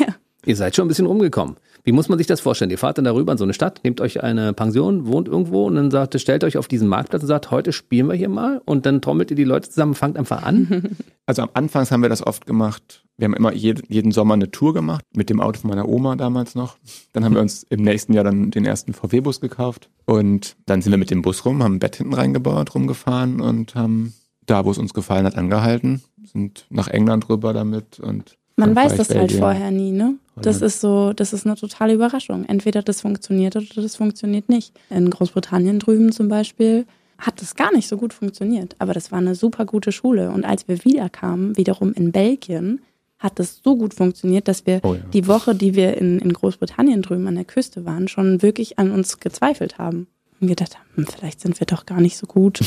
ja. 0.06 0.14
Ihr 0.44 0.56
seid 0.56 0.74
schon 0.74 0.86
ein 0.86 0.88
bisschen 0.88 1.06
rumgekommen. 1.06 1.56
Wie 1.84 1.92
muss 1.92 2.08
man 2.08 2.18
sich 2.18 2.28
das 2.28 2.40
vorstellen? 2.40 2.70
Ihr 2.70 2.78
fahrt 2.78 2.98
dann 2.98 3.04
darüber 3.04 3.32
in 3.32 3.38
so 3.38 3.44
eine 3.44 3.54
Stadt, 3.54 3.80
nehmt 3.82 4.00
euch 4.00 4.22
eine 4.22 4.52
Pension, 4.52 5.06
wohnt 5.06 5.26
irgendwo 5.26 5.66
und 5.66 5.74
dann 5.74 5.90
sagt, 5.90 6.20
stellt 6.20 6.44
euch 6.44 6.56
auf 6.56 6.68
diesen 6.68 6.86
Marktplatz 6.86 7.22
und 7.22 7.28
sagt, 7.28 7.50
heute 7.50 7.72
spielen 7.72 8.06
wir 8.06 8.14
hier 8.14 8.28
mal 8.28 8.60
und 8.64 8.86
dann 8.86 9.00
trommelt 9.00 9.30
ihr 9.30 9.36
die 9.36 9.44
Leute 9.44 9.68
zusammen, 9.68 9.94
fangt 9.94 10.16
einfach 10.16 10.42
an. 10.42 10.96
Also 11.24 11.42
am 11.42 11.50
Anfang 11.54 11.88
haben 11.88 12.02
wir 12.02 12.08
das 12.08 12.26
oft 12.26 12.46
gemacht. 12.46 13.04
Wir 13.16 13.26
haben 13.26 13.34
immer 13.34 13.54
jeden, 13.54 13.84
jeden 13.88 14.10
Sommer 14.10 14.34
eine 14.34 14.50
Tour 14.50 14.74
gemacht 14.74 15.04
mit 15.14 15.30
dem 15.30 15.40
Auto 15.40 15.60
von 15.60 15.70
meiner 15.70 15.88
Oma 15.88 16.16
damals 16.16 16.56
noch. 16.56 16.76
Dann 17.12 17.24
haben 17.24 17.34
wir 17.34 17.40
uns 17.40 17.62
im 17.70 17.80
nächsten 17.80 18.12
Jahr 18.12 18.24
dann 18.24 18.50
den 18.50 18.66
ersten 18.66 18.92
VW-Bus 18.92 19.40
gekauft 19.40 19.88
und 20.04 20.56
dann 20.66 20.82
sind 20.82 20.90
wir 20.90 20.98
mit 20.98 21.12
dem 21.12 21.22
Bus 21.22 21.44
rum, 21.44 21.62
haben 21.62 21.76
ein 21.76 21.78
Bett 21.78 21.96
hinten 21.96 22.14
reingebaut, 22.14 22.74
rumgefahren 22.74 23.40
und 23.40 23.76
haben 23.76 24.14
da, 24.46 24.64
wo 24.64 24.72
es 24.72 24.78
uns 24.78 24.92
gefallen 24.94 25.24
hat, 25.24 25.36
angehalten, 25.36 26.02
sind 26.24 26.66
nach 26.70 26.88
England 26.88 27.28
rüber 27.28 27.52
damit 27.52 28.00
und 28.00 28.36
man 28.56 28.76
weiß 28.76 28.96
das 28.96 29.10
halt 29.14 29.32
vorher 29.32 29.70
nie, 29.70 29.92
ne? 29.92 30.16
Das 30.36 30.62
ist 30.62 30.80
so, 30.80 31.12
das 31.12 31.32
ist 31.32 31.46
eine 31.46 31.56
totale 31.56 31.94
Überraschung. 31.94 32.44
Entweder 32.44 32.82
das 32.82 33.00
funktioniert 33.00 33.56
oder 33.56 33.66
das 33.74 33.96
funktioniert 33.96 34.48
nicht. 34.48 34.72
In 34.90 35.10
Großbritannien 35.10 35.78
drüben 35.78 36.12
zum 36.12 36.28
Beispiel 36.28 36.86
hat 37.18 37.40
das 37.40 37.54
gar 37.54 37.72
nicht 37.72 37.88
so 37.88 37.96
gut 37.96 38.12
funktioniert. 38.12 38.74
Aber 38.78 38.94
das 38.94 39.12
war 39.12 39.18
eine 39.18 39.34
super 39.34 39.64
gute 39.64 39.92
Schule. 39.92 40.30
Und 40.30 40.44
als 40.44 40.68
wir 40.68 40.84
wiederkamen, 40.84 41.56
wiederum 41.56 41.92
in 41.92 42.12
Belgien, 42.12 42.80
hat 43.18 43.38
das 43.38 43.60
so 43.62 43.76
gut 43.76 43.94
funktioniert, 43.94 44.48
dass 44.48 44.66
wir 44.66 44.80
oh 44.82 44.94
ja. 44.94 45.00
die 45.12 45.28
Woche, 45.28 45.54
die 45.54 45.74
wir 45.74 45.96
in, 45.96 46.18
in 46.18 46.32
Großbritannien 46.32 47.02
drüben 47.02 47.28
an 47.28 47.36
der 47.36 47.44
Küste 47.44 47.84
waren, 47.84 48.08
schon 48.08 48.42
wirklich 48.42 48.78
an 48.78 48.90
uns 48.90 49.20
gezweifelt 49.20 49.78
haben 49.78 50.08
und 50.42 50.48
gedacht 50.48 50.76
haben, 50.76 50.84
hm, 50.96 51.06
vielleicht 51.06 51.40
sind 51.40 51.58
wir 51.60 51.66
doch 51.66 51.86
gar 51.86 52.00
nicht 52.00 52.16
so 52.16 52.26
gut. 52.26 52.60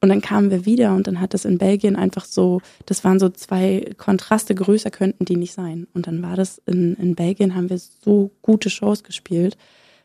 Und 0.00 0.08
dann 0.10 0.20
kamen 0.20 0.50
wir 0.50 0.66
wieder 0.66 0.94
und 0.94 1.06
dann 1.06 1.20
hat 1.20 1.34
das 1.34 1.44
in 1.44 1.58
Belgien 1.58 1.96
einfach 1.96 2.24
so, 2.24 2.60
das 2.86 3.02
waren 3.02 3.18
so 3.18 3.28
zwei 3.30 3.92
Kontraste, 3.96 4.54
größer 4.54 4.90
könnten 4.90 5.24
die 5.24 5.36
nicht 5.36 5.54
sein. 5.54 5.86
Und 5.94 6.06
dann 6.06 6.22
war 6.22 6.36
das 6.36 6.60
in, 6.66 6.94
in 6.94 7.14
Belgien, 7.14 7.54
haben 7.54 7.70
wir 7.70 7.78
so 7.78 8.30
gute 8.42 8.70
Shows 8.70 9.02
gespielt. 9.02 9.56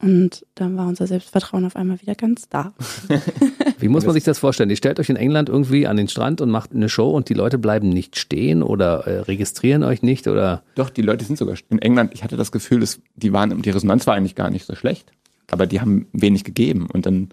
Und 0.01 0.45
dann 0.55 0.77
war 0.77 0.87
unser 0.87 1.07
Selbstvertrauen 1.07 1.65
auf 1.65 1.75
einmal 1.75 2.01
wieder 2.01 2.15
ganz 2.15 2.47
da. 2.47 2.73
Wie 3.79 3.89
muss 3.89 4.05
man 4.05 4.13
sich 4.13 4.23
das 4.23 4.39
vorstellen? 4.39 4.69
Ihr 4.69 4.77
stellt 4.77 4.97
euch 4.97 5.09
in 5.09 5.17
England 5.17 5.49
irgendwie 5.49 5.87
an 5.87 5.97
den 5.97 6.07
Strand 6.07 6.39
und 6.39 6.49
macht 6.49 6.71
eine 6.73 6.87
Show 6.87 7.09
und 7.09 7.27
die 7.27 7.33
Leute 7.33 7.57
bleiben 7.57 7.89
nicht 7.89 8.17
stehen 8.17 8.63
oder 8.63 9.05
äh, 9.07 9.19
registrieren 9.19 9.83
euch 9.83 10.01
nicht 10.01 10.27
oder? 10.27 10.63
Doch, 10.75 10.89
die 10.89 11.01
Leute 11.01 11.25
sind 11.25 11.37
sogar 11.37 11.57
in 11.69 11.79
England. 11.79 12.13
Ich 12.13 12.23
hatte 12.23 12.37
das 12.37 12.53
Gefühl, 12.53 12.79
dass 12.79 13.01
die 13.15 13.33
waren, 13.33 13.61
die 13.61 13.69
Resonanz 13.69 14.07
war 14.07 14.15
eigentlich 14.15 14.35
gar 14.35 14.49
nicht 14.49 14.65
so 14.65 14.73
schlecht 14.73 15.11
aber 15.51 15.67
die 15.67 15.81
haben 15.81 16.07
wenig 16.13 16.43
gegeben 16.43 16.87
und 16.91 17.05
dann 17.05 17.29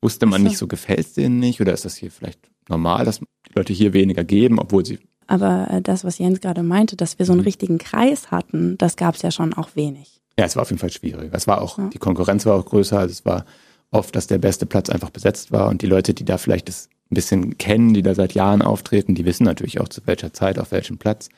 wusste 0.00 0.26
man 0.26 0.42
nicht 0.42 0.58
so, 0.58 0.66
gefällt 0.66 1.00
es 1.00 1.14
denen 1.14 1.38
nicht 1.38 1.60
oder 1.60 1.72
ist 1.72 1.84
das 1.84 1.96
hier 1.96 2.10
vielleicht 2.10 2.40
normal, 2.68 3.04
dass 3.04 3.20
die 3.20 3.54
Leute 3.54 3.72
hier 3.72 3.92
weniger 3.92 4.24
geben, 4.24 4.58
obwohl 4.58 4.84
sie. 4.84 4.98
Aber 5.26 5.68
äh, 5.70 5.82
das, 5.82 6.04
was 6.04 6.18
Jens 6.18 6.40
gerade 6.40 6.62
meinte, 6.62 6.96
dass 6.96 7.18
wir 7.18 7.26
so 7.26 7.32
einen 7.32 7.40
mhm. 7.40 7.46
richtigen 7.46 7.78
Kreis 7.78 8.30
hatten, 8.30 8.78
das 8.78 8.96
gab 8.96 9.14
es 9.14 9.22
ja 9.22 9.30
schon 9.30 9.54
auch 9.54 9.70
wenig. 9.74 10.20
Ja, 10.38 10.44
es 10.44 10.56
war 10.56 10.62
auf 10.62 10.70
jeden 10.70 10.78
Fall 10.78 10.92
schwierig. 10.92 11.30
Es 11.32 11.46
war 11.46 11.60
auch, 11.60 11.78
ja. 11.78 11.88
die 11.88 11.98
Konkurrenz 11.98 12.46
war 12.46 12.54
auch 12.54 12.64
größer. 12.64 12.98
Also 12.98 13.12
es 13.12 13.24
war 13.24 13.44
oft, 13.90 14.14
dass 14.14 14.26
der 14.26 14.38
beste 14.38 14.66
Platz 14.66 14.88
einfach 14.88 15.10
besetzt 15.10 15.52
war 15.52 15.68
und 15.68 15.82
die 15.82 15.86
Leute, 15.86 16.14
die 16.14 16.24
da 16.24 16.38
vielleicht 16.38 16.68
das 16.68 16.88
ein 17.10 17.14
bisschen 17.14 17.58
kennen, 17.58 17.94
die 17.94 18.02
da 18.02 18.14
seit 18.14 18.34
Jahren 18.34 18.62
auftreten, 18.62 19.14
die 19.14 19.24
wissen 19.24 19.44
natürlich 19.44 19.80
auch 19.80 19.88
zu 19.88 20.02
welcher 20.06 20.32
Zeit, 20.32 20.58
auf 20.58 20.72
welchem 20.72 20.98
Platz. 20.98 21.28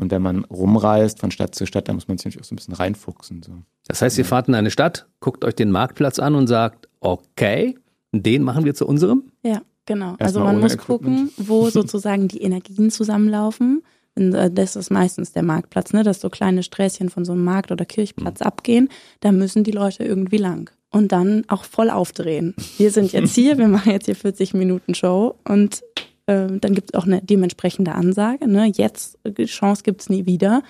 Und 0.00 0.10
wenn 0.10 0.22
man 0.22 0.44
rumreist 0.44 1.20
von 1.20 1.30
Stadt 1.30 1.54
zu 1.54 1.66
Stadt, 1.66 1.88
dann 1.88 1.96
muss 1.96 2.08
man 2.08 2.16
sich 2.16 2.26
natürlich 2.26 2.44
auch 2.44 2.48
so 2.48 2.54
ein 2.54 2.56
bisschen 2.56 2.74
reinfuchsen. 2.74 3.42
So. 3.42 3.52
Das 3.86 4.00
heißt, 4.02 4.16
ihr 4.18 4.24
fahrt 4.24 4.48
in 4.48 4.54
eine 4.54 4.70
Stadt, 4.70 5.06
guckt 5.20 5.44
euch 5.44 5.54
den 5.54 5.70
Marktplatz 5.70 6.18
an 6.18 6.34
und 6.34 6.46
sagt, 6.46 6.88
okay, 7.00 7.76
den 8.12 8.42
machen 8.42 8.64
wir 8.64 8.74
zu 8.74 8.86
unserem? 8.86 9.24
Ja, 9.42 9.62
genau. 9.86 10.12
Erst 10.12 10.22
also 10.22 10.40
man 10.40 10.58
muss 10.58 10.74
Equipment. 10.74 11.36
gucken, 11.36 11.46
wo 11.46 11.68
sozusagen 11.70 12.28
die 12.28 12.42
Energien 12.42 12.90
zusammenlaufen. 12.90 13.82
Äh, 14.16 14.50
das 14.50 14.76
ist 14.76 14.90
meistens 14.90 15.32
der 15.32 15.42
Marktplatz, 15.42 15.92
ne? 15.92 16.02
dass 16.02 16.20
so 16.20 16.30
kleine 16.30 16.62
Sträßchen 16.62 17.10
von 17.10 17.24
so 17.24 17.32
einem 17.32 17.44
Markt- 17.44 17.72
oder 17.72 17.84
Kirchplatz 17.84 18.40
mhm. 18.40 18.46
abgehen. 18.46 18.88
Da 19.20 19.32
müssen 19.32 19.64
die 19.64 19.70
Leute 19.70 20.04
irgendwie 20.04 20.38
lang. 20.38 20.70
Und 20.92 21.12
dann 21.12 21.44
auch 21.46 21.62
voll 21.62 21.88
aufdrehen. 21.88 22.54
Wir 22.78 22.90
sind 22.90 23.12
jetzt 23.12 23.36
hier, 23.36 23.58
wir 23.58 23.68
machen 23.68 23.92
jetzt 23.92 24.06
hier 24.06 24.16
40 24.16 24.54
Minuten 24.54 24.96
Show 24.96 25.36
und 25.46 25.82
ähm, 26.26 26.60
dann 26.60 26.74
gibt 26.74 26.90
es 26.92 26.98
auch 26.98 27.06
eine 27.06 27.22
dementsprechende 27.22 27.92
Ansage. 27.92 28.48
Ne? 28.48 28.70
Jetzt, 28.74 29.18
äh, 29.24 29.44
Chance 29.44 29.82
gibt 29.82 30.02
es 30.02 30.08
nie 30.08 30.26
wieder. 30.26 30.62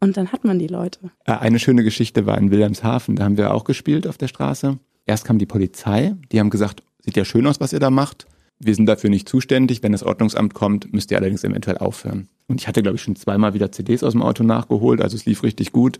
Und 0.00 0.16
dann 0.16 0.30
hat 0.32 0.44
man 0.44 0.58
die 0.58 0.66
Leute. 0.66 0.98
Äh, 1.24 1.32
eine 1.32 1.58
schöne 1.58 1.82
Geschichte 1.82 2.26
war 2.26 2.36
in 2.38 2.50
Wilhelmshaven. 2.50 3.16
Da 3.16 3.24
haben 3.24 3.36
wir 3.36 3.54
auch 3.54 3.64
gespielt 3.64 4.06
auf 4.06 4.18
der 4.18 4.28
Straße. 4.28 4.78
Erst 5.06 5.24
kam 5.24 5.38
die 5.38 5.46
Polizei. 5.46 6.14
Die 6.32 6.40
haben 6.40 6.50
gesagt, 6.50 6.82
sieht 7.00 7.16
ja 7.16 7.24
schön 7.24 7.46
aus, 7.46 7.60
was 7.60 7.72
ihr 7.72 7.80
da 7.80 7.90
macht. 7.90 8.26
Wir 8.58 8.74
sind 8.74 8.86
dafür 8.86 9.10
nicht 9.10 9.28
zuständig. 9.28 9.82
Wenn 9.82 9.92
das 9.92 10.02
Ordnungsamt 10.02 10.54
kommt, 10.54 10.92
müsst 10.92 11.10
ihr 11.10 11.18
allerdings 11.18 11.44
eventuell 11.44 11.78
aufhören. 11.78 12.28
Und 12.48 12.60
ich 12.60 12.68
hatte, 12.68 12.82
glaube 12.82 12.96
ich, 12.96 13.02
schon 13.02 13.16
zweimal 13.16 13.54
wieder 13.54 13.72
CDs 13.72 14.02
aus 14.02 14.12
dem 14.12 14.22
Auto 14.22 14.44
nachgeholt. 14.44 15.00
Also 15.00 15.16
es 15.16 15.26
lief 15.26 15.42
richtig 15.42 15.72
gut. 15.72 15.98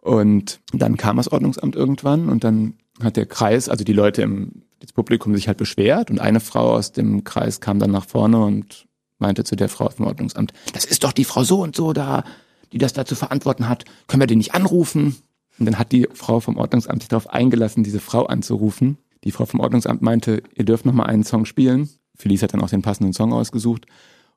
Und 0.00 0.60
dann 0.72 0.96
kam 0.96 1.18
das 1.18 1.30
Ordnungsamt 1.30 1.76
irgendwann 1.76 2.28
und 2.28 2.42
dann 2.42 2.74
hat 3.04 3.16
der 3.16 3.26
Kreis, 3.26 3.68
also 3.68 3.84
die 3.84 3.92
Leute 3.92 4.22
im 4.22 4.62
das 4.80 4.92
Publikum 4.92 5.34
sich 5.34 5.46
halt 5.46 5.58
beschwert 5.58 6.10
und 6.10 6.20
eine 6.20 6.40
Frau 6.40 6.74
aus 6.74 6.92
dem 6.92 7.22
Kreis 7.22 7.60
kam 7.60 7.78
dann 7.78 7.90
nach 7.90 8.06
vorne 8.06 8.38
und 8.42 8.86
meinte 9.18 9.44
zu 9.44 9.54
der 9.54 9.68
Frau 9.68 9.88
vom 9.90 10.06
Ordnungsamt, 10.06 10.52
das 10.72 10.86
ist 10.86 11.04
doch 11.04 11.12
die 11.12 11.24
Frau 11.24 11.44
so 11.44 11.62
und 11.62 11.76
so 11.76 11.92
da, 11.92 12.24
die 12.72 12.78
das 12.78 12.94
da 12.94 13.04
zu 13.04 13.14
verantworten 13.14 13.68
hat, 13.68 13.84
können 14.06 14.22
wir 14.22 14.26
die 14.26 14.36
nicht 14.36 14.54
anrufen? 14.54 15.16
Und 15.58 15.66
dann 15.66 15.78
hat 15.78 15.92
die 15.92 16.08
Frau 16.14 16.40
vom 16.40 16.56
Ordnungsamt 16.56 17.02
sich 17.02 17.10
darauf 17.10 17.28
eingelassen, 17.28 17.84
diese 17.84 18.00
Frau 18.00 18.24
anzurufen. 18.24 18.96
Die 19.24 19.30
Frau 19.30 19.44
vom 19.44 19.60
Ordnungsamt 19.60 20.00
meinte, 20.00 20.42
ihr 20.54 20.64
dürft 20.64 20.86
noch 20.86 20.94
mal 20.94 21.04
einen 21.04 21.24
Song 21.24 21.44
spielen. 21.44 21.90
Felice 22.16 22.44
hat 22.44 22.54
dann 22.54 22.62
auch 22.62 22.70
den 22.70 22.80
passenden 22.80 23.12
Song 23.12 23.34
ausgesucht. 23.34 23.84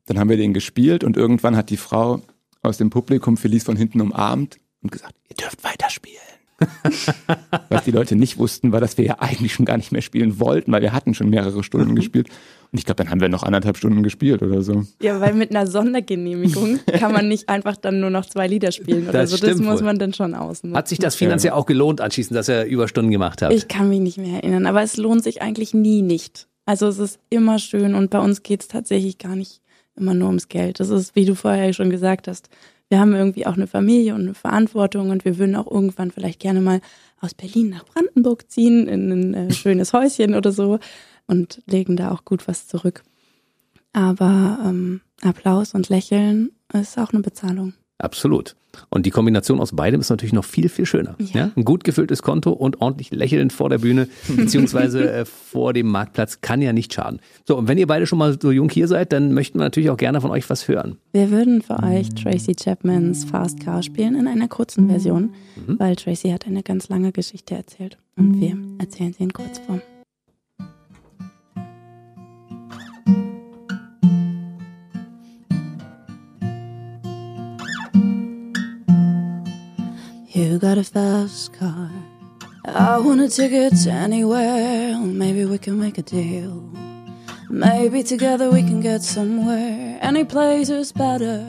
Dann 0.05 0.19
haben 0.19 0.29
wir 0.29 0.35
den 0.35 0.53
gespielt 0.53 1.05
und 1.05 1.15
irgendwann 1.15 1.55
hat 1.55 1.69
die 1.69 1.77
Frau 1.77 2.21
aus 2.61 2.77
dem 2.77 2.89
Publikum 2.89 3.37
Felice 3.37 3.63
von 3.63 3.77
hinten 3.77 4.01
umarmt 4.01 4.57
und 4.81 4.91
gesagt, 4.91 5.15
ihr 5.29 5.37
dürft 5.37 5.63
weiterspielen. 5.63 6.32
Was 7.69 7.83
die 7.83 7.91
Leute 7.91 8.15
nicht 8.15 8.37
wussten, 8.37 8.71
war, 8.71 8.79
dass 8.79 8.97
wir 8.97 9.05
ja 9.05 9.19
eigentlich 9.19 9.53
schon 9.53 9.65
gar 9.65 9.77
nicht 9.77 9.91
mehr 9.91 10.01
spielen 10.01 10.39
wollten, 10.39 10.71
weil 10.71 10.81
wir 10.81 10.93
hatten 10.93 11.13
schon 11.13 11.29
mehrere 11.29 11.63
Stunden 11.63 11.91
mhm. 11.91 11.95
gespielt. 11.95 12.29
Und 12.71 12.79
ich 12.79 12.85
glaube, 12.85 13.03
dann 13.03 13.11
haben 13.11 13.21
wir 13.21 13.29
noch 13.29 13.43
anderthalb 13.43 13.77
Stunden 13.77 14.01
gespielt 14.01 14.41
oder 14.41 14.63
so. 14.63 14.83
Ja, 15.01 15.19
weil 15.21 15.33
mit 15.33 15.51
einer 15.51 15.67
Sondergenehmigung 15.67 16.79
kann 16.99 17.11
man 17.11 17.27
nicht 17.27 17.47
einfach 17.49 17.77
dann 17.77 17.99
nur 17.99 18.09
noch 18.09 18.25
zwei 18.25 18.47
Lieder 18.47 18.71
spielen 18.71 19.07
oder 19.07 19.19
das 19.21 19.31
so. 19.31 19.37
Das 19.45 19.59
muss 19.59 19.81
man 19.81 19.99
dann 19.99 20.13
schon 20.13 20.33
ausnutzen. 20.33 20.75
Hat 20.75 20.87
sich 20.87 20.99
das 20.99 21.15
finanziell 21.15 21.53
auch 21.53 21.65
gelohnt 21.65 22.01
anschließend, 22.01 22.35
dass 22.35 22.49
ihr 22.49 22.65
Überstunden 22.65 23.11
gemacht 23.11 23.41
habt? 23.41 23.53
Ich 23.53 23.67
kann 23.67 23.89
mich 23.89 23.99
nicht 23.99 24.17
mehr 24.17 24.35
erinnern, 24.35 24.65
aber 24.65 24.81
es 24.81 24.97
lohnt 24.97 25.23
sich 25.23 25.41
eigentlich 25.41 25.73
nie 25.73 26.01
nicht. 26.01 26.47
Also 26.65 26.87
es 26.87 26.97
ist 26.97 27.19
immer 27.29 27.59
schön 27.59 27.93
und 27.93 28.09
bei 28.09 28.19
uns 28.19 28.41
geht 28.41 28.61
es 28.61 28.67
tatsächlich 28.67 29.17
gar 29.17 29.35
nicht 29.35 29.61
immer 29.95 30.13
nur 30.13 30.29
ums 30.29 30.47
Geld. 30.47 30.79
Das 30.79 30.89
ist, 30.89 31.15
wie 31.15 31.25
du 31.25 31.35
vorher 31.35 31.73
schon 31.73 31.89
gesagt 31.89 32.27
hast, 32.27 32.49
wir 32.93 32.99
haben 32.99 33.15
irgendwie 33.15 33.47
auch 33.47 33.55
eine 33.55 33.65
Familie 33.65 34.13
und 34.13 34.21
eine 34.21 34.33
Verantwortung 34.35 35.09
und 35.09 35.25
wir 35.25 35.39
würden 35.39 35.55
auch 35.55 35.65
irgendwann 35.65 36.11
vielleicht 36.11 36.39
gerne 36.39 36.61
mal 36.61 36.79
aus 37.19 37.33
Berlin 37.33 37.69
nach 37.71 37.85
Brandenburg 37.85 38.51
ziehen 38.51 38.87
in 38.87 39.11
ein 39.11 39.33
äh, 39.33 39.51
schönes 39.51 39.93
Häuschen 39.93 40.35
oder 40.35 40.51
so 40.51 40.77
und 41.25 41.63
legen 41.65 41.97
da 41.97 42.11
auch 42.11 42.23
gut 42.23 42.47
was 42.47 42.67
zurück. 42.67 43.01
Aber 43.93 44.59
ähm, 44.63 45.01
Applaus 45.23 45.73
und 45.73 45.89
Lächeln 45.89 46.51
ist 46.71 46.99
auch 46.99 47.13
eine 47.13 47.23
Bezahlung. 47.23 47.73
Absolut. 47.97 48.55
Und 48.89 49.05
die 49.05 49.11
Kombination 49.11 49.59
aus 49.59 49.75
beidem 49.75 50.01
ist 50.01 50.09
natürlich 50.09 50.33
noch 50.33 50.45
viel, 50.45 50.69
viel 50.69 50.85
schöner. 50.85 51.15
Ja. 51.19 51.41
ja? 51.41 51.51
Ein 51.55 51.63
gut 51.63 51.83
gefülltes 51.83 52.21
Konto 52.21 52.51
und 52.51 52.81
ordentlich 52.81 53.11
lächelnd 53.11 53.53
vor 53.53 53.69
der 53.69 53.77
Bühne 53.77 54.07
beziehungsweise 54.27 55.11
äh, 55.11 55.25
vor 55.25 55.73
dem 55.73 55.87
Marktplatz 55.87 56.41
kann 56.41 56.61
ja 56.61 56.73
nicht 56.73 56.93
schaden. 56.93 57.19
So, 57.45 57.57
und 57.57 57.67
wenn 57.67 57.77
ihr 57.77 57.87
beide 57.87 58.07
schon 58.07 58.19
mal 58.19 58.37
so 58.39 58.51
jung 58.51 58.69
hier 58.69 58.87
seid, 58.87 59.13
dann 59.13 59.33
möchten 59.33 59.59
wir 59.59 59.63
natürlich 59.63 59.89
auch 59.89 59.97
gerne 59.97 60.21
von 60.21 60.31
euch 60.31 60.49
was 60.49 60.67
hören. 60.67 60.97
Wir 61.11 61.31
würden 61.31 61.61
für 61.61 61.81
euch 61.83 62.09
Tracy 62.09 62.55
Chapmans 62.55 63.25
Fast 63.25 63.59
Car 63.59 63.83
spielen 63.83 64.15
in 64.15 64.27
einer 64.27 64.47
kurzen 64.47 64.89
Version, 64.89 65.31
mhm. 65.55 65.79
weil 65.79 65.95
Tracy 65.95 66.29
hat 66.29 66.47
eine 66.47 66.63
ganz 66.63 66.89
lange 66.89 67.11
Geschichte 67.11 67.55
erzählt 67.55 67.97
und 68.15 68.39
wir 68.39 68.57
erzählen 68.79 69.13
sie 69.13 69.23
in 69.23 69.33
Kurzform. 69.33 69.81
You 80.35 80.57
got 80.57 80.79
a 80.79 80.83
fast 80.83 81.53
car. 81.53 81.91
I 82.65 82.97
want 82.97 83.21
a 83.21 83.29
ticket 83.29 83.85
anywhere. 83.85 84.97
Maybe 84.97 85.45
we 85.45 85.59
can 85.59 85.79
make 85.79 85.99
a 85.99 86.01
deal. 86.01 86.59
Maybe 87.51 88.01
together 88.01 88.49
we 88.49 88.63
can 88.63 88.81
get 88.81 89.03
somewhere. 89.03 89.99
Any 90.01 90.25
place 90.25 90.69
is 90.69 90.91
better. 90.91 91.45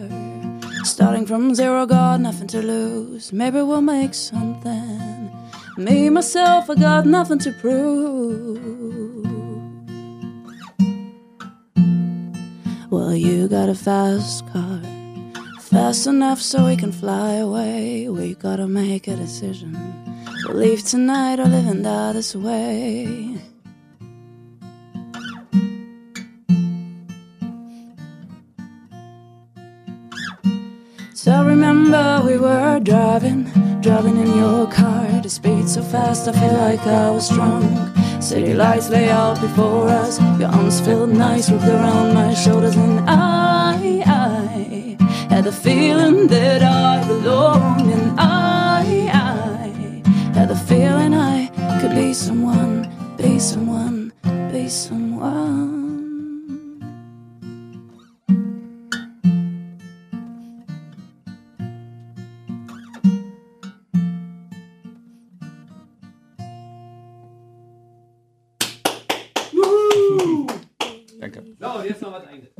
Starting 0.83 1.25
from 1.25 1.55
zero, 1.55 1.87
got 1.87 2.21
nothing 2.21 2.47
to 2.49 2.61
lose. 2.61 3.33
Maybe 3.33 3.63
we'll 3.63 3.81
make 3.81 4.13
something. 4.13 5.31
Me, 5.79 6.11
myself, 6.11 6.69
I 6.69 6.75
got 6.75 7.07
nothing 7.07 7.39
to 7.39 7.53
prove. 7.53 8.61
Well, 12.91 13.15
you 13.15 13.49
got 13.49 13.71
a 13.71 13.75
fast 13.75 14.47
car. 14.53 14.64
Fast 15.75 16.07
enough 16.07 16.41
so 16.41 16.67
we 16.67 16.77
can 16.77 16.93
fly 16.93 17.33
away. 17.33 18.09
We 18.09 18.37
gotta 18.37 18.69
make 18.69 19.09
a 19.09 19.17
decision. 19.17 19.77
We'll 20.45 20.57
leave 20.57 20.85
tonight 20.85 21.41
or 21.41 21.47
live 21.47 21.67
and 21.67 21.83
die 21.83 22.13
this 22.13 22.37
way. 22.37 23.37
So 31.13 31.45
remember 31.45 32.23
we 32.25 32.39
were 32.39 32.79
driving, 32.79 33.43
driving 33.81 34.17
in 34.19 34.31
your 34.39 34.71
car. 34.71 35.09
The 35.23 35.29
speed 35.29 35.69
so 35.69 35.83
fast 35.83 36.29
I 36.29 36.33
feel 36.39 36.53
like 36.53 36.87
I 36.87 37.11
was 37.11 37.29
drunk. 37.31 37.65
City 38.23 38.55
lights 38.55 38.91
lay 38.91 39.11
out 39.11 39.41
before 39.41 39.89
us. 39.89 40.21
Your 40.39 40.51
arms 40.51 40.81
felt 40.81 41.09
nice 41.09 41.51
wrapped 41.51 41.67
around 41.67 42.15
my 42.15 42.33
shoulders, 42.33 42.77
and 42.77 43.01
I, 43.11 44.03
I 44.07 44.34
had 45.29 45.45
the 45.45 45.53
feeling 45.53 46.27
that 46.29 46.63
I 46.63 47.07
belonged, 47.07 47.91
and 47.91 48.21
I, 48.21 49.09
I 49.13 50.03
had 50.35 50.49
the 50.49 50.57
feeling 50.57 51.15
I 51.15 51.49
could 51.81 51.95
be 51.95 52.13
someone, 52.15 52.89
be 53.17 53.39
someone, 53.39 54.13
be 54.53 54.69
someone. 54.69 55.85
Danke. 71.21 71.43
So, 71.59 71.83
jetzt 71.83 72.03
oh, 72.03 72.11
noch 72.11 72.21
was 72.21 72.29
eigenes. 72.29 72.51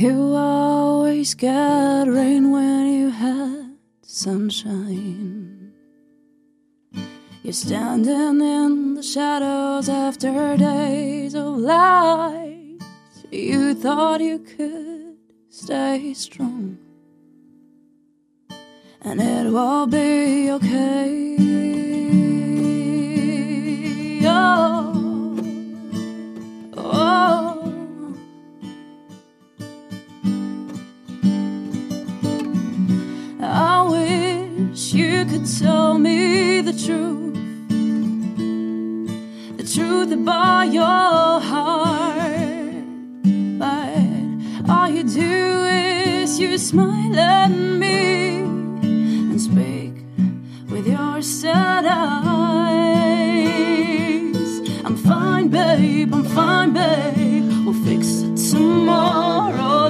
You 0.00 0.34
always 0.34 0.83
got 1.32 2.06
rain 2.06 2.50
when 2.50 2.86
you 2.92 3.08
had 3.08 3.78
sunshine. 4.02 5.72
You're 7.42 7.54
standing 7.54 8.42
in 8.42 8.94
the 8.94 9.02
shadows 9.02 9.88
after 9.88 10.58
days 10.58 11.34
of 11.34 11.56
light. 11.56 12.78
You 13.30 13.74
thought 13.74 14.20
you 14.20 14.38
could 14.40 15.16
stay 15.48 16.12
strong, 16.12 16.76
and 19.00 19.22
it 19.22 19.50
will 19.50 19.86
be 19.86 20.50
okay. 20.50 21.36
Oh. 24.26 24.93
You 34.94 35.24
could 35.24 35.44
tell 35.58 35.98
me 35.98 36.60
the 36.60 36.72
truth, 36.72 37.34
the 39.56 39.64
truth 39.74 40.12
about 40.12 40.72
your 40.72 41.40
heart. 41.40 42.84
But 43.58 44.70
all 44.70 44.88
you 44.88 45.02
do 45.02 45.64
is 45.64 46.38
you 46.38 46.56
smile 46.58 47.18
at 47.18 47.48
me 47.48 48.38
and 48.38 49.40
speak 49.40 49.94
with 50.70 50.86
your 50.86 51.20
sad 51.22 51.86
eyes. 51.86 53.16
I'm 54.84 54.96
fine, 54.96 55.48
babe, 55.48 56.14
I'm 56.14 56.24
fine, 56.24 56.72
babe. 56.72 57.66
We'll 57.66 57.82
fix 57.84 58.22
it 58.22 58.36
tomorrow, 58.52 59.88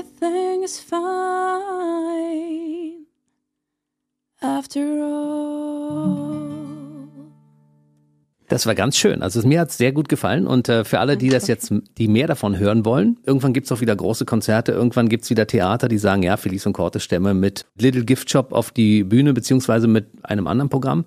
Everything 0.00 0.62
is 0.62 0.80
fine 0.80 0.96
after 4.40 4.80
all. 4.80 6.48
Das 8.48 8.64
war 8.66 8.74
ganz 8.74 8.96
schön. 8.96 9.22
Also 9.22 9.46
mir 9.46 9.60
hat's 9.60 9.76
sehr 9.76 9.92
gut 9.92 10.08
gefallen 10.08 10.46
und 10.46 10.70
äh, 10.70 10.84
für 10.84 11.00
alle, 11.00 11.18
die 11.18 11.28
das 11.28 11.48
jetzt, 11.48 11.70
die 11.98 12.08
mehr 12.08 12.26
davon 12.26 12.58
hören 12.58 12.86
wollen, 12.86 13.18
irgendwann 13.26 13.52
gibt's 13.52 13.70
auch 13.70 13.82
wieder 13.82 13.94
große 13.94 14.24
Konzerte, 14.24 14.72
irgendwann 14.72 15.10
gibt's 15.10 15.28
wieder 15.28 15.46
Theater, 15.46 15.88
die 15.88 15.98
sagen, 15.98 16.22
ja, 16.22 16.38
Felice 16.38 16.66
und 16.66 16.72
Corte 16.72 16.98
Stämme 16.98 17.34
mit 17.34 17.66
Little 17.78 18.04
Gift 18.04 18.30
Shop 18.30 18.52
auf 18.52 18.70
die 18.70 19.04
Bühne 19.04 19.34
beziehungsweise 19.34 19.86
mit 19.86 20.06
einem 20.22 20.46
anderen 20.46 20.70
Programm. 20.70 21.04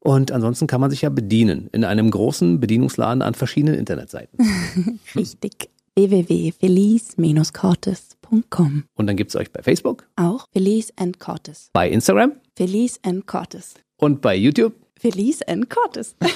Und 0.00 0.32
ansonsten 0.32 0.66
kann 0.66 0.82
man 0.82 0.90
sich 0.90 1.00
ja 1.02 1.08
bedienen 1.08 1.68
in 1.72 1.84
einem 1.84 2.10
großen 2.10 2.60
Bedienungsladen 2.60 3.22
an 3.22 3.32
verschiedenen 3.34 3.74
Internetseiten. 3.74 4.38
Richtig. 5.16 5.70
www.felice-cortes.com 5.96 8.17
Und 8.30 9.06
dann 9.06 9.16
gibt's 9.16 9.36
euch 9.36 9.50
bei 9.52 9.62
Facebook, 9.62 10.06
Auch 10.16 10.46
Felice 10.52 10.92
and 10.96 11.18
Cortes. 11.18 11.70
bei 11.72 11.88
Instagram 11.90 12.32
Felice 12.56 12.98
and 13.04 13.26
Cortes. 13.26 13.74
und 13.96 14.20
bei 14.20 14.34
YouTube. 14.36 14.74
Felice 14.98 15.42
and 15.46 15.70
Cortes. 15.70 16.16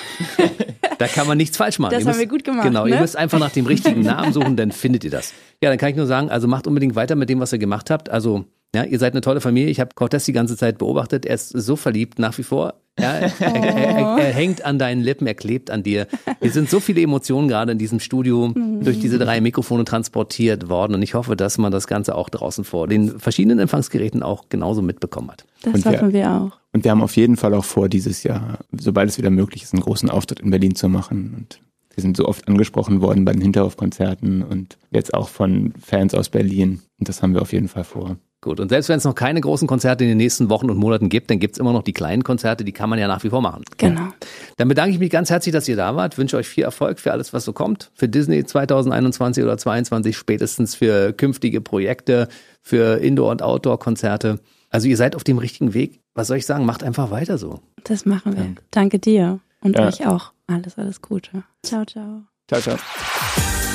Da 0.99 1.09
kann 1.09 1.27
man 1.27 1.37
nichts 1.37 1.57
falsch 1.57 1.81
machen. 1.81 1.93
Das 1.93 2.05
Ihr 2.05 2.11
haben 2.13 2.19
wir 2.21 2.27
gut 2.29 2.45
gemacht, 2.45 2.65
Genau, 2.65 2.87
ihr 2.87 2.95
ne? 2.95 3.01
müsst 3.01 3.17
einfach 3.17 3.41
nach 3.41 3.51
dem 3.51 3.67
richtigen 3.67 4.03
Namen 4.03 4.33
suchen, 4.33 4.57
dann 4.57 4.71
findet 4.71 5.03
ihr 5.03 5.11
das. 5.11 5.33
Ja, 5.61 5.69
dann 5.69 5.77
kann 5.79 5.91
ich 5.91 5.97
nur 5.97 6.07
sagen, 6.07 6.31
also 6.31 6.47
macht 6.47 6.69
unbedingt 6.69 6.95
weiter 6.95 7.17
mit 7.17 7.29
dem, 7.29 7.41
was 7.41 7.53
ihr 7.53 7.59
gemacht 7.59 7.91
habt. 7.91 8.09
Also, 8.09 8.45
ja, 8.75 8.85
ihr 8.85 8.99
seid 8.99 9.13
eine 9.13 9.21
tolle 9.21 9.41
Familie. 9.41 9.71
Ich 9.71 9.81
habe 9.81 9.91
Cortez 9.95 10.25
die 10.25 10.33
ganze 10.33 10.57
Zeit 10.57 10.79
beobachtet. 10.79 11.27
Er 11.27 11.35
ist 11.35 11.51
so 11.51 11.77
verliebt 11.77 12.19
nach 12.19 12.37
wie 12.39 12.43
vor. 12.43 12.75
Ja, 12.99 13.13
er, 13.13 13.33
er, 13.41 13.55
er, 13.55 14.19
er, 14.19 14.33
hängt 14.33 14.65
an 14.65 14.79
deinen 14.79 15.03
Lippen, 15.03 15.27
er 15.27 15.35
klebt 15.35 15.71
an 15.71 15.83
dir. 15.83 16.07
Wir 16.41 16.51
sind 16.51 16.71
so 16.71 16.81
viele 16.81 17.01
Emotionen 17.01 17.49
gerade 17.49 17.73
in 17.73 17.79
diesem 17.79 18.01
Studio 18.01 18.53
durch 18.55 18.99
diese 18.99 19.19
drei 19.19 19.41
Mikrofone 19.41 19.85
transportiert 19.85 20.69
worden 20.69 20.95
und 20.95 21.03
ich 21.03 21.15
hoffe, 21.15 21.37
dass 21.37 21.57
man 21.59 21.73
das 21.73 21.87
Ganze 21.87 22.15
auch 22.15 22.29
draußen 22.29 22.65
vor 22.65 22.89
den 22.89 23.19
verschiedenen 23.19 23.59
Empfangsgeräten 23.59 24.23
auch 24.23 24.49
genauso 24.49 24.83
mitbekommen 24.83 25.31
hat. 25.31 25.45
Das 25.63 25.75
Und 25.75 25.87
hoffen 25.87 26.13
wir 26.13 26.31
auch. 26.31 26.59
Und 26.73 26.85
wir 26.85 26.91
haben 26.91 27.03
auf 27.03 27.17
jeden 27.17 27.37
Fall 27.37 27.55
auch 27.55 27.65
vor, 27.65 27.89
dieses 27.89 28.23
Jahr, 28.23 28.59
sobald 28.73 29.09
es 29.09 29.19
wieder 29.19 29.31
möglich 29.31 29.63
ist, 29.63 29.75
einen 29.75 29.83
großen 29.83 30.11
Auftritt 30.11 30.41
in 30.41 30.51
Berlin 30.51 30.75
zu 30.75 30.89
machen. 30.89 31.35
Und 31.37 31.61
wir 31.95 32.03
sind 32.03 32.17
so 32.17 32.27
oft 32.27 32.49
angesprochen 32.49 33.01
worden 33.03 33.25
bei 33.25 33.33
den 33.33 33.43
Hinterhofkonzerten 33.43 34.43
und 34.43 34.79
jetzt 34.91 35.13
auch 35.13 35.29
von 35.29 35.75
Fans 35.81 36.15
aus 36.15 36.31
Berlin. 36.31 36.81
Und 36.99 37.09
das 37.09 37.23
haben 37.23 37.35
wir 37.35 37.43
auf 37.43 37.53
jeden 37.53 37.69
Fall 37.69 37.85
vor. 37.85 38.17
Gut, 38.45 38.59
und 38.59 38.71
selbst 38.71 38.89
wenn 38.89 38.99
es 38.99 39.05
noch 39.05 39.15
keine 39.15 39.41
großen 39.41 39.69
Konzerte 39.69 40.03
in 40.03 40.09
den 40.11 40.17
nächsten 40.19 40.51
Wochen 40.51 40.69
und 40.69 40.77
Monaten 40.77 41.09
gibt, 41.09 41.31
dann 41.31 41.39
gibt 41.39 41.55
es 41.55 41.61
immer 41.61 41.73
noch 41.73 41.85
die 41.85 41.93
kleinen 41.93 42.25
Konzerte, 42.25 42.65
die 42.65 42.73
kann 42.73 42.91
man 42.91 42.99
ja 42.99 43.07
nach 43.07 43.23
wie 43.23 43.31
vor 43.31 43.41
machen. 43.41 43.63
Genau. 43.79 44.09
Dann 44.57 44.67
bedanke 44.67 44.91
ich 44.93 44.99
mich 44.99 45.11
ganz 45.11 45.31
herzlich, 45.31 45.53
dass 45.53 45.69
ihr 45.69 45.77
da 45.77 45.95
wart. 45.95 46.19
Wünsche 46.19 46.37
euch 46.37 46.49
viel 46.49 46.65
Erfolg 46.65 46.99
für 46.99 47.13
alles, 47.13 47.33
was 47.33 47.45
so 47.45 47.53
kommt. 47.53 47.93
Für 47.95 48.09
Disney 48.09 48.45
2021 48.45 49.45
oder 49.45 49.57
2022 49.57 50.17
spätestens 50.17 50.75
für 50.75 51.13
künftige 51.13 51.61
Projekte, 51.61 52.27
für 52.61 52.99
Indoor- 53.01 53.31
und 53.31 53.43
Outdoor-Konzerte. 53.43 54.41
Also 54.71 54.89
ihr 54.89 54.97
seid 54.97 55.15
auf 55.15 55.23
dem 55.23 55.39
richtigen 55.39 55.73
Weg. 55.73 56.01
Was 56.15 56.27
soll 56.27 56.39
ich 56.39 56.47
sagen? 56.47 56.67
Macht 56.67 56.83
einfach 56.83 57.13
weiter 57.13 57.39
so. 57.39 57.61
Das 57.85 58.07
machen 58.07 58.37
wir. 58.37 58.55
Danke 58.73 58.99
dir 58.99 59.39
und 59.61 59.77
Ja. 59.79 59.87
euch 59.87 60.05
auch. 60.05 60.33
Alles, 60.49 60.77
alles 60.79 61.01
Gute. 61.01 61.45
Ciao, 61.63 61.85
ciao. 61.85 62.23
Ciao, 62.49 62.61
ciao. 62.61 63.52